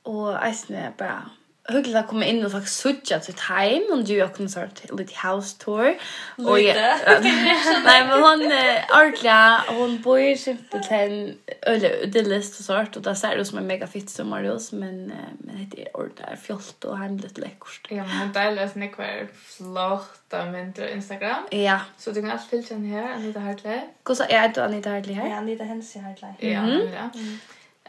Och 0.04 0.46
jag 0.84 0.94
bara 0.98 1.30
hyggligt 1.74 1.98
att 1.98 2.08
komma 2.08 2.26
in 2.26 2.46
och 2.46 2.52
faktiskt 2.52 2.80
sucha 2.80 3.20
till 3.20 3.34
time. 3.34 3.86
Och 3.92 4.04
du 4.04 4.14
jag 4.14 4.36
kunde 4.36 4.52
sort 4.52 4.98
lite 4.98 5.28
house 5.28 5.58
tour. 5.58 5.96
Och 6.38 6.58
nej 7.86 8.08
men 8.08 8.22
hon 8.22 8.52
är 8.52 8.86
Arkla 8.90 9.64
hon 9.68 10.02
bor 10.02 10.20
ju 10.20 10.38
simpelt 10.38 10.92
en 10.92 11.34
eller 11.62 12.06
det 12.06 12.22
list 12.22 12.60
och 12.60 12.66
sort 12.66 12.96
och 12.96 13.02
där 13.02 13.14
ser 13.14 13.38
det 13.38 13.46
som 13.46 13.58
en 13.58 13.68
mega 13.68 13.88
fit 13.88 14.10
som 14.10 14.30
Marius 14.30 14.72
men 14.72 15.12
men 15.40 15.70
det 15.70 15.82
är 15.82 15.98
ordar 15.98 16.38
fjolt 16.42 16.84
och 16.84 16.98
han 16.98 17.18
lite 17.18 17.42
läckert 17.42 17.88
ja 17.90 18.04
men 18.04 18.18
hon 18.18 18.34
delar 18.34 18.68
sin 18.68 18.94
kvar 18.94 19.28
flotta 19.34 20.46
men 20.46 20.74
på 20.74 20.82
Instagram. 20.82 21.44
Ja. 21.50 21.80
Så 21.98 22.12
du 22.12 22.22
kan 22.22 22.32
alltid 22.32 22.50
fyllt 22.50 22.70
henne 22.70 22.88
här 22.88 23.14
Anita 23.14 23.40
Hartley. 23.40 23.80
Kosa 24.04 24.26
är 24.26 24.50
du 24.50 24.62
Anita 24.62 24.90
Hartley 24.90 25.16
här 25.16 25.30
ja 25.30 25.36
Anita 25.36 25.64
Hensi 25.64 26.00
Hartley. 26.00 26.32
Ja 26.40 26.68
ja. 26.68 27.10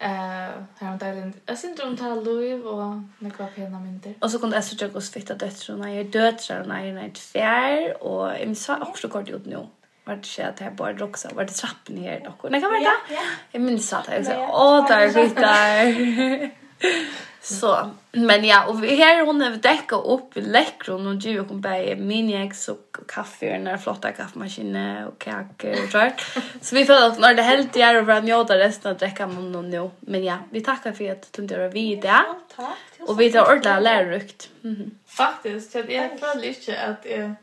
Eh, 0.02 0.08
här 0.08 0.98
har 0.98 1.06
jag 1.06 1.32
Jag 1.46 1.58
syns 1.58 1.80
inte 1.80 2.06
om 2.06 2.24
Louis 2.24 2.64
och 2.64 2.84
när 3.18 3.30
kvar 3.30 3.46
pena 3.46 3.80
mynter. 3.80 4.14
Och 4.20 4.30
så 4.30 4.38
kunde 4.38 4.56
jag 4.56 4.64
söka 4.64 4.98
oss 4.98 5.10
fitta 5.10 5.34
döttrarna. 5.34 5.94
Jag 5.94 6.06
döttrarna 6.06 6.80
är 6.80 6.92
när 6.92 7.08
tvär 7.08 8.02
och 8.02 8.38
jag 8.40 8.56
sa 8.56 8.76
också 8.80 9.08
kort 9.08 9.28
ut 9.28 9.46
nu. 9.46 9.66
Var 10.04 10.16
det 10.16 10.24
så 10.24 10.42
att 10.42 10.60
jag 10.60 10.74
bara 10.74 10.92
roxa 10.92 11.30
var 11.34 11.44
det 11.44 11.52
trapp 11.52 11.88
ner 11.88 12.20
dock. 12.20 12.50
Nej 12.50 12.60
kan 12.60 12.70
vara 12.70 12.80
det. 12.80 13.18
Jag 13.52 13.62
minns 13.62 13.92
att 13.92 14.08
jag 14.12 14.26
sa 14.26 14.48
åh 14.52 14.88
där 14.88 15.08
fitta. 15.08 16.50
Så, 17.42 17.90
men 18.12 18.44
ja, 18.44 18.66
och 18.66 18.78
här 18.78 19.26
hon 19.26 19.40
har 19.40 19.50
däckat 19.50 20.04
upp 20.04 20.30
läckron 20.34 21.06
och 21.06 21.14
ju 21.14 21.44
kom 21.44 21.62
på 21.62 21.94
miniax 21.96 22.68
och 22.68 22.96
kaffe 23.08 23.56
och 23.56 23.60
när 23.60 23.76
flotta 23.76 24.12
kaffemaskinen 24.12 25.06
och 25.06 25.18
kake 25.18 25.82
och 25.82 25.90
sånt. 25.90 26.20
Så 26.60 26.76
vi 26.76 26.84
får 26.84 26.94
att 26.94 27.18
när 27.18 27.34
det 27.34 27.42
helt 27.42 27.76
är 27.76 27.98
och 27.98 28.06
vad 28.06 28.24
njuta 28.24 28.58
resten 28.58 28.92
att 28.92 28.98
dricka 28.98 29.26
man 29.26 29.52
någon 29.52 29.70
nu. 29.70 29.90
Men 30.00 30.24
ja, 30.24 30.38
vi 30.50 30.60
tackar 30.60 30.92
för 30.92 31.10
att 31.10 31.32
du 31.32 31.44
gör 31.44 31.68
vid 31.68 32.00
det. 32.00 32.08
Ja, 32.08 32.38
tack. 32.56 33.08
Och 33.08 33.20
vi 33.20 33.32
tar 33.32 33.56
ordla 33.56 33.80
lärrukt. 33.80 34.50
Mhm. 34.60 34.90
Faktiskt, 35.06 35.74
jag 35.74 35.90
är 35.90 36.18
glad 36.18 36.44
inte 36.44 36.80
att 36.80 37.06
jag 37.10 37.34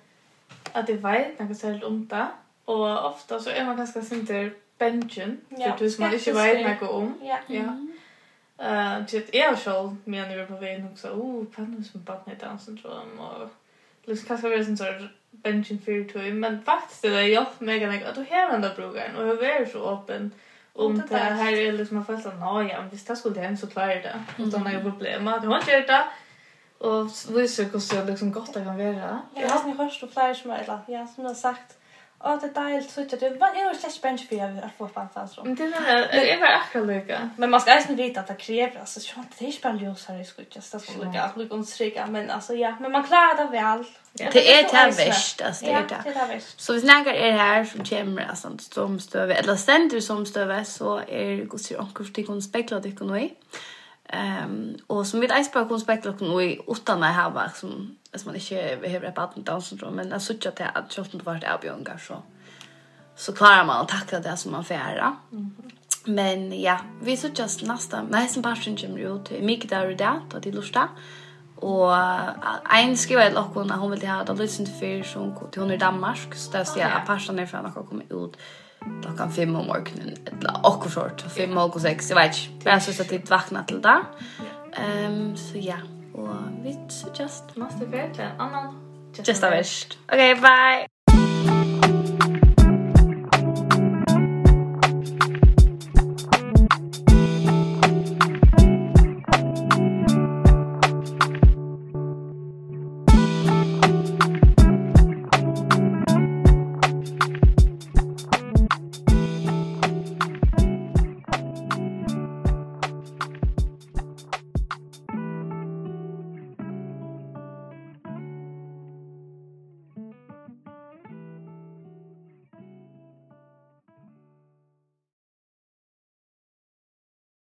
att 0.71 0.87
det 0.87 0.93
vet 0.93 1.39
något 1.39 1.57
så 1.57 1.87
om 1.87 2.07
det. 2.07 2.27
Och 2.65 3.05
ofta 3.05 3.39
så 3.39 3.49
är 3.49 3.65
man 3.65 3.77
ganska 3.77 4.01
synter 4.01 4.53
benchen. 4.77 5.41
Ja. 5.49 5.71
För 5.71 5.85
du 5.85 5.91
som 5.91 6.03
man 6.03 6.13
inte 6.13 6.31
vet 6.31 6.81
något 6.81 6.89
om. 6.89 7.13
Ja. 7.21 7.37
ja. 7.47 7.87
Eh, 8.57 9.05
typ 9.05 9.35
jag 9.35 9.59
själv 9.59 9.95
menar 10.03 10.35
vi 10.37 10.45
på 10.45 10.55
vägen 10.55 10.89
också. 10.91 11.07
Oh, 11.09 11.45
pannan 11.45 11.83
som 11.83 12.03
barn 12.03 12.31
i 12.31 12.35
danssyndrom 12.35 13.19
och 13.19 13.49
liksom 14.05 14.27
kanske 14.27 14.49
vi 14.49 14.65
sån 14.65 14.77
så 14.77 15.07
benchen 15.31 15.79
för 15.79 16.09
två 16.11 16.19
men 16.19 16.63
faktiskt 16.63 17.01
det 17.01 17.07
är 17.07 17.21
jag 17.21 17.45
mega 17.59 17.87
mega 17.87 18.09
att 18.09 18.15
du 18.15 18.23
här 18.23 18.53
ändå 18.53 18.69
brukar 18.75 19.13
och 19.17 19.27
jag 19.27 19.43
är 19.43 19.65
så 19.65 19.89
öppen 19.89 20.31
om 20.73 21.01
det 21.09 21.17
här 21.17 21.53
är 21.53 21.71
liksom 21.71 22.05
fast 22.05 22.25
att 22.25 22.39
nå 22.39 22.61
ja 22.61 22.81
men 22.81 22.89
visst 22.89 23.07
det 23.07 23.15
skulle 23.15 23.39
hända 23.39 23.57
så 23.57 23.67
klarar 23.67 23.95
det. 23.95 24.23
Utan 24.37 24.63
några 24.63 24.79
problem 24.79 25.27
att 25.27 25.45
hon 25.45 25.61
gör 25.67 25.87
det. 25.87 26.05
Och 26.77 27.05
visar 27.37 27.79
så 27.79 27.95
det 27.95 28.05
liksom 28.05 28.31
gott 28.31 28.53
det 28.53 28.63
kan 28.63 28.77
vara. 28.77 29.19
Jag 29.35 29.49
har 29.49 29.67
ni 29.67 29.77
hört 29.77 29.93
så 29.93 30.07
flash 30.07 30.47
med 30.47 30.61
eller 30.61 30.79
ja 30.87 31.07
som 31.07 31.25
har 31.25 31.33
sagt 31.33 31.77
Åh, 32.23 32.39
det 32.41 32.47
är 32.47 32.63
dejligt 32.63 32.91
så 32.91 33.01
att 33.01 33.09
det 33.09 33.29
var 33.39 33.47
er 33.47 33.73
det 33.73 33.79
slags 33.79 34.01
bench 34.01 34.27
for 34.29 34.35
jeg 34.35 34.69
får 34.77 34.87
på 34.87 34.99
en 34.99 35.29
Men 35.43 35.55
det 35.55 35.65
er 35.65 36.07
det, 36.11 36.31
är 36.31 36.39
var 36.39 36.47
akkurat 36.47 36.87
lika. 36.87 37.29
Men 37.37 37.49
man 37.49 37.61
skal 37.61 37.77
eisen 37.77 37.97
veta 37.97 38.19
att 38.19 38.27
det 38.27 38.37
krever, 38.37 38.79
altså, 38.79 38.99
sånn, 38.99 39.27
det 39.39 39.45
är 39.45 39.49
ikke 39.49 39.61
bare 39.61 39.77
ljus 39.77 40.05
här 40.05 40.19
i 40.19 40.23
skutjes, 40.25 40.71
det 40.71 40.81
skulle 40.81 41.05
lykke, 41.05 41.21
at 41.21 41.37
lykke 41.37 41.53
ondstrykka, 41.55 42.05
men 42.05 42.29
alltså 42.29 42.53
ja, 42.53 42.75
men 42.79 42.91
man 42.91 43.03
klarar 43.03 43.37
det 43.37 43.51
vel. 43.51 43.85
Det 44.17 44.57
er 44.57 44.61
det 44.61 44.77
här 44.77 44.91
värst 44.91 45.41
alltså 45.41 45.65
det 45.65 45.71
är 45.71 46.27
det. 46.27 46.43
Så 46.57 46.73
hvis 46.73 46.83
nægger 46.83 47.13
er 47.13 47.31
her 47.31 47.63
som 47.63 47.85
kommer, 47.85 48.27
altså, 48.29 48.49
som 48.71 48.99
støve, 48.99 49.33
eller 49.37 49.55
sender 49.55 49.99
som 49.99 50.25
støve, 50.25 50.65
så 50.65 51.01
er 51.07 51.35
det 51.35 51.49
god 51.49 51.59
sier 51.59 51.79
anker 51.79 52.03
til 52.15 52.29
å 52.29 52.41
spekla 52.41 52.79
det 52.79 52.89
ikke 52.89 53.05
noe 53.05 53.21
i. 53.21 53.33
Ehm 54.09 54.77
och 54.87 55.07
som 55.07 55.19
vi 55.19 55.27
vid 55.27 55.37
iceberg 55.37 55.67
kom 55.67 55.79
spekulationen 55.79 56.33
och 56.33 56.43
i 56.43 56.59
utan 56.67 57.03
att 57.03 57.15
ha 57.15 57.49
som 57.49 57.97
att 58.13 58.25
man 58.25 58.35
inte 58.35 58.77
behöver 58.81 59.07
ett 59.07 59.15
barn 59.15 59.43
down 59.43 59.61
syndrom 59.61 59.93
men 59.93 60.09
jag 60.09 60.21
såg 60.21 60.47
att 60.47 60.59
jag 60.59 60.89
tror 60.89 61.07
inte 61.13 61.25
vart 61.25 61.43
är 61.43 61.57
Björn 61.61 61.99
så 61.99 62.23
så 63.15 63.33
klarar 63.33 63.65
man 63.65 63.81
att 63.81 63.87
tackla 63.87 64.19
det 64.19 64.37
som 64.37 64.51
man 64.51 64.65
får 64.65 64.75
göra. 64.75 65.15
Mm. 65.31 65.55
Men 66.05 66.61
ja, 66.61 66.79
vi 67.01 67.17
såg 67.17 67.39
just 67.39 67.63
nästa 67.63 68.03
nej 68.09 68.27
som 68.27 68.41
bara 68.41 68.55
syndrom 68.55 68.97
ut 68.97 69.31
i 69.31 69.41
mycket 69.41 69.69
där 69.69 69.91
och 69.91 69.97
där 69.97 70.21
då 70.29 70.39
det 70.39 70.51
lustar. 70.51 70.87
Och 71.55 71.95
en 72.75 72.97
skrev 72.97 73.37
att 73.37 73.53
hon 73.53 73.71
hon 73.71 73.91
vill 73.91 74.07
ha 74.07 74.23
det 74.23 74.33
lyssnat 74.33 74.79
för 74.79 75.03
som 75.03 75.35
hon 75.55 75.71
är 75.71 75.73
i 75.73 75.77
Danmark 75.77 76.35
så 76.35 76.51
där 76.51 76.63
ser 76.63 76.79
jag 76.79 76.91
att 76.91 77.07
passan 77.07 77.39
är 77.39 77.45
för 77.45 77.57
att 77.57 77.89
komma 77.89 78.03
ut 78.09 78.37
klockan 79.03 79.31
fem 79.31 79.55
om 79.55 79.67
morgonen 79.67 80.17
eller 80.25 80.65
och 80.65 80.91
sort 80.91 81.21
fem 81.21 81.57
och 81.57 81.81
sex 81.81 82.09
jag 82.09 82.17
vet 82.17 82.37
inte 82.37 82.65
men 82.65 82.73
jag 82.73 82.83
syns 82.83 82.99
att 82.99 83.09
det 83.09 83.29
vaknar 83.29 83.63
till 83.63 83.81
där 83.81 84.03
ehm 84.73 85.35
så 85.35 85.57
ja. 85.57 85.77
Och 86.13 86.29
vi 86.63 86.79
just 87.19 87.55
måste 87.55 87.85
vara 87.85 88.09
till 88.13 88.23
en 88.23 88.41
annan 88.41 88.75
just 89.25 89.43
a 89.43 89.49
vest 89.49 89.97
okej 90.07 90.35
bye. 90.35 90.96